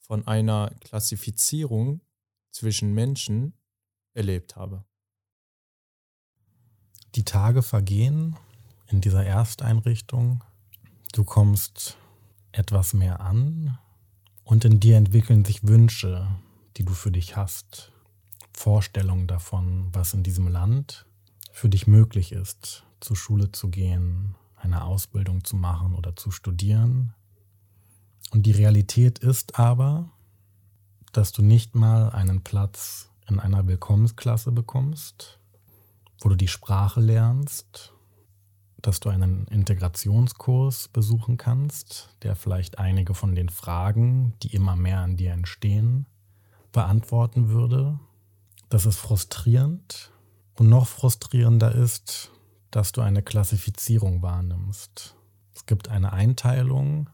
von 0.00 0.26
einer 0.26 0.70
Klassifizierung 0.80 2.00
zwischen 2.50 2.94
Menschen 2.94 3.52
erlebt 4.12 4.56
habe. 4.56 4.84
Die 7.14 7.24
Tage 7.24 7.62
vergehen 7.62 8.36
in 8.88 9.00
dieser 9.00 9.24
Ersteinrichtung. 9.24 10.42
Du 11.12 11.24
kommst 11.24 11.96
etwas 12.50 12.92
mehr 12.92 13.20
an 13.20 13.78
und 14.42 14.64
in 14.64 14.80
dir 14.80 14.96
entwickeln 14.96 15.44
sich 15.44 15.66
Wünsche, 15.66 16.28
die 16.76 16.84
du 16.84 16.92
für 16.92 17.12
dich 17.12 17.36
hast, 17.36 17.92
Vorstellungen 18.52 19.28
davon, 19.28 19.88
was 19.92 20.14
in 20.14 20.22
diesem 20.22 20.48
Land 20.48 21.07
für 21.52 21.68
dich 21.68 21.86
möglich 21.86 22.32
ist, 22.32 22.84
zur 23.00 23.16
Schule 23.16 23.52
zu 23.52 23.68
gehen, 23.68 24.34
eine 24.56 24.84
Ausbildung 24.84 25.44
zu 25.44 25.56
machen 25.56 25.94
oder 25.94 26.16
zu 26.16 26.30
studieren. 26.30 27.14
Und 28.30 28.44
die 28.44 28.52
Realität 28.52 29.18
ist 29.20 29.58
aber, 29.58 30.10
dass 31.12 31.32
du 31.32 31.42
nicht 31.42 31.74
mal 31.74 32.10
einen 32.10 32.42
Platz 32.42 33.10
in 33.28 33.40
einer 33.40 33.66
Willkommensklasse 33.66 34.52
bekommst, 34.52 35.38
wo 36.20 36.28
du 36.28 36.34
die 36.34 36.48
Sprache 36.48 37.00
lernst, 37.00 37.92
dass 38.80 39.00
du 39.00 39.08
einen 39.08 39.46
Integrationskurs 39.46 40.88
besuchen 40.88 41.36
kannst, 41.36 42.16
der 42.22 42.36
vielleicht 42.36 42.78
einige 42.78 43.14
von 43.14 43.34
den 43.34 43.48
Fragen, 43.48 44.34
die 44.42 44.54
immer 44.54 44.76
mehr 44.76 45.00
an 45.00 45.16
dir 45.16 45.32
entstehen, 45.32 46.06
beantworten 46.72 47.48
würde. 47.48 47.98
Das 48.68 48.86
ist 48.86 48.96
frustrierend. 48.96 50.12
Und 50.58 50.68
noch 50.68 50.88
frustrierender 50.88 51.72
ist, 51.72 52.32
dass 52.72 52.90
du 52.90 53.00
eine 53.00 53.22
Klassifizierung 53.22 54.22
wahrnimmst. 54.22 55.14
Es 55.54 55.66
gibt 55.66 55.88
eine 55.88 56.12
Einteilung, 56.12 57.08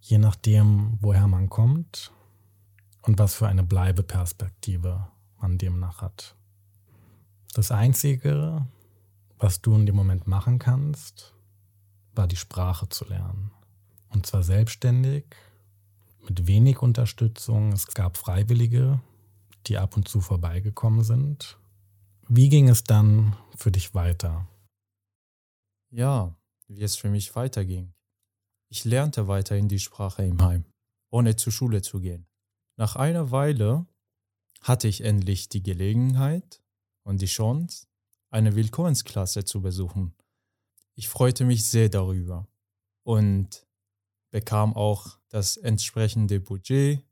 je 0.00 0.18
nachdem, 0.18 0.98
woher 1.00 1.28
man 1.28 1.48
kommt 1.48 2.12
und 3.02 3.20
was 3.20 3.34
für 3.34 3.46
eine 3.46 3.62
Bleibeperspektive 3.62 5.06
man 5.40 5.56
demnach 5.56 6.02
hat. 6.02 6.34
Das 7.54 7.70
Einzige, 7.70 8.66
was 9.38 9.62
du 9.62 9.76
in 9.76 9.86
dem 9.86 9.94
Moment 9.94 10.26
machen 10.26 10.58
kannst, 10.58 11.32
war 12.16 12.26
die 12.26 12.36
Sprache 12.36 12.88
zu 12.88 13.04
lernen. 13.04 13.52
Und 14.08 14.26
zwar 14.26 14.42
selbstständig, 14.42 15.26
mit 16.28 16.48
wenig 16.48 16.82
Unterstützung. 16.82 17.70
Es 17.70 17.86
gab 17.86 18.16
Freiwillige, 18.16 19.00
die 19.68 19.78
ab 19.78 19.96
und 19.96 20.08
zu 20.08 20.20
vorbeigekommen 20.20 21.04
sind. 21.04 21.56
Wie 22.28 22.48
ging 22.48 22.68
es 22.68 22.84
dann 22.84 23.36
für 23.56 23.70
dich 23.70 23.94
weiter? 23.94 24.46
ja, 25.94 26.34
wie 26.66 26.82
es 26.82 26.96
für 26.96 27.08
mich 27.08 27.34
weiterging. 27.36 27.94
Ich 28.68 28.84
lernte 28.84 29.28
weiterhin 29.28 29.68
die 29.68 29.78
Sprache 29.78 30.24
im 30.24 30.42
Heim, 30.42 30.64
ohne 31.10 31.36
zur 31.36 31.52
Schule 31.52 31.82
zu 31.82 32.00
gehen. 32.00 32.26
Nach 32.76 32.96
einer 32.96 33.30
Weile 33.30 33.86
hatte 34.60 34.88
ich 34.88 35.02
endlich 35.02 35.48
die 35.48 35.62
Gelegenheit 35.62 36.62
und 37.04 37.22
die 37.22 37.26
Chance, 37.26 37.86
eine 38.30 38.56
Willkommensklasse 38.56 39.44
zu 39.44 39.60
besuchen. 39.60 40.16
Ich 40.96 41.08
freute 41.08 41.44
mich 41.44 41.64
sehr 41.64 41.88
darüber 41.88 42.48
und 43.04 43.66
bekam 44.30 44.74
auch 44.74 45.18
das 45.28 45.56
entsprechende 45.56 46.40
Budget, 46.40 47.04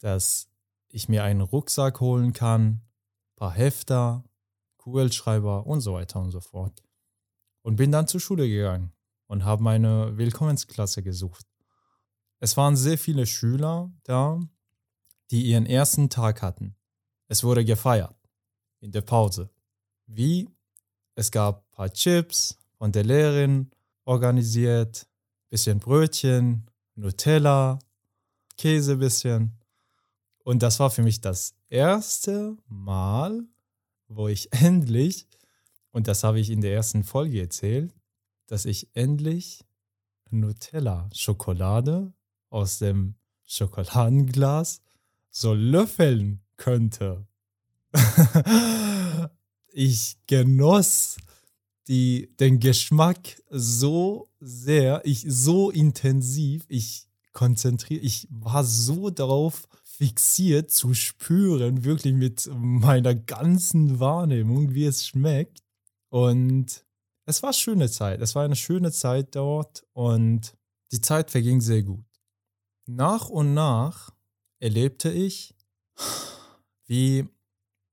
dass 0.00 0.50
ich 0.88 1.08
mir 1.08 1.24
einen 1.24 1.40
Rucksack 1.40 2.00
holen 2.00 2.34
kann, 2.34 2.82
paar 3.36 3.52
Hefter, 3.52 4.24
Kugelschreiber 4.78 5.66
und 5.66 5.80
so 5.80 5.94
weiter 5.94 6.20
und 6.20 6.30
so 6.30 6.40
fort. 6.40 6.82
Und 7.62 7.76
bin 7.76 7.92
dann 7.92 8.08
zur 8.08 8.20
Schule 8.20 8.48
gegangen 8.48 8.92
und 9.26 9.44
habe 9.44 9.62
meine 9.62 10.16
Willkommensklasse 10.16 11.02
gesucht. 11.02 11.46
Es 12.38 12.56
waren 12.56 12.76
sehr 12.76 12.98
viele 12.98 13.26
Schüler 13.26 13.92
da, 14.04 14.40
die 15.30 15.46
ihren 15.46 15.66
ersten 15.66 16.10
Tag 16.10 16.42
hatten. 16.42 16.76
Es 17.28 17.42
wurde 17.42 17.64
gefeiert 17.64 18.16
in 18.80 18.92
der 18.92 19.00
Pause. 19.00 19.50
Wie? 20.06 20.48
Es 21.14 21.30
gab 21.30 21.64
ein 21.64 21.70
paar 21.70 21.92
Chips 21.92 22.58
von 22.78 22.92
der 22.92 23.04
Lehrerin 23.04 23.70
organisiert, 24.04 25.08
bisschen 25.48 25.80
Brötchen, 25.80 26.70
Nutella, 26.94 27.78
Käse 28.56 28.96
bisschen. 28.96 29.58
Und 30.46 30.62
das 30.62 30.78
war 30.78 30.90
für 30.90 31.02
mich 31.02 31.20
das 31.20 31.56
erste 31.70 32.56
Mal, 32.68 33.42
wo 34.06 34.28
ich 34.28 34.52
endlich, 34.52 35.26
und 35.90 36.06
das 36.06 36.22
habe 36.22 36.38
ich 36.38 36.50
in 36.50 36.60
der 36.60 36.72
ersten 36.72 37.02
Folge 37.02 37.40
erzählt, 37.40 37.92
dass 38.46 38.64
ich 38.64 38.88
endlich 38.94 39.64
Nutella-Schokolade 40.30 42.12
aus 42.48 42.78
dem 42.78 43.16
Schokoladenglas 43.44 44.82
so 45.30 45.52
löffeln 45.52 46.40
könnte. 46.56 47.26
ich 49.72 50.16
genoss 50.28 51.16
die, 51.88 52.30
den 52.38 52.60
Geschmack 52.60 53.42
so 53.50 54.30
sehr, 54.38 55.04
ich 55.04 55.24
so 55.26 55.72
intensiv, 55.72 56.64
ich 56.68 57.08
konzentriere, 57.32 58.00
ich 58.00 58.28
war 58.30 58.62
so 58.62 59.10
darauf 59.10 59.66
fixiert 59.96 60.70
zu 60.70 60.94
spüren, 60.94 61.84
wirklich 61.84 62.14
mit 62.14 62.48
meiner 62.54 63.14
ganzen 63.14 63.98
Wahrnehmung, 63.98 64.74
wie 64.74 64.84
es 64.84 65.06
schmeckt. 65.06 65.62
Und 66.10 66.84
es 67.24 67.42
war 67.42 67.50
eine 67.50 67.54
schöne 67.54 67.90
Zeit. 67.90 68.20
Es 68.20 68.34
war 68.34 68.44
eine 68.44 68.56
schöne 68.56 68.92
Zeit 68.92 69.34
dort 69.34 69.84
und 69.92 70.56
die 70.92 71.00
Zeit 71.00 71.30
verging 71.30 71.60
sehr 71.60 71.82
gut. 71.82 72.04
Nach 72.86 73.28
und 73.28 73.54
nach 73.54 74.10
erlebte 74.60 75.10
ich, 75.10 75.54
wie 76.86 77.26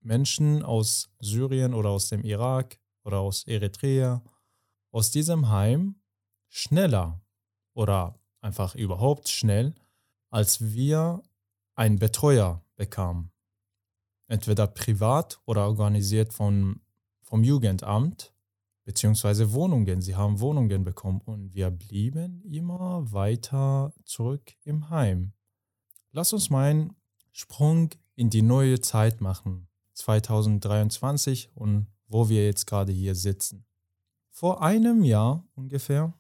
Menschen 0.02 0.62
aus 0.62 1.10
Syrien 1.20 1.74
oder 1.74 1.90
aus 1.90 2.10
dem 2.10 2.24
Irak 2.24 2.80
oder 3.04 3.20
aus 3.20 3.46
Eritrea 3.48 4.22
aus 4.94 5.10
diesem 5.10 5.50
Heim 5.50 5.96
schneller 6.50 7.22
oder 7.74 8.20
einfach 8.42 8.76
überhaupt 8.76 9.28
schnell, 9.28 9.74
als 10.30 10.62
wir 10.74 11.24
einen 11.76 12.00
Betreuer 12.00 12.64
bekamen. 12.76 13.32
Entweder 14.28 14.68
privat 14.68 15.40
oder 15.46 15.66
organisiert 15.68 16.34
von, 16.34 16.82
vom 17.22 17.44
Jugendamt, 17.44 18.34
beziehungsweise 18.84 19.54
Wohnungen. 19.54 20.02
Sie 20.02 20.16
haben 20.16 20.40
Wohnungen 20.40 20.84
bekommen 20.84 21.22
und 21.22 21.54
wir 21.54 21.72
blieben 21.72 22.42
immer 22.44 23.12
weiter 23.12 23.94
zurück 24.06 24.54
im 24.64 24.90
Heim. 24.90 25.34
Lass 26.12 26.34
uns 26.34 26.50
mal 26.50 26.70
einen 26.70 26.96
Sprung 27.32 27.90
in 28.16 28.30
die 28.30 28.42
neue 28.42 28.82
Zeit 28.82 29.22
machen, 29.22 29.68
2023 29.94 31.52
und 31.56 31.88
wo 32.08 32.30
wir 32.30 32.46
jetzt 32.46 32.68
gerade 32.68 32.92
hier 32.92 33.16
sitzen. 33.16 33.66
Vor 34.30 34.62
einem 34.62 35.04
Jahr 35.04 35.48
ungefähr, 35.56 36.14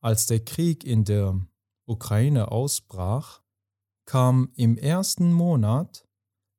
als 0.00 0.26
der 0.26 0.44
Krieg 0.44 0.84
in 0.84 1.04
der 1.04 1.40
Ukraine 1.84 2.50
ausbrach, 2.50 3.41
kamen 4.04 4.52
im 4.54 4.76
ersten 4.76 5.32
Monat 5.32 6.06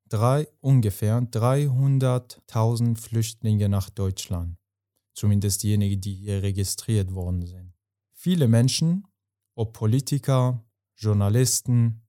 drei, 0.08 0.48
ungefähr 0.60 1.20
300.000 1.20 2.96
Flüchtlinge 2.96 3.68
nach 3.68 3.90
Deutschland. 3.90 4.56
Zumindest 5.14 5.62
diejenigen, 5.62 6.00
die 6.00 6.14
hier 6.14 6.42
registriert 6.42 7.14
worden 7.14 7.46
sind. 7.46 7.74
Viele 8.12 8.48
Menschen, 8.48 9.06
ob 9.54 9.72
Politiker, 9.72 10.64
Journalisten, 10.96 12.02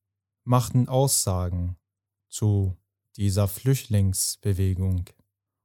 machten 0.44 0.88
Aussagen 0.88 1.78
zu 2.30 2.78
dieser 3.18 3.48
Flüchtlingsbewegung 3.48 5.06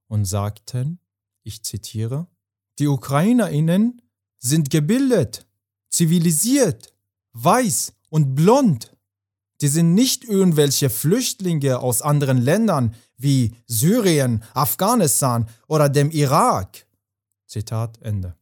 und 0.08 0.24
sagten, 0.24 0.98
ich 1.42 1.62
zitiere, 1.62 2.26
die 2.78 2.86
Ukrainerinnen 2.86 4.02
sind 4.38 4.70
gebildet, 4.70 5.46
zivilisiert, 5.90 6.94
weiß 7.32 7.92
und 8.08 8.34
blond. 8.34 8.96
Die 9.60 9.68
sind 9.68 9.94
nicht 9.94 10.24
irgendwelche 10.24 10.90
Flüchtlinge 10.90 11.80
aus 11.80 12.02
anderen 12.02 12.38
Ländern 12.38 12.94
wie 13.16 13.54
Syrien, 13.66 14.42
Afghanistan 14.54 15.48
oder 15.68 15.88
dem 15.88 16.10
Irak. 16.10 16.86
Zitat 17.46 18.00
Ende. 18.00 18.36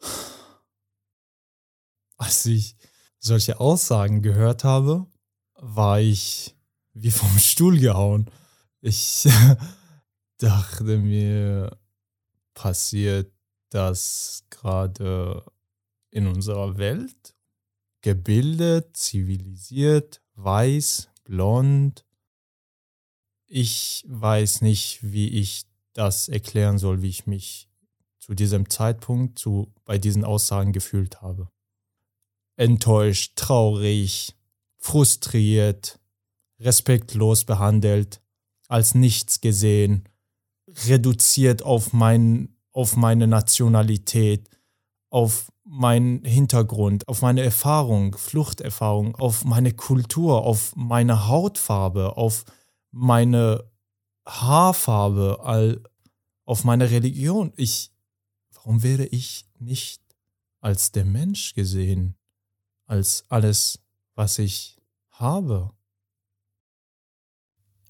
Als 2.16 2.46
ich 2.46 2.76
solche 3.18 3.60
Aussagen 3.60 4.22
gehört 4.22 4.64
habe, 4.64 5.06
war 5.54 6.00
ich 6.00 6.56
wie 6.92 7.10
vom 7.10 7.38
Stuhl 7.38 7.78
gehauen. 7.78 8.30
Ich 8.80 9.28
dachte 10.38 10.98
mir, 10.98 11.76
passiert 12.54 13.32
das 13.70 14.44
gerade 14.50 15.44
in 16.10 16.26
unserer 16.26 16.76
Welt? 16.78 17.33
Gebildet, 18.04 18.98
zivilisiert, 18.98 20.20
weiß, 20.34 21.08
blond. 21.24 22.04
Ich 23.46 24.04
weiß 24.06 24.60
nicht, 24.60 24.98
wie 25.02 25.28
ich 25.28 25.64
das 25.94 26.28
erklären 26.28 26.76
soll, 26.76 27.00
wie 27.00 27.08
ich 27.08 27.26
mich 27.26 27.70
zu 28.18 28.34
diesem 28.34 28.68
Zeitpunkt 28.68 29.38
zu, 29.38 29.72
bei 29.86 29.96
diesen 29.96 30.22
Aussagen 30.22 30.74
gefühlt 30.74 31.22
habe. 31.22 31.48
Enttäuscht, 32.56 33.36
traurig, 33.36 34.34
frustriert, 34.76 35.98
respektlos 36.60 37.46
behandelt, 37.46 38.20
als 38.68 38.94
nichts 38.94 39.40
gesehen, 39.40 40.10
reduziert 40.86 41.62
auf, 41.62 41.94
mein, 41.94 42.54
auf 42.70 42.96
meine 42.96 43.26
Nationalität, 43.28 44.50
auf 45.08 45.50
meinen 45.64 46.24
Hintergrund, 46.24 47.08
auf 47.08 47.22
meine 47.22 47.42
Erfahrung, 47.42 48.16
Fluchterfahrung, 48.16 49.16
auf 49.16 49.44
meine 49.44 49.72
Kultur, 49.72 50.44
auf 50.44 50.76
meine 50.76 51.26
Hautfarbe, 51.26 52.16
auf 52.16 52.44
meine 52.90 53.70
Haarfarbe, 54.26 55.40
all, 55.42 55.82
auf 56.44 56.64
meine 56.64 56.90
Religion. 56.90 57.52
Ich, 57.56 57.92
warum 58.52 58.82
werde 58.82 59.06
ich 59.06 59.46
nicht 59.58 60.02
als 60.60 60.92
der 60.92 61.04
Mensch 61.04 61.54
gesehen, 61.54 62.16
als 62.86 63.24
alles, 63.28 63.80
was 64.14 64.38
ich 64.38 64.78
habe? 65.10 65.70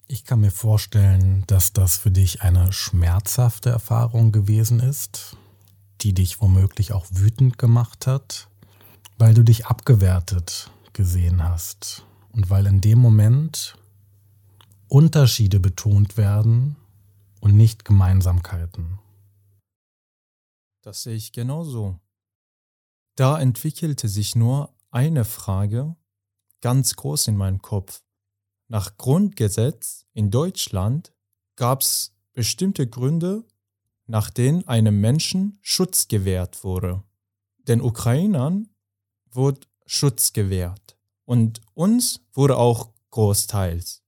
Ich 0.07 0.23
kann 0.23 0.39
mir 0.39 0.51
vorstellen, 0.51 1.43
dass 1.47 1.73
das 1.73 1.97
für 1.97 2.11
dich 2.11 2.41
eine 2.41 2.71
schmerzhafte 2.71 3.69
Erfahrung 3.69 4.31
gewesen 4.31 4.79
ist, 4.79 5.35
die 6.01 6.13
dich 6.13 6.41
womöglich 6.41 6.93
auch 6.93 7.05
wütend 7.11 7.57
gemacht 7.57 8.07
hat, 8.07 8.49
weil 9.17 9.33
du 9.33 9.43
dich 9.43 9.65
abgewertet 9.65 10.71
gesehen 10.93 11.43
hast 11.43 12.05
und 12.31 12.49
weil 12.49 12.65
in 12.67 12.81
dem 12.81 12.99
Moment 12.99 13.77
Unterschiede 14.87 15.59
betont 15.59 16.17
werden 16.17 16.75
und 17.41 17.55
nicht 17.55 17.85
Gemeinsamkeiten. 17.85 18.99
Das 20.81 21.03
sehe 21.03 21.15
ich 21.15 21.31
genauso. 21.31 21.99
Da 23.15 23.39
entwickelte 23.39 24.07
sich 24.07 24.35
nur 24.35 24.73
eine 24.91 25.25
Frage 25.25 25.95
ganz 26.61 26.95
groß 26.95 27.27
in 27.27 27.37
meinem 27.37 27.61
Kopf. 27.61 28.03
Nach 28.67 28.97
Grundgesetz 28.97 30.05
in 30.13 30.31
Deutschland 30.31 31.13
gab 31.55 31.81
es 31.81 32.15
bestimmte 32.33 32.87
Gründe, 32.87 33.43
nach 34.07 34.29
denen 34.29 34.67
einem 34.67 35.01
Menschen 35.01 35.57
Schutz 35.61 36.07
gewährt 36.07 36.63
wurde. 36.63 37.03
Den 37.67 37.81
Ukrainern 37.81 38.69
wurde 39.31 39.61
Schutz 39.85 40.33
gewährt 40.33 40.97
und 41.25 41.61
uns 41.73 42.21
wurde 42.33 42.57
auch 42.57 42.91
großteils, 43.11 44.03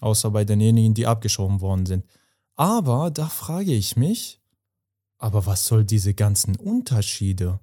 außer 0.00 0.30
bei 0.30 0.44
denjenigen, 0.44 0.94
die 0.94 1.06
abgeschoben 1.06 1.60
worden 1.60 1.86
sind. 1.86 2.04
Aber 2.54 3.10
da 3.10 3.28
frage 3.28 3.74
ich 3.74 3.96
mich, 3.96 4.40
Aber 5.18 5.46
was 5.46 5.64
soll 5.64 5.84
diese 5.84 6.12
ganzen 6.12 6.56
Unterschiede? 6.56 7.58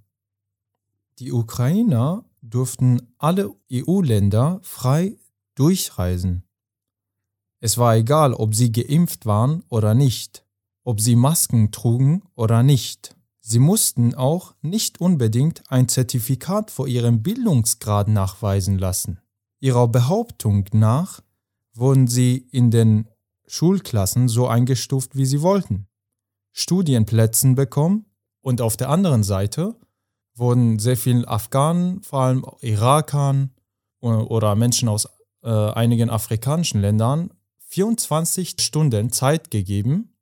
Die 1.20 1.32
Ukrainer 1.32 2.26
durften 2.42 3.14
alle 3.20 3.54
EU-Länder 3.72 4.60
frei 4.64 5.18
durchreisen. 5.54 6.44
Es 7.60 7.78
war 7.78 7.96
egal, 7.96 8.34
ob 8.34 8.56
sie 8.56 8.72
geimpft 8.72 9.26
waren 9.28 9.64
oder 9.70 9.94
nicht, 9.94 10.43
ob 10.84 11.00
sie 11.02 11.16
Masken 11.16 11.72
trugen 11.72 12.24
oder 12.36 12.64
nicht. 12.64 13.16
Sie 13.40 13.60
mussten 13.60 14.16
auch 14.16 14.54
nicht 14.62 15.02
unbedingt 15.02 15.64
ein 15.70 15.88
Zertifikat 15.88 16.72
vor 16.72 16.88
ihrem 16.88 17.24
Bildungsgrad 17.24 18.08
nachweisen 18.08 18.78
lassen. 18.78 19.20
Ihrer 19.60 19.88
Behauptung 19.88 20.66
nach 20.72 21.22
wurden 21.74 22.08
sie 22.08 22.38
in 22.52 22.72
den 22.72 23.08
Schulklassen 23.48 24.30
so 24.30 24.48
eingestuft, 24.48 25.16
wie 25.16 25.26
sie 25.26 25.42
wollten. 25.42 25.88
Studienplätzen 26.54 27.56
bekommen 27.56 28.06
und 28.42 28.62
auf 28.62 28.78
der 28.78 28.90
anderen 28.90 29.24
Seite 29.24 29.76
wurden 30.36 30.80
sehr 30.80 30.98
vielen 30.98 31.26
Afghanen, 31.26 32.02
vor 32.04 32.22
allem 32.22 32.46
Irakern 32.62 33.52
oder 34.00 34.56
Menschen 34.56 34.90
aus 34.90 35.08
äh, 35.44 35.50
einigen 35.50 36.10
afrikanischen 36.10 36.82
Ländern 36.82 37.32
24 37.68 38.62
Stunden 38.62 39.12
Zeit 39.12 39.50
gegeben, 39.50 40.13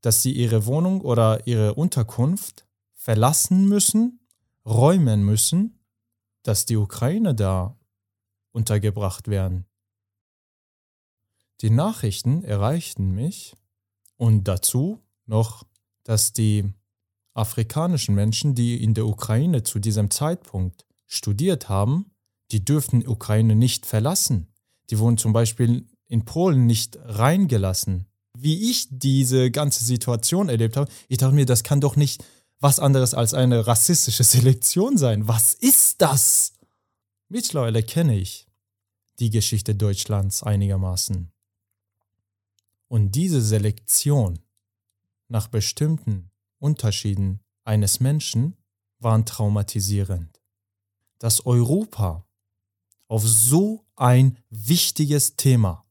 dass 0.00 0.22
sie 0.22 0.32
ihre 0.32 0.66
Wohnung 0.66 1.00
oder 1.00 1.46
ihre 1.46 1.74
Unterkunft 1.74 2.66
verlassen 2.94 3.68
müssen, 3.68 4.20
räumen 4.64 5.24
müssen, 5.24 5.78
dass 6.42 6.66
die 6.66 6.76
Ukraine 6.76 7.34
da 7.34 7.76
untergebracht 8.52 9.28
werden. 9.28 9.66
Die 11.60 11.70
Nachrichten 11.70 12.44
erreichten 12.44 13.12
mich 13.12 13.54
und 14.16 14.44
dazu 14.44 15.00
noch, 15.26 15.64
dass 16.04 16.32
die 16.32 16.72
afrikanischen 17.34 18.14
Menschen, 18.14 18.54
die 18.54 18.82
in 18.82 18.94
der 18.94 19.06
Ukraine 19.06 19.62
zu 19.62 19.78
diesem 19.78 20.10
Zeitpunkt 20.10 20.86
studiert 21.06 21.68
haben, 21.68 22.10
die 22.50 22.64
dürften 22.64 23.06
Ukraine 23.06 23.54
nicht 23.54 23.86
verlassen. 23.86 24.48
Die 24.90 24.98
wurden 24.98 25.18
zum 25.18 25.32
Beispiel 25.32 25.86
in 26.06 26.24
Polen 26.24 26.66
nicht 26.66 26.98
reingelassen. 27.02 28.07
Wie 28.40 28.70
ich 28.70 28.86
diese 28.90 29.50
ganze 29.50 29.84
Situation 29.84 30.48
erlebt 30.48 30.76
habe, 30.76 30.90
ich 31.08 31.18
dachte 31.18 31.34
mir, 31.34 31.44
das 31.44 31.64
kann 31.64 31.80
doch 31.80 31.96
nicht 31.96 32.24
was 32.60 32.78
anderes 32.78 33.12
als 33.12 33.34
eine 33.34 33.66
rassistische 33.66 34.22
Selektion 34.22 34.96
sein. 34.96 35.26
Was 35.26 35.54
ist 35.54 36.00
das? 36.00 36.52
Mittlerweile 37.28 37.82
kenne 37.82 38.16
ich 38.16 38.46
die 39.18 39.30
Geschichte 39.30 39.74
Deutschlands 39.74 40.44
einigermaßen. 40.44 41.32
Und 42.86 43.12
diese 43.16 43.42
Selektion 43.42 44.38
nach 45.26 45.48
bestimmten 45.48 46.30
Unterschieden 46.60 47.40
eines 47.64 47.98
Menschen 47.98 48.56
waren 49.00 49.26
traumatisierend. 49.26 50.40
Dass 51.18 51.44
Europa 51.44 52.24
auf 53.08 53.26
so 53.26 53.84
ein 53.96 54.38
wichtiges 54.48 55.34
Thema 55.34 55.84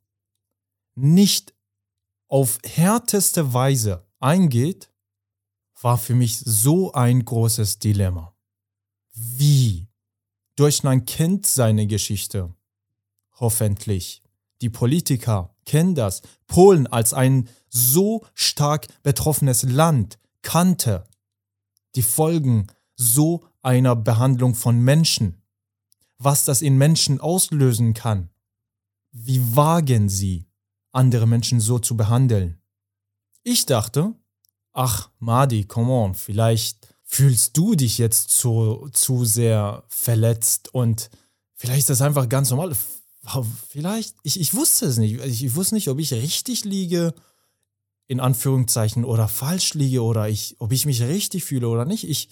nicht 0.96 1.57
auf 2.28 2.60
härteste 2.64 3.54
Weise 3.54 4.06
eingeht, 4.20 4.92
war 5.82 5.98
für 5.98 6.16
mich 6.16 6.38
so 6.40 6.92
ein 6.94 7.24
großes 7.24 7.80
Dilemma. 7.80 8.36
Wie? 9.14 9.88
Deutschland 10.56 11.08
kennt 11.08 11.46
seine 11.46 11.88
Geschichte. 11.88 12.54
Hoffentlich. 13.40 14.24
Die 14.62 14.70
Politiker 14.70 15.56
kennen 15.66 15.94
das. 15.94 16.24
Polen 16.48 16.88
als 16.88 17.14
ein 17.14 17.48
so 17.70 18.26
stark 18.34 18.88
betroffenes 19.04 19.64
Land 19.64 20.18
kannte 20.42 21.04
die 21.96 22.02
Folgen 22.02 22.68
so 22.96 23.44
einer 23.62 23.96
Behandlung 23.96 24.56
von 24.56 24.80
Menschen, 24.80 25.42
was 26.18 26.46
das 26.46 26.62
in 26.62 26.78
Menschen 26.78 27.20
auslösen 27.20 27.94
kann. 27.94 28.30
Wie 29.12 29.56
wagen 29.56 30.10
sie, 30.10 30.47
andere 30.98 31.28
Menschen 31.28 31.60
so 31.60 31.80
zu 31.80 31.96
behandeln? 31.96 32.60
Ich 33.44 33.66
dachte, 33.66 34.14
ach 34.74 35.10
Madi, 35.20 35.64
come 35.64 35.92
on, 35.92 36.16
vielleicht 36.16 36.96
fühlst 37.04 37.56
du 37.56 37.76
dich 37.76 37.98
jetzt 37.98 38.32
zu, 38.32 38.90
zu 38.92 39.24
sehr 39.24 39.86
verletzt 39.88 40.74
und 40.74 41.10
vielleicht 41.56 41.82
ist 41.82 41.90
das 41.90 42.02
einfach 42.02 42.28
ganz 42.28 42.50
normal. 42.50 42.76
Vielleicht, 43.70 44.16
ich, 44.24 44.40
ich 44.40 44.54
wusste 44.54 44.86
es 44.86 44.98
nicht. 44.98 45.22
Ich, 45.22 45.56
wusste 45.56 45.76
nicht, 45.76 45.88
ob 45.90 46.00
ich 46.00 46.14
richtig 46.14 46.66
liege 46.66 47.14
in 48.08 48.20
Anführungszeichen 48.20 49.04
oder 49.04 49.28
falsch 49.28 49.74
liege 49.74 50.02
oder 50.02 50.30
ich, 50.30 50.56
ob 50.60 50.72
ich 50.72 50.86
mich 50.86 51.02
richtig 51.02 51.44
fühle 51.44 51.68
oder 51.68 51.86
nicht. 51.86 52.08
Ich 52.08 52.30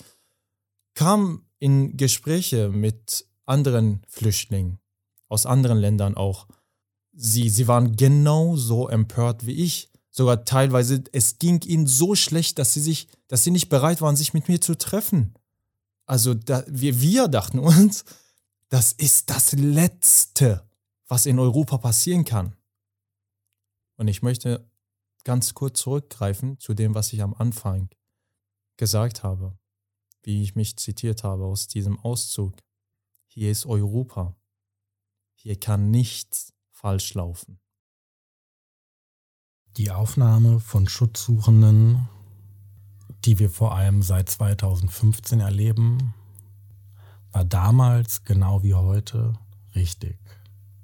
kam 0.94 1.46
in 1.60 1.98
Gespräche 1.98 2.70
mit 2.70 3.26
anderen 3.46 4.06
Flüchtlingen 4.08 4.80
aus 5.28 5.46
anderen 5.46 5.78
Ländern 5.78 6.16
auch. 6.16 6.48
Sie, 7.18 7.50
sie 7.50 7.68
waren 7.68 7.96
genauso 7.96 8.90
empört 8.90 9.46
wie 9.46 9.64
ich. 9.64 9.90
Sogar 10.12 10.46
teilweise, 10.46 11.04
es 11.12 11.40
ging 11.40 11.62
ihnen 11.64 11.88
so 11.88 12.16
schlecht, 12.16 12.60
dass 12.60 12.74
sie 12.74 12.82
sich, 12.82 13.08
dass 13.28 13.44
sie 13.44 13.52
nicht 13.52 13.70
bereit 13.70 14.02
waren, 14.02 14.16
sich 14.16 14.34
mit 14.34 14.48
mir 14.48 14.62
zu 14.62 14.78
treffen. 14.78 15.34
Also 16.06 16.34
da, 16.34 16.64
wir, 16.68 17.02
wir 17.02 17.28
dachten 17.28 17.60
uns, 17.60 18.06
das 18.70 18.92
ist 18.92 19.30
das 19.30 19.54
Letzte, 19.54 20.70
was 21.08 21.26
in 21.26 21.40
Europa 21.40 21.78
passieren 21.78 22.26
kann. 22.26 22.56
Und 23.98 24.08
ich 24.08 24.22
möchte 24.22 24.70
ganz 25.24 25.54
kurz 25.54 25.80
zurückgreifen 25.80 26.60
zu 26.60 26.74
dem, 26.74 26.96
was 26.96 27.14
ich 27.14 27.22
am 27.22 27.34
Anfang 27.34 27.90
gesagt 28.78 29.24
habe, 29.24 29.58
wie 30.24 30.44
ich 30.44 30.56
mich 30.56 30.78
zitiert 30.78 31.24
habe 31.24 31.46
aus 31.46 31.68
diesem 31.68 32.00
Auszug. 32.00 32.56
Hier 33.28 33.52
ist 33.52 33.66
Europa. 33.66 34.36
Hier 35.34 35.60
kann 35.60 35.92
nichts 35.92 36.54
falsch 36.76 37.14
laufen. 37.14 37.58
Die 39.78 39.92
Aufnahme 39.92 40.60
von 40.60 40.88
Schutzsuchenden, 40.88 42.08
die 43.24 43.40
wir 43.40 43.50
vor 43.50 43.76
allem 43.76 44.02
seit 44.04 44.30
2015 44.30 45.40
erleben, 45.40 46.14
war 47.32 47.46
damals 47.46 48.24
genau 48.24 48.62
wie 48.62 48.74
heute 48.74 49.34
richtig. 49.74 50.20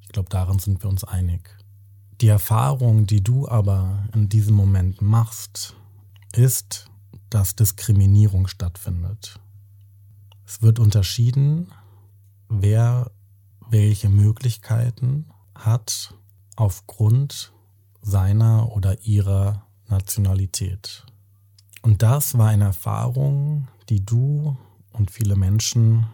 Ich 0.01 0.07
glaube, 0.09 0.29
darin 0.29 0.59
sind 0.59 0.81
wir 0.81 0.89
uns 0.89 1.03
einig. 1.03 1.57
Die 2.21 2.27
Erfahrung, 2.27 3.05
die 3.05 3.21
du 3.21 3.47
aber 3.47 4.07
in 4.13 4.29
diesem 4.29 4.55
Moment 4.55 5.01
machst, 5.01 5.75
ist, 6.33 6.89
dass 7.29 7.55
Diskriminierung 7.55 8.47
stattfindet. 8.47 9.39
Es 10.45 10.61
wird 10.61 10.79
unterschieden, 10.79 11.71
wer 12.49 13.11
welche 13.69 14.09
Möglichkeiten 14.09 15.25
hat 15.65 16.13
aufgrund 16.55 17.51
seiner 18.01 18.71
oder 18.71 19.01
ihrer 19.01 19.65
Nationalität. 19.87 21.05
Und 21.81 22.03
das 22.03 22.37
war 22.37 22.49
eine 22.49 22.65
Erfahrung, 22.65 23.67
die 23.89 24.03
du 24.05 24.57
und 24.91 25.11
viele 25.11 25.35
Menschen, 25.35 26.05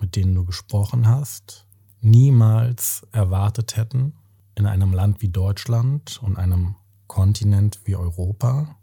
mit 0.00 0.16
denen 0.16 0.34
du 0.34 0.44
gesprochen 0.44 1.06
hast, 1.06 1.66
niemals 2.00 3.06
erwartet 3.12 3.76
hätten 3.76 4.14
in 4.56 4.66
einem 4.66 4.92
Land 4.92 5.22
wie 5.22 5.28
Deutschland 5.28 6.20
und 6.22 6.36
einem 6.36 6.76
Kontinent 7.06 7.80
wie 7.84 7.96
Europa, 7.96 8.76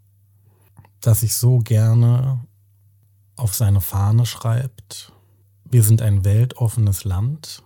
das 1.00 1.20
sich 1.20 1.34
so 1.34 1.58
gerne 1.58 2.40
auf 3.36 3.54
seine 3.54 3.80
Fahne 3.80 4.26
schreibt, 4.26 5.12
wir 5.64 5.82
sind 5.82 6.02
ein 6.02 6.24
weltoffenes 6.24 7.04
Land, 7.04 7.62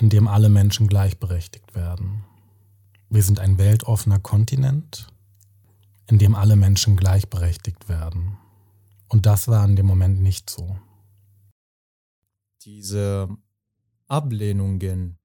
in 0.00 0.10
dem 0.10 0.28
alle 0.28 0.48
Menschen 0.48 0.88
gleichberechtigt 0.88 1.74
werden. 1.74 2.24
Wir 3.08 3.22
sind 3.22 3.40
ein 3.40 3.58
weltoffener 3.58 4.18
Kontinent, 4.18 5.08
in 6.06 6.18
dem 6.18 6.34
alle 6.34 6.56
Menschen 6.56 6.96
gleichberechtigt 6.96 7.88
werden. 7.88 8.36
Und 9.08 9.26
das 9.26 9.48
war 9.48 9.64
in 9.64 9.76
dem 9.76 9.86
Moment 9.86 10.20
nicht 10.20 10.50
so. 10.50 10.78
Diese 12.62 13.28
Ablehnungen 14.08 15.18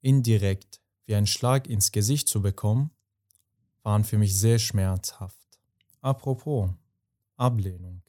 indirekt 0.00 0.80
wie 1.06 1.14
ein 1.14 1.26
Schlag 1.26 1.66
ins 1.66 1.92
Gesicht 1.92 2.28
zu 2.28 2.40
bekommen, 2.40 2.90
waren 3.82 4.04
für 4.04 4.16
mich 4.16 4.38
sehr 4.38 4.58
schmerzhaft. 4.58 5.58
Apropos 6.00 6.70
Ablehnung. 7.36 8.02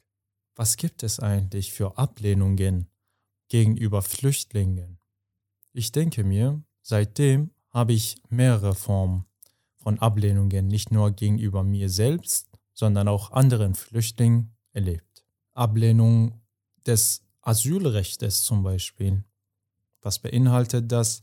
Was 0.54 0.76
gibt 0.76 1.02
es 1.02 1.18
eigentlich 1.18 1.72
für 1.72 1.98
Ablehnungen 1.98 2.86
gegenüber 3.48 4.02
Flüchtlingen? 4.02 5.01
Ich 5.72 5.92
denke 5.92 6.22
mir, 6.22 6.62
seitdem 6.82 7.50
habe 7.70 7.94
ich 7.94 8.16
mehrere 8.28 8.74
Formen 8.74 9.24
von 9.76 9.98
Ablehnungen 9.98 10.68
nicht 10.68 10.92
nur 10.92 11.12
gegenüber 11.12 11.62
mir 11.62 11.88
selbst, 11.88 12.48
sondern 12.74 13.08
auch 13.08 13.32
anderen 13.32 13.74
Flüchtlingen 13.74 14.54
erlebt. 14.72 15.24
Ablehnung 15.52 16.40
des 16.86 17.22
Asylrechts 17.40 18.44
zum 18.44 18.62
Beispiel, 18.62 19.24
was 20.00 20.18
beinhaltet 20.18 20.92
das, 20.92 21.22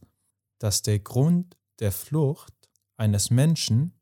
dass 0.58 0.82
der 0.82 1.00
Grund 1.00 1.58
der 1.80 1.92
Flucht 1.92 2.54
eines 2.98 3.30
Menschen 3.30 3.94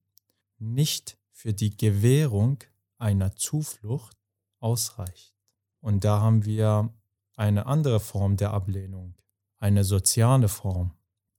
nicht 0.58 1.18
für 1.32 1.54
die 1.54 1.76
Gewährung 1.76 2.64
einer 2.98 3.36
Zuflucht 3.36 4.18
ausreicht. 4.60 5.36
Und 5.82 6.04
da 6.04 6.22
haben 6.22 6.46
wir 6.46 6.92
eine 7.36 7.68
andere 7.68 8.00
Form 8.00 8.38
der 8.38 8.52
Ablehnung, 8.52 9.14
eine 9.60 9.84
soziale 9.84 10.50
Form. 10.50 10.94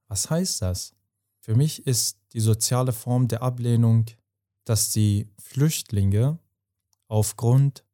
Was 0.09 0.31
heißt 0.31 0.63
das? 0.63 0.95
Für 1.41 1.55
mich 1.55 1.87
ist 1.87 2.19
die 2.33 2.41
soziale 2.41 2.93
Form 2.93 3.29
der 3.29 3.43
Ablehnung, 3.43 4.07
dass 4.65 4.91
die 4.91 5.31
Flüchtlinge 5.39 6.39
aufgrund 7.07 7.85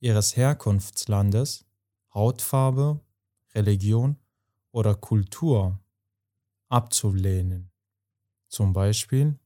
ihres 0.00 0.36
Herkunftslandes, 0.36 1.64
Hautfarbe, 2.14 3.00
Religion 3.54 4.16
oder 4.70 4.94
Kultur 4.94 5.78
abzulehnen. 6.68 7.70
Zum 8.48 8.72
Beispiel, 8.72 9.38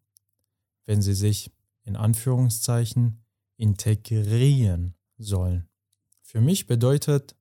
wenn 0.84 1.02
sie 1.02 1.14
sich 1.14 1.50
in 1.82 1.96
Anführungszeichen 1.96 3.24
integrieren 3.56 4.94
sollen. 5.18 5.68
Für 6.22 6.40
mich 6.40 6.66
bedeutet, 6.66 7.36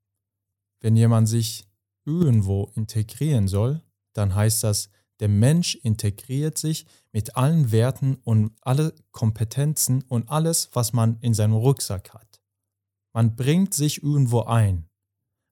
wenn 0.80 0.96
jemand 0.96 1.28
sich 1.28 1.68
irgendwo 2.06 2.72
integrieren 2.76 3.48
soll, 3.48 3.82
dann 4.14 4.36
heißt 4.36 4.64
das, 4.64 4.90
der 5.20 5.30
Mensch 5.30 5.76
integriert 5.76 6.58
sich 6.58 6.86
mit 7.12 7.38
allen 7.38 7.72
Werten 7.72 8.16
und 8.24 8.52
alle 8.62 8.94
Kompetenzen 9.12 10.04
und 10.04 10.30
alles, 10.30 10.70
was 10.74 10.94
man 10.94 11.18
in 11.22 11.34
seinem 11.34 11.54
Rucksack 11.54 12.14
hat. 12.14 12.42
Man 13.14 13.36
bringt 13.36 13.74
sich 13.74 14.04
irgendwo 14.04 14.42
ein. 14.42 14.90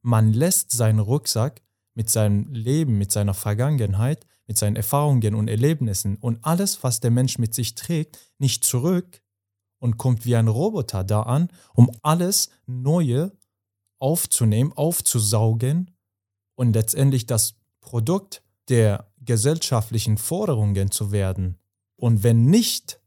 Man 0.01 0.34
lässt 0.34 0.72
seinen 0.72 0.99
Rucksack 0.99 1.62
mit 1.93 2.10
seinem 2.10 2.51
Leben, 2.51 2.97
mit 2.97 3.12
seiner 3.12 3.34
Vergangenheit, 3.34 4.26
mit 4.47 4.58
seinen 4.58 4.76
Erfahrungen 4.76 5.36
und 5.36 5.47
Erlebnissen 5.47 6.18
und 6.18 6.43
alles, 6.43 6.84
was 6.84 6.99
der 6.99 7.12
Mensch 7.12 7.38
mit 7.38 7.54
sich 7.54 7.76
trägt, 7.76 8.20
nicht 8.38 8.66
zurück 8.66 9.22
und 9.80 9.97
kommt 9.97 10.26
wie 10.26 10.36
ein 10.36 10.49
Roboter 10.49 11.06
da 11.06 11.24
an, 11.24 11.47
um 11.74 11.89
alles 12.01 12.49
Neue 12.66 13.32
aufzunehmen, 13.99 14.74
aufzusaugen 14.74 15.93
und 16.56 16.74
letztendlich 16.74 17.26
das 17.26 17.56
Produkt 17.82 18.43
der 18.70 19.12
gesellschaftlichen 19.20 20.18
Forderungen 20.18 20.91
zu 20.91 21.12
werden. 21.12 21.58
Und 21.95 22.24
wenn 22.24 22.45
nicht, 22.45 23.01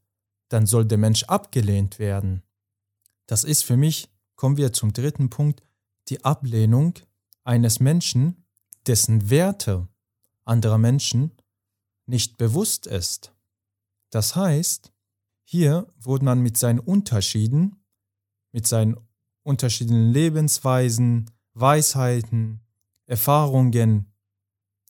dann 0.49 0.65
soll 0.65 0.85
der 0.85 0.97
Mensch 0.97 1.23
abgelehnt 1.23 1.99
werden. 1.99 2.43
Das 3.25 3.43
ist 3.43 3.63
für 3.63 3.77
mich, 3.77 4.09
kommen 4.35 4.57
wir 4.57 4.73
zum 4.73 4.93
dritten 4.93 5.29
Punkt, 5.29 5.63
die 6.07 6.23
Ablehnung 6.23 6.93
eines 7.43 7.79
Menschen, 7.79 8.45
dessen 8.85 9.29
Werte 9.29 9.87
anderer 10.45 10.77
Menschen 10.77 11.31
nicht 12.05 12.37
bewusst 12.37 12.87
ist. 12.87 13.33
Das 14.09 14.35
heißt, 14.35 14.93
hier 15.43 15.87
wurde 15.99 16.25
man 16.25 16.41
mit 16.41 16.57
seinen 16.57 16.79
Unterschieden, 16.79 17.83
mit 18.51 18.65
seinen 18.65 18.97
unterschiedlichen 19.43 20.11
Lebensweisen, 20.11 21.29
Weisheiten, 21.53 22.61
Erfahrungen 23.07 24.05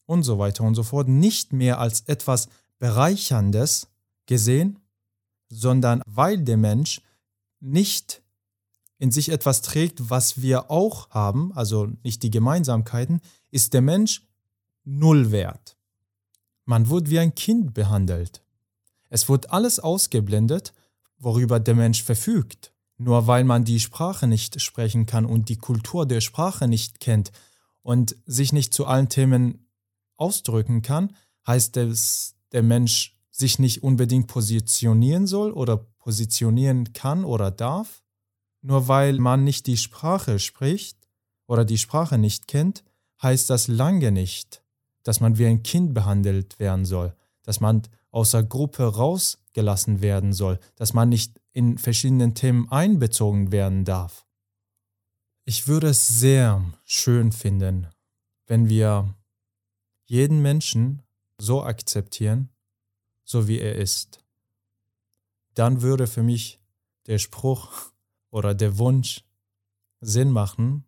und 0.05 0.24
so 0.24 0.39
weiter 0.39 0.63
und 0.63 0.76
so 0.76 0.84
fort 0.84 1.07
nicht 1.07 1.53
mehr 1.53 1.80
als 1.80 2.01
etwas 2.01 2.49
Bereicherndes 2.80 3.88
gesehen, 4.26 4.80
sondern 5.49 6.01
weil 6.05 6.43
der 6.43 6.57
Mensch 6.57 7.01
nicht 7.59 8.22
in 8.99 9.11
sich 9.11 9.30
etwas 9.30 9.61
trägt, 9.61 10.09
was 10.09 10.41
wir 10.41 10.72
auch 10.72 11.09
haben, 11.11 11.53
also 11.53 11.88
nicht 12.03 12.24
die 12.24 12.32
Gemeinsamkeiten, 12.32 13.22
ist 13.51 13.74
der 13.74 13.82
Mensch 13.82 14.24
null 14.84 15.32
wert. 15.32 15.78
Man 16.65 16.89
wird 16.89 17.09
wie 17.09 17.20
ein 17.20 17.36
Kind 17.36 17.74
behandelt. 17.74 18.43
Es 19.09 19.30
wird 19.30 19.51
alles 19.51 19.80
ausgeblendet, 19.80 20.74
worüber 21.18 21.59
der 21.59 21.76
Mensch 21.76 22.03
verfügt. 22.03 22.74
Nur 22.97 23.28
weil 23.28 23.43
man 23.43 23.63
die 23.63 23.80
Sprache 23.80 24.28
nicht 24.28 24.59
sprechen 24.59 25.05
kann 25.05 25.26
und 25.26 25.49
die 25.49 25.57
Kultur 25.57 26.05
der 26.05 26.20
Sprache 26.20 26.68
nicht 26.68 26.99
kennt 26.99 27.32
und 27.88 28.18
sich 28.26 28.52
nicht 28.52 28.74
zu 28.74 28.86
allen 28.86 29.08
Themen 29.08 29.66
ausdrücken 30.18 30.82
kann, 30.82 31.16
heißt 31.48 31.78
es, 31.78 32.36
der 32.52 32.62
Mensch 32.62 33.18
sich 33.32 33.60
nicht 33.60 33.82
unbedingt 33.82 34.28
positionieren 34.28 35.26
soll 35.26 35.54
oder 35.54 35.78
positionieren 35.78 36.92
kann 36.92 37.24
oder 37.24 37.50
darf? 37.50 38.04
Nur 38.62 38.90
weil 38.90 39.20
man 39.20 39.46
nicht 39.46 39.68
die 39.68 39.78
Sprache 39.78 40.38
spricht 40.38 40.98
oder 41.48 41.64
die 41.64 41.78
Sprache 41.78 42.18
nicht 42.18 42.50
kennt, 42.50 42.84
heißt 43.22 43.50
das 43.50 43.70
lange 43.70 44.12
nicht, 44.12 44.62
dass 45.04 45.22
man 45.22 45.38
wie 45.38 45.46
ein 45.46 45.64
Kind 45.64 45.94
behandelt 45.94 46.60
werden 46.60 46.84
soll, 46.84 47.16
dass 47.44 47.62
man 47.62 47.84
aus 48.12 48.32
der 48.32 48.44
Gruppe 48.44 48.84
rausgelassen 48.84 50.02
werden 50.02 50.34
soll, 50.34 50.60
dass 50.76 50.94
man 50.94 51.08
nicht 51.08 51.40
in 51.54 51.78
verschiedenen 51.78 52.36
Themen 52.36 52.70
einbezogen 52.70 53.54
werden 53.54 53.86
darf. 53.86 54.27
Ich 55.50 55.70
würde 55.70 55.88
es 55.88 56.06
sehr 56.06 56.62
schön 56.84 57.32
finden, 57.32 57.88
wenn 58.48 58.68
wir 58.68 59.16
jeden 60.04 60.41
Menschen 60.41 61.04
so 61.38 61.64
akzeptieren, 61.64 62.50
so 63.24 63.48
wie 63.48 63.58
er 63.58 63.76
ist. 63.76 64.22
Dann 65.54 65.82
würde 65.82 66.06
für 66.06 66.22
mich 66.22 66.60
der 67.06 67.18
Spruch 67.18 67.93
oder 68.30 68.54
der 68.54 68.78
Wunsch 68.78 69.24
Sinn 70.02 70.32
machen, 70.32 70.84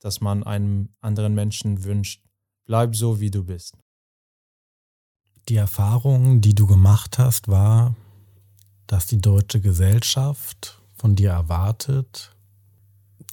dass 0.00 0.20
man 0.20 0.42
einem 0.42 0.88
anderen 1.00 1.36
Menschen 1.36 1.84
wünscht, 1.84 2.24
bleib 2.64 2.96
so, 2.96 3.20
wie 3.20 3.30
du 3.30 3.44
bist. 3.44 3.78
Die 5.48 5.54
Erfahrung, 5.54 6.40
die 6.40 6.56
du 6.56 6.66
gemacht 6.66 7.20
hast, 7.20 7.46
war, 7.46 7.94
dass 8.88 9.06
die 9.06 9.20
deutsche 9.20 9.60
Gesellschaft 9.60 10.82
von 10.92 11.14
dir 11.14 11.30
erwartet, 11.30 12.35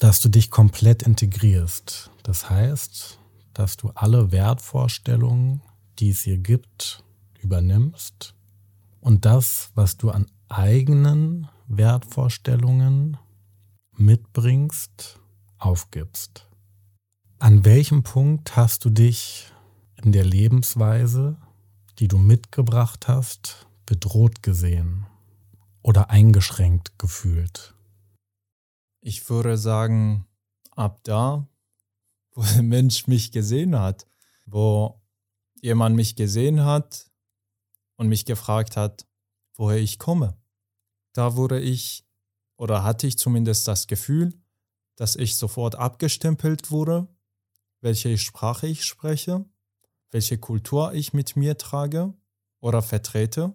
dass 0.04 0.20
du 0.20 0.28
dich 0.28 0.51
komplett 0.51 1.01
integrierst. 1.04 2.12
Das 2.24 2.49
heißt, 2.49 3.20
dass 3.54 3.78
du 3.78 3.89
alle 3.95 4.34
Wertvorstellungen, 4.34 5.62
die 5.97 6.10
es 6.10 6.24
hier 6.24 6.39
gibt, 6.39 7.06
übernimmst 7.39 8.36
und 8.99 9.24
das, 9.24 9.72
was 9.76 9.95
du 9.95 10.10
an 10.10 10.26
eigenen 10.49 11.47
Wertvorstellungen 11.70 13.16
mitbringst, 13.95 15.22
aufgibst. 15.58 16.49
An 17.39 17.64
welchem 17.64 18.04
Punkt 18.04 18.58
hast 18.58 18.84
du 18.84 18.89
dich 18.89 19.54
in 20.04 20.12
der 20.12 20.26
Lebensweise, 20.26 21.38
die 21.99 22.10
du 22.10 22.18
mitgebracht 22.18 23.08
hast, 23.08 23.68
bedroht 23.86 24.43
gesehen 24.43 25.06
oder 25.82 26.10
eingeschränkt 26.10 26.99
gefühlt? 26.99 27.72
Ich 29.05 29.30
würde 29.30 29.58
sagen, 29.58 30.25
ab 30.71 31.01
da, 31.04 31.46
wo 32.32 32.42
der 32.55 32.63
Mensch 32.63 33.05
mich 33.08 33.34
gesehen 33.34 33.78
hat, 33.78 34.08
wo 34.46 35.01
jemand 35.62 35.97
mich 35.97 36.16
gesehen 36.16 36.63
hat 36.63 37.12
und 37.97 38.08
mich 38.08 38.24
gefragt 38.24 38.78
hat, 38.78 39.05
woher 39.55 39.78
ich 39.78 40.00
komme. 40.00 40.38
Da 41.12 41.36
wurde 41.36 41.59
ich 41.59 42.05
oder 42.55 42.84
hatte 42.84 43.05
ich 43.05 43.17
zumindest 43.17 43.67
das 43.67 43.88
Gefühl, 43.88 44.42
dass 44.96 45.17
ich 45.17 45.36
sofort 45.36 45.75
abgestempelt 45.75 46.71
wurde, 46.71 47.09
welche 47.82 48.17
Sprache 48.17 48.67
ich 48.67 48.86
spreche, 48.86 49.43
welche 50.12 50.38
Kultur 50.38 50.93
ich 50.93 51.12
mit 51.12 51.36
mir 51.36 51.58
trage 51.58 52.13
oder 52.62 52.82
vertrete. 52.82 53.54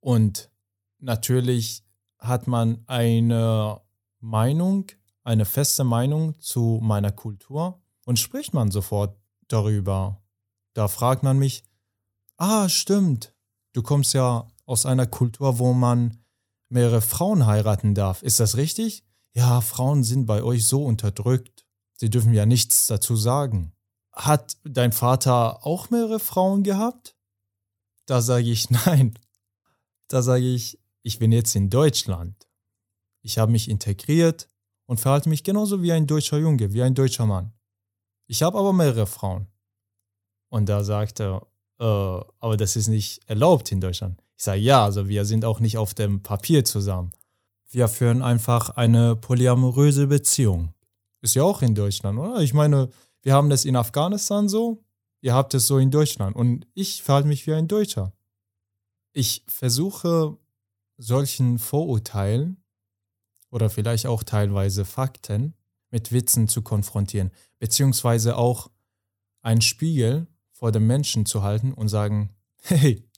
Und 0.00 0.50
natürlich 0.98 1.84
hat 2.18 2.48
man 2.48 2.82
eine 2.88 3.80
Meinung, 4.20 4.86
eine 5.24 5.44
feste 5.44 5.84
Meinung 5.84 6.38
zu 6.40 6.78
meiner 6.82 7.12
Kultur 7.12 7.82
und 8.06 8.18
spricht 8.18 8.54
man 8.54 8.70
sofort 8.70 9.18
darüber. 9.48 10.22
Da 10.74 10.88
fragt 10.88 11.22
man 11.22 11.38
mich, 11.38 11.64
ah, 12.36 12.68
stimmt, 12.68 13.34
du 13.72 13.82
kommst 13.82 14.14
ja 14.14 14.48
aus 14.66 14.86
einer 14.86 15.06
Kultur, 15.06 15.58
wo 15.58 15.72
man 15.72 16.22
mehrere 16.68 17.00
Frauen 17.00 17.46
heiraten 17.46 17.94
darf. 17.94 18.22
Ist 18.22 18.40
das 18.40 18.56
richtig? 18.56 19.04
Ja, 19.32 19.60
Frauen 19.60 20.04
sind 20.04 20.26
bei 20.26 20.42
euch 20.42 20.66
so 20.66 20.84
unterdrückt. 20.84 21.66
Sie 21.94 22.10
dürfen 22.10 22.32
ja 22.32 22.46
nichts 22.46 22.86
dazu 22.86 23.16
sagen. 23.16 23.72
Hat 24.12 24.56
dein 24.64 24.92
Vater 24.92 25.66
auch 25.66 25.90
mehrere 25.90 26.20
Frauen 26.20 26.62
gehabt? 26.62 27.16
Da 28.06 28.22
sage 28.22 28.50
ich 28.50 28.70
nein. 28.86 29.18
Da 30.08 30.22
sage 30.22 30.46
ich, 30.46 30.80
ich 31.02 31.18
bin 31.18 31.32
jetzt 31.32 31.54
in 31.54 31.70
Deutschland. 31.70 32.49
Ich 33.22 33.38
habe 33.38 33.52
mich 33.52 33.68
integriert 33.68 34.48
und 34.86 35.00
verhalte 35.00 35.28
mich 35.28 35.44
genauso 35.44 35.82
wie 35.82 35.92
ein 35.92 36.06
deutscher 36.06 36.38
Junge, 36.38 36.72
wie 36.72 36.82
ein 36.82 36.94
deutscher 36.94 37.26
Mann. 37.26 37.52
Ich 38.26 38.42
habe 38.42 38.58
aber 38.58 38.72
mehrere 38.72 39.06
Frauen. 39.06 39.46
Und 40.48 40.68
da 40.68 40.84
sagt 40.84 41.20
er, 41.20 41.46
äh, 41.78 41.84
aber 41.84 42.56
das 42.56 42.76
ist 42.76 42.88
nicht 42.88 43.20
erlaubt 43.26 43.70
in 43.72 43.80
Deutschland. 43.80 44.20
Ich 44.36 44.44
sage, 44.44 44.60
ja, 44.60 44.84
also 44.84 45.08
wir 45.08 45.24
sind 45.24 45.44
auch 45.44 45.60
nicht 45.60 45.78
auf 45.78 45.94
dem 45.94 46.22
Papier 46.22 46.64
zusammen. 46.64 47.12
Wir 47.70 47.88
führen 47.88 48.22
einfach 48.22 48.70
eine 48.70 49.16
polyamoröse 49.16 50.06
Beziehung. 50.06 50.74
Ist 51.22 51.34
ja 51.34 51.42
auch 51.42 51.62
in 51.62 51.74
Deutschland, 51.74 52.18
oder? 52.18 52.40
Ich 52.40 52.54
meine, 52.54 52.88
wir 53.22 53.34
haben 53.34 53.50
das 53.50 53.64
in 53.64 53.76
Afghanistan 53.76 54.48
so, 54.48 54.82
ihr 55.20 55.34
habt 55.34 55.54
es 55.54 55.66
so 55.66 55.78
in 55.78 55.90
Deutschland 55.90 56.34
und 56.34 56.66
ich 56.74 57.02
verhalte 57.02 57.28
mich 57.28 57.46
wie 57.46 57.52
ein 57.52 57.68
Deutscher. 57.68 58.12
Ich 59.12 59.44
versuche 59.46 60.36
solchen 60.96 61.58
Vorurteilen 61.58 62.59
oder 63.50 63.70
vielleicht 63.70 64.06
auch 64.06 64.22
teilweise 64.22 64.84
Fakten 64.84 65.54
mit 65.90 66.12
Witzen 66.12 66.48
zu 66.48 66.62
konfrontieren, 66.62 67.30
beziehungsweise 67.58 68.36
auch 68.36 68.70
einen 69.42 69.60
Spiegel 69.60 70.26
vor 70.52 70.72
dem 70.72 70.86
Menschen 70.86 71.26
zu 71.26 71.42
halten 71.42 71.72
und 71.72 71.88
sagen, 71.88 72.30
hey, 72.62 73.08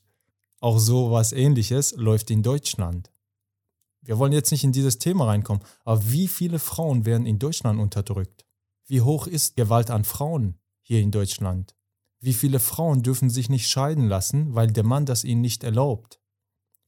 auch 0.61 0.79
so 0.79 1.11
was 1.11 1.33
ähnliches 1.33 1.95
läuft 1.97 2.31
in 2.31 2.43
Deutschland. 2.43 3.11
Wir 4.01 4.19
wollen 4.19 4.33
jetzt 4.33 4.51
nicht 4.51 4.65
in 4.65 4.73
dieses 4.73 4.99
Thema 4.99 5.27
reinkommen, 5.27 5.63
aber 5.85 6.11
wie 6.11 6.29
viele 6.29 6.59
Frauen 6.59 7.05
werden 7.05 7.27
in 7.27 7.39
Deutschland 7.39 7.81
unterdrückt? 7.81 8.45
Wie 8.87 9.01
hoch 9.01 9.27
ist 9.27 9.57
Gewalt 9.57 9.91
an 9.91 10.05
Frauen 10.05 10.59
hier 10.83 11.01
in 11.01 11.11
Deutschland? 11.11 11.75
Wie 12.21 12.35
viele 12.35 12.61
Frauen 12.61 13.03
dürfen 13.03 13.31
sich 13.31 13.49
nicht 13.49 13.69
scheiden 13.69 14.09
lassen, 14.09 14.55
weil 14.55 14.73
der 14.73 14.85
Mann 14.85 15.07
das 15.07 15.25
ihnen 15.25 15.41
nicht 15.41 15.65
erlaubt? 15.65 16.21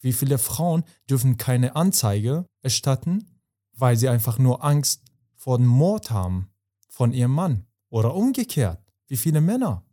Wie 0.01 0.13
viele 0.13 0.39
Frauen 0.39 0.85
dürfen 1.09 1.37
keine 1.37 1.77
Anzeige 1.77 2.47
erstatten, 2.63 3.34
weil 3.77 3.97
sie 3.97 4.09
einfach 4.09 4.39
nur 4.39 4.65
Angst 4.65 5.03
vor 5.35 5.59
dem 5.59 5.67
Mord 5.67 6.11
haben 6.11 6.51
von 6.89 7.13
ihrem 7.13 7.33
Mann? 7.33 7.67
Oder 7.89 8.15
umgekehrt, 8.15 8.83
wie 9.07 9.17
viele 9.17 9.41
Männer? 9.41 9.85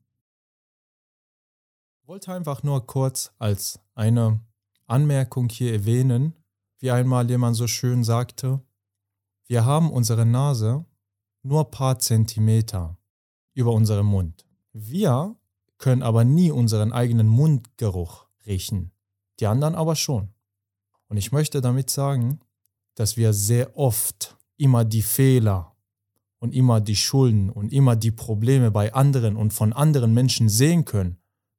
Ich 2.01 2.07
wollte 2.07 2.33
einfach 2.33 2.63
nur 2.63 2.85
kurz 2.87 3.31
als 3.37 3.79
eine 3.93 4.41
Anmerkung 4.87 5.49
hier 5.49 5.73
erwähnen, 5.73 6.35
wie 6.79 6.91
einmal 6.91 7.29
jemand 7.29 7.55
so 7.55 7.67
schön 7.67 8.03
sagte, 8.03 8.61
wir 9.45 9.65
haben 9.65 9.91
unsere 9.91 10.25
Nase 10.25 10.85
nur 11.43 11.65
ein 11.65 11.71
paar 11.71 11.99
Zentimeter 11.99 12.97
über 13.53 13.71
unserem 13.73 14.07
Mund. 14.07 14.45
Wir 14.73 15.35
können 15.77 16.03
aber 16.03 16.23
nie 16.23 16.51
unseren 16.51 16.91
eigenen 16.91 17.27
Mundgeruch 17.27 18.27
riechen, 18.45 18.91
die 19.39 19.47
anderen 19.47 19.75
aber 19.75 19.95
schon. 19.95 20.33
Und 21.07 21.17
ich 21.17 21.31
möchte 21.31 21.61
damit 21.61 21.89
sagen, 21.89 22.39
dass 23.02 23.18
wir 23.18 23.34
sehr 23.34 23.76
oft 23.76 24.38
immer 24.57 24.86
die 24.86 25.02
Fehler 25.02 25.76
und 26.38 26.53
immer 26.53 26.80
die 26.80 26.95
Schulden 26.95 27.49
und 27.49 27.73
immer 27.73 27.95
die 27.95 28.11
Probleme 28.11 28.69
bei 28.69 28.94
anderen 28.94 29.38
und 29.38 29.53
von 29.53 29.73
anderen 29.73 30.14
Menschen 30.14 30.49
sehen 30.49 30.86
können, 30.86 31.18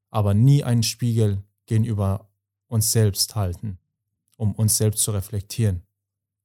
aber 0.08 0.34
nie 0.34 0.62
einen 0.62 0.84
Spiegel 0.84 1.42
gegenüber 1.66 2.30
uns 2.68 2.92
selbst 2.92 3.34
halten, 3.34 3.80
um 4.36 4.54
uns 4.54 4.76
selbst 4.76 5.02
zu 5.02 5.10
reflektieren, 5.10 5.82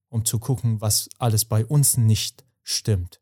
um 0.10 0.26
zu 0.26 0.40
gucken, 0.40 0.82
was 0.82 1.10
alles 1.20 1.46
bei 1.46 1.64
uns 1.64 1.98
nicht 1.98 2.44
stimmt 2.64 3.22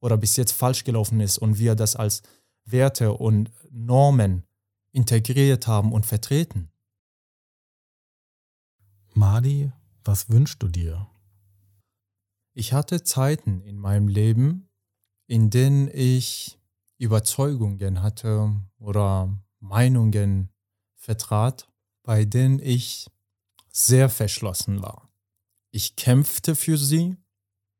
oder 0.00 0.18
bis 0.18 0.36
jetzt 0.36 0.52
falsch 0.52 0.84
gelaufen 0.84 1.20
ist 1.20 1.38
und 1.38 1.58
wir 1.58 1.74
das 1.74 1.96
als 1.96 2.20
Werte 2.66 3.14
und 3.14 3.50
Normen 3.70 4.42
integriert 4.92 5.66
haben 5.66 5.90
und 5.90 6.04
vertreten. 6.04 6.70
Madi, 9.14 9.72
was 10.04 10.28
wünschst 10.28 10.62
du 10.62 10.68
dir? 10.68 11.08
Ich 12.56 12.72
hatte 12.72 13.02
Zeiten 13.02 13.60
in 13.62 13.76
meinem 13.76 14.06
Leben, 14.06 14.68
in 15.26 15.50
denen 15.50 15.88
ich 15.92 16.58
Überzeugungen 16.98 18.00
hatte 18.00 18.54
oder 18.78 19.36
Meinungen 19.58 20.50
vertrat, 20.94 21.68
bei 22.04 22.24
denen 22.24 22.60
ich 22.60 23.10
sehr 23.72 24.08
verschlossen 24.08 24.82
war. 24.82 25.10
Ich 25.72 25.96
kämpfte 25.96 26.54
für 26.54 26.78
sie 26.78 27.16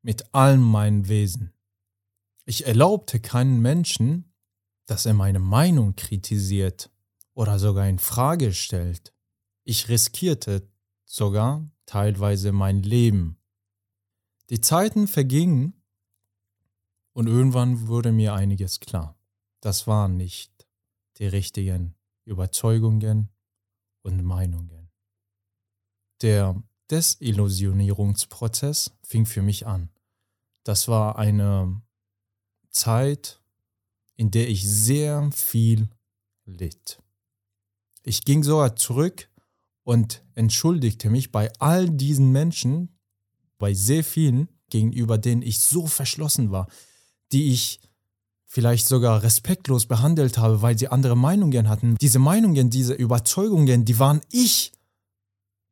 mit 0.01 0.35
allem 0.35 0.61
meinem 0.61 1.07
Wesen. 1.07 1.53
Ich 2.43 2.67
erlaubte 2.67 3.21
keinen 3.21 3.61
Menschen, 3.61 4.33
dass 4.85 5.05
er 5.05 5.13
meine 5.13 5.39
Meinung 5.39 5.95
kritisiert 5.95 6.91
oder 7.33 7.59
sogar 7.59 7.87
in 7.87 7.99
Frage 7.99 8.53
stellt. 8.53 9.13
Ich 9.63 9.87
riskierte 9.87 10.69
sogar 11.05 11.65
teilweise 11.85 12.51
mein 12.51 12.83
Leben. 12.83 13.37
Die 14.49 14.61
Zeiten 14.61 15.07
vergingen 15.07 15.73
und 17.13 17.27
irgendwann 17.27 17.87
wurde 17.87 18.11
mir 18.11 18.33
einiges 18.33 18.79
klar. 18.79 19.17
Das 19.61 19.87
waren 19.87 20.17
nicht 20.17 20.67
die 21.17 21.27
richtigen 21.27 21.95
Überzeugungen 22.25 23.29
und 24.03 24.23
Meinungen. 24.23 24.91
Der 26.21 26.61
Desillusionierungsprozess 26.91 28.91
fing 29.01 29.25
für 29.25 29.41
mich 29.41 29.65
an. 29.65 29.89
Das 30.63 30.87
war 30.87 31.17
eine 31.17 31.81
Zeit, 32.69 33.41
in 34.15 34.31
der 34.31 34.49
ich 34.49 34.67
sehr 34.67 35.29
viel 35.31 35.89
litt. 36.45 37.01
Ich 38.03 38.23
ging 38.23 38.43
sogar 38.43 38.75
zurück 38.75 39.29
und 39.83 40.23
entschuldigte 40.35 41.09
mich 41.09 41.31
bei 41.31 41.51
all 41.59 41.89
diesen 41.89 42.31
Menschen, 42.31 42.94
bei 43.57 43.73
sehr 43.73 44.03
vielen, 44.03 44.49
gegenüber 44.69 45.17
denen 45.17 45.41
ich 45.41 45.59
so 45.59 45.87
verschlossen 45.87 46.51
war, 46.51 46.67
die 47.31 47.51
ich 47.51 47.79
vielleicht 48.45 48.87
sogar 48.87 49.21
respektlos 49.21 49.85
behandelt 49.85 50.37
habe, 50.37 50.61
weil 50.61 50.77
sie 50.77 50.87
andere 50.87 51.17
Meinungen 51.17 51.67
hatten. 51.67 51.97
Diese 51.99 52.19
Meinungen, 52.19 52.69
diese 52.69 52.93
Überzeugungen, 52.93 53.85
die 53.85 53.99
waren 53.99 54.21
ich. 54.31 54.71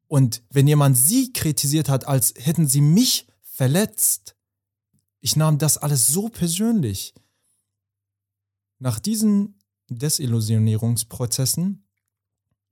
Und 0.07 0.43
wenn 0.49 0.67
jemand 0.67 0.97
sie 0.97 1.31
kritisiert 1.31 1.89
hat, 1.89 2.07
als 2.07 2.33
hätten 2.37 2.67
sie 2.67 2.81
mich 2.81 3.27
verletzt, 3.41 4.35
ich 5.21 5.35
nahm 5.37 5.57
das 5.57 5.77
alles 5.77 6.07
so 6.07 6.27
persönlich. 6.27 7.13
Nach 8.79 8.99
diesen 8.99 9.59
Desillusionierungsprozessen 9.87 11.85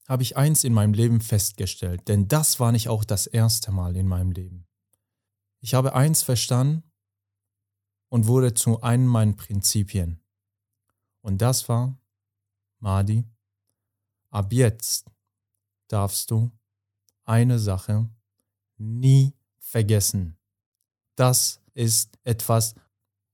habe 0.08 0.24
ich 0.24 0.36
eins 0.36 0.66
in 0.66 0.74
meinem 0.74 0.94
Leben 0.94 1.22
festgestellt, 1.22 2.10
denn 2.10 2.28
das 2.28 2.60
war 2.60 2.74
nicht 2.74 2.90
auch 2.90 3.06
das 3.06 3.28
erste 3.28 3.72
Mal 3.72 3.96
in 3.96 4.08
meinem 4.08 4.32
Leben. 4.32 4.68
Ich 5.62 5.76
habe 5.76 5.94
eins 5.94 6.24
verstanden 6.24 6.84
und 8.10 8.28
wurde 8.28 8.54
zu 8.54 8.82
einem 8.82 9.06
meiner 9.06 9.34
Prinzipien. 9.34 10.20
Und 11.22 11.42
das 11.42 11.70
war, 11.70 11.98
Madi, 12.80 13.24
ab 14.32 14.52
jetzt 14.52 15.06
darfst 15.88 16.32
du 16.32 16.52
eine 17.26 17.60
Sache 17.60 18.10
nie 18.78 19.34
vergessen. 19.60 20.36
Das 21.16 21.62
ist 21.76 22.18
etwas, 22.24 22.74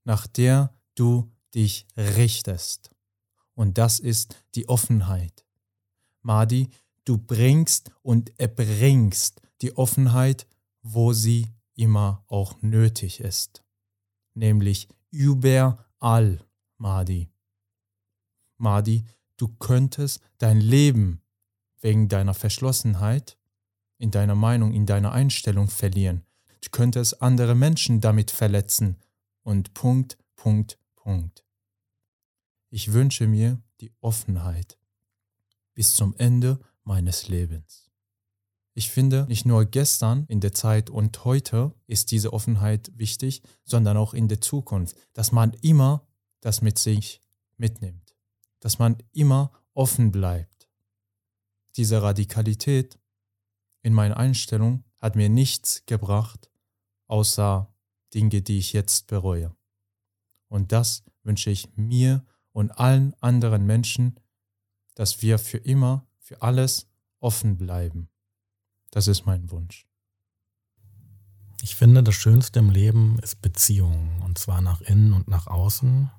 nach 0.04 0.26
der 0.26 0.74
du 0.94 1.32
dich 1.54 1.86
richtest. 1.96 2.90
Und 3.54 3.78
das 3.78 3.98
ist 3.98 4.36
die 4.54 4.68
Offenheit. 4.68 5.46
Madi, 6.20 6.68
du 7.06 7.16
bringst 7.16 7.90
und 8.02 8.38
erbringst 8.38 9.40
die 9.62 9.76
Offenheit, 9.76 10.46
wo 10.82 11.12
sie 11.14 11.48
immer 11.78 12.24
auch 12.26 12.60
nötig 12.60 13.20
ist. 13.20 13.64
Nämlich 14.34 14.88
überall, 15.10 16.44
Madi. 16.76 17.30
Madi, 18.56 19.04
du 19.36 19.48
könntest 19.48 20.20
dein 20.38 20.60
Leben 20.60 21.22
wegen 21.80 22.08
deiner 22.08 22.34
Verschlossenheit, 22.34 23.38
in 23.98 24.10
deiner 24.10 24.34
Meinung, 24.34 24.72
in 24.72 24.86
deiner 24.86 25.12
Einstellung 25.12 25.68
verlieren. 25.68 26.24
Du 26.62 26.70
könntest 26.70 27.22
andere 27.22 27.54
Menschen 27.54 28.00
damit 28.00 28.30
verletzen. 28.30 28.96
Und 29.42 29.72
Punkt, 29.74 30.18
Punkt, 30.36 30.78
Punkt. 30.96 31.44
Ich 32.70 32.92
wünsche 32.92 33.26
mir 33.26 33.62
die 33.80 33.92
Offenheit 34.00 34.78
bis 35.74 35.94
zum 35.94 36.14
Ende 36.16 36.58
meines 36.82 37.28
Lebens. 37.28 37.87
Ich 38.78 38.90
finde, 38.90 39.26
nicht 39.26 39.44
nur 39.44 39.64
gestern 39.64 40.24
in 40.28 40.38
der 40.38 40.52
Zeit 40.52 40.88
und 40.88 41.24
heute 41.24 41.74
ist 41.88 42.12
diese 42.12 42.32
Offenheit 42.32 42.92
wichtig, 42.94 43.42
sondern 43.64 43.96
auch 43.96 44.14
in 44.14 44.28
der 44.28 44.40
Zukunft, 44.40 44.96
dass 45.14 45.32
man 45.32 45.52
immer 45.62 46.06
das 46.38 46.62
mit 46.62 46.78
sich 46.78 47.20
mitnimmt, 47.56 48.14
dass 48.60 48.78
man 48.78 48.96
immer 49.10 49.50
offen 49.74 50.12
bleibt. 50.12 50.68
Diese 51.74 52.00
Radikalität 52.02 53.00
in 53.82 53.94
meiner 53.94 54.16
Einstellung 54.16 54.84
hat 54.98 55.16
mir 55.16 55.28
nichts 55.28 55.82
gebracht, 55.86 56.48
außer 57.08 57.74
Dinge, 58.14 58.42
die 58.42 58.58
ich 58.58 58.72
jetzt 58.74 59.08
bereue. 59.08 59.56
Und 60.46 60.70
das 60.70 61.02
wünsche 61.24 61.50
ich 61.50 61.68
mir 61.74 62.24
und 62.52 62.70
allen 62.70 63.12
anderen 63.14 63.66
Menschen, 63.66 64.20
dass 64.94 65.20
wir 65.20 65.40
für 65.40 65.58
immer, 65.58 66.06
für 66.20 66.42
alles 66.42 66.86
offen 67.18 67.58
bleiben. 67.58 68.08
Das 68.90 69.08
ist 69.08 69.26
mein 69.26 69.50
Wunsch. 69.50 69.86
Ich 71.62 71.74
finde, 71.74 72.02
das 72.02 72.14
Schönste 72.14 72.60
im 72.60 72.70
Leben 72.70 73.18
ist 73.18 73.42
Beziehung, 73.42 74.22
und 74.24 74.38
zwar 74.38 74.60
nach 74.60 74.80
innen 74.80 75.12
und 75.12 75.28
nach 75.28 75.46
außen. 75.46 76.10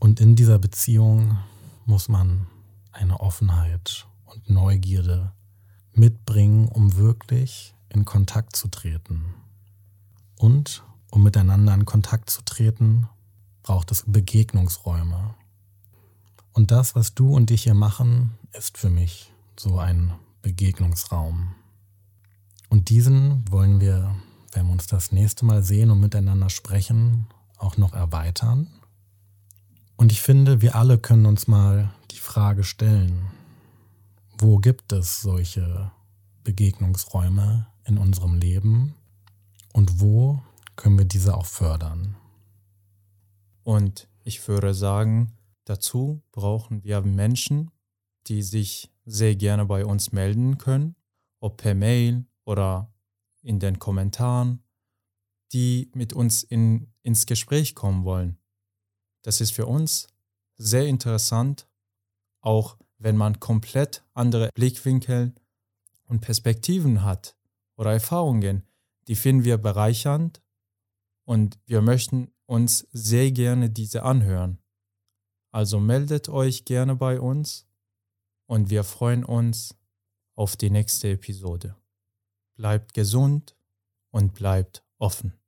Und 0.00 0.20
in 0.20 0.34
dieser 0.34 0.58
Beziehung 0.58 1.38
muss 1.84 2.08
man 2.08 2.46
eine 2.90 3.20
Offenheit 3.20 4.06
und 4.24 4.48
Neugierde 4.48 5.32
mitbringen, 5.92 6.68
um 6.68 6.96
wirklich 6.96 7.74
in 7.90 8.04
Kontakt 8.04 8.56
zu 8.56 8.68
treten. 8.68 9.34
Und 10.36 10.82
um 11.10 11.22
miteinander 11.22 11.74
in 11.74 11.84
Kontakt 11.84 12.30
zu 12.30 12.42
treten, 12.42 13.08
braucht 13.62 13.92
es 13.92 14.04
Begegnungsräume. 14.06 15.34
Und 16.52 16.70
das, 16.70 16.94
was 16.94 17.14
du 17.14 17.34
und 17.34 17.50
ich 17.50 17.64
hier 17.64 17.74
machen, 17.74 18.32
ist 18.52 18.78
für 18.78 18.90
mich 18.90 19.32
so 19.58 19.78
ein 19.78 20.14
Begegnungsraum. 20.40 21.54
Und 22.72 22.88
diesen 22.88 23.44
wollen 23.50 23.80
wir 23.80 24.14
wenn 24.52 24.66
wir 24.66 24.72
uns 24.72 24.86
das 24.86 25.12
nächste 25.12 25.44
Mal 25.44 25.62
sehen 25.62 25.90
und 25.90 26.00
miteinander 26.00 26.50
sprechen, 26.50 27.26
auch 27.56 27.76
noch 27.76 27.94
erweitern. 27.94 28.68
Und 29.96 30.12
ich 30.12 30.20
finde, 30.20 30.60
wir 30.60 30.74
alle 30.74 30.98
können 30.98 31.26
uns 31.26 31.46
mal 31.46 31.92
die 32.10 32.18
Frage 32.18 32.64
stellen, 32.64 33.26
wo 34.38 34.58
gibt 34.58 34.92
es 34.92 35.20
solche 35.20 35.90
Begegnungsräume 36.44 37.66
in 37.84 37.98
unserem 37.98 38.34
Leben 38.34 38.94
und 39.72 40.00
wo 40.00 40.42
können 40.76 40.98
wir 40.98 41.04
diese 41.04 41.36
auch 41.36 41.46
fördern? 41.46 42.16
Und 43.62 44.08
ich 44.24 44.46
würde 44.48 44.74
sagen, 44.74 45.32
dazu 45.64 46.22
brauchen 46.32 46.84
wir 46.84 47.00
Menschen, 47.00 47.70
die 48.26 48.42
sich 48.42 48.90
sehr 49.04 49.36
gerne 49.36 49.64
bei 49.66 49.86
uns 49.86 50.12
melden 50.12 50.58
können, 50.58 50.96
ob 51.40 51.58
per 51.58 51.74
Mail 51.74 52.26
oder 52.44 52.92
in 53.42 53.58
den 53.58 53.78
Kommentaren, 53.78 54.62
die 55.52 55.90
mit 55.94 56.12
uns 56.12 56.42
in, 56.42 56.92
ins 57.02 57.26
Gespräch 57.26 57.74
kommen 57.74 58.04
wollen. 58.04 58.38
Das 59.22 59.40
ist 59.40 59.52
für 59.52 59.66
uns 59.66 60.08
sehr 60.56 60.86
interessant, 60.86 61.68
auch 62.40 62.76
wenn 62.98 63.16
man 63.16 63.40
komplett 63.40 64.04
andere 64.14 64.50
Blickwinkel 64.54 65.34
und 66.04 66.20
Perspektiven 66.20 67.02
hat 67.02 67.36
oder 67.76 67.92
Erfahrungen, 67.92 68.62
die 69.08 69.16
finden 69.16 69.44
wir 69.44 69.58
bereichernd 69.58 70.42
und 71.24 71.58
wir 71.66 71.82
möchten 71.82 72.30
uns 72.46 72.86
sehr 72.92 73.30
gerne 73.32 73.70
diese 73.70 74.02
anhören. 74.02 74.58
Also 75.50 75.80
meldet 75.80 76.28
euch 76.28 76.64
gerne 76.64 76.96
bei 76.96 77.20
uns 77.20 77.66
und 78.46 78.70
wir 78.70 78.84
freuen 78.84 79.24
uns 79.24 79.74
auf 80.34 80.56
die 80.56 80.70
nächste 80.70 81.10
Episode. 81.10 81.76
Bleibt 82.54 82.94
gesund 82.94 83.56
und 84.10 84.34
bleibt 84.34 84.84
offen. 84.98 85.41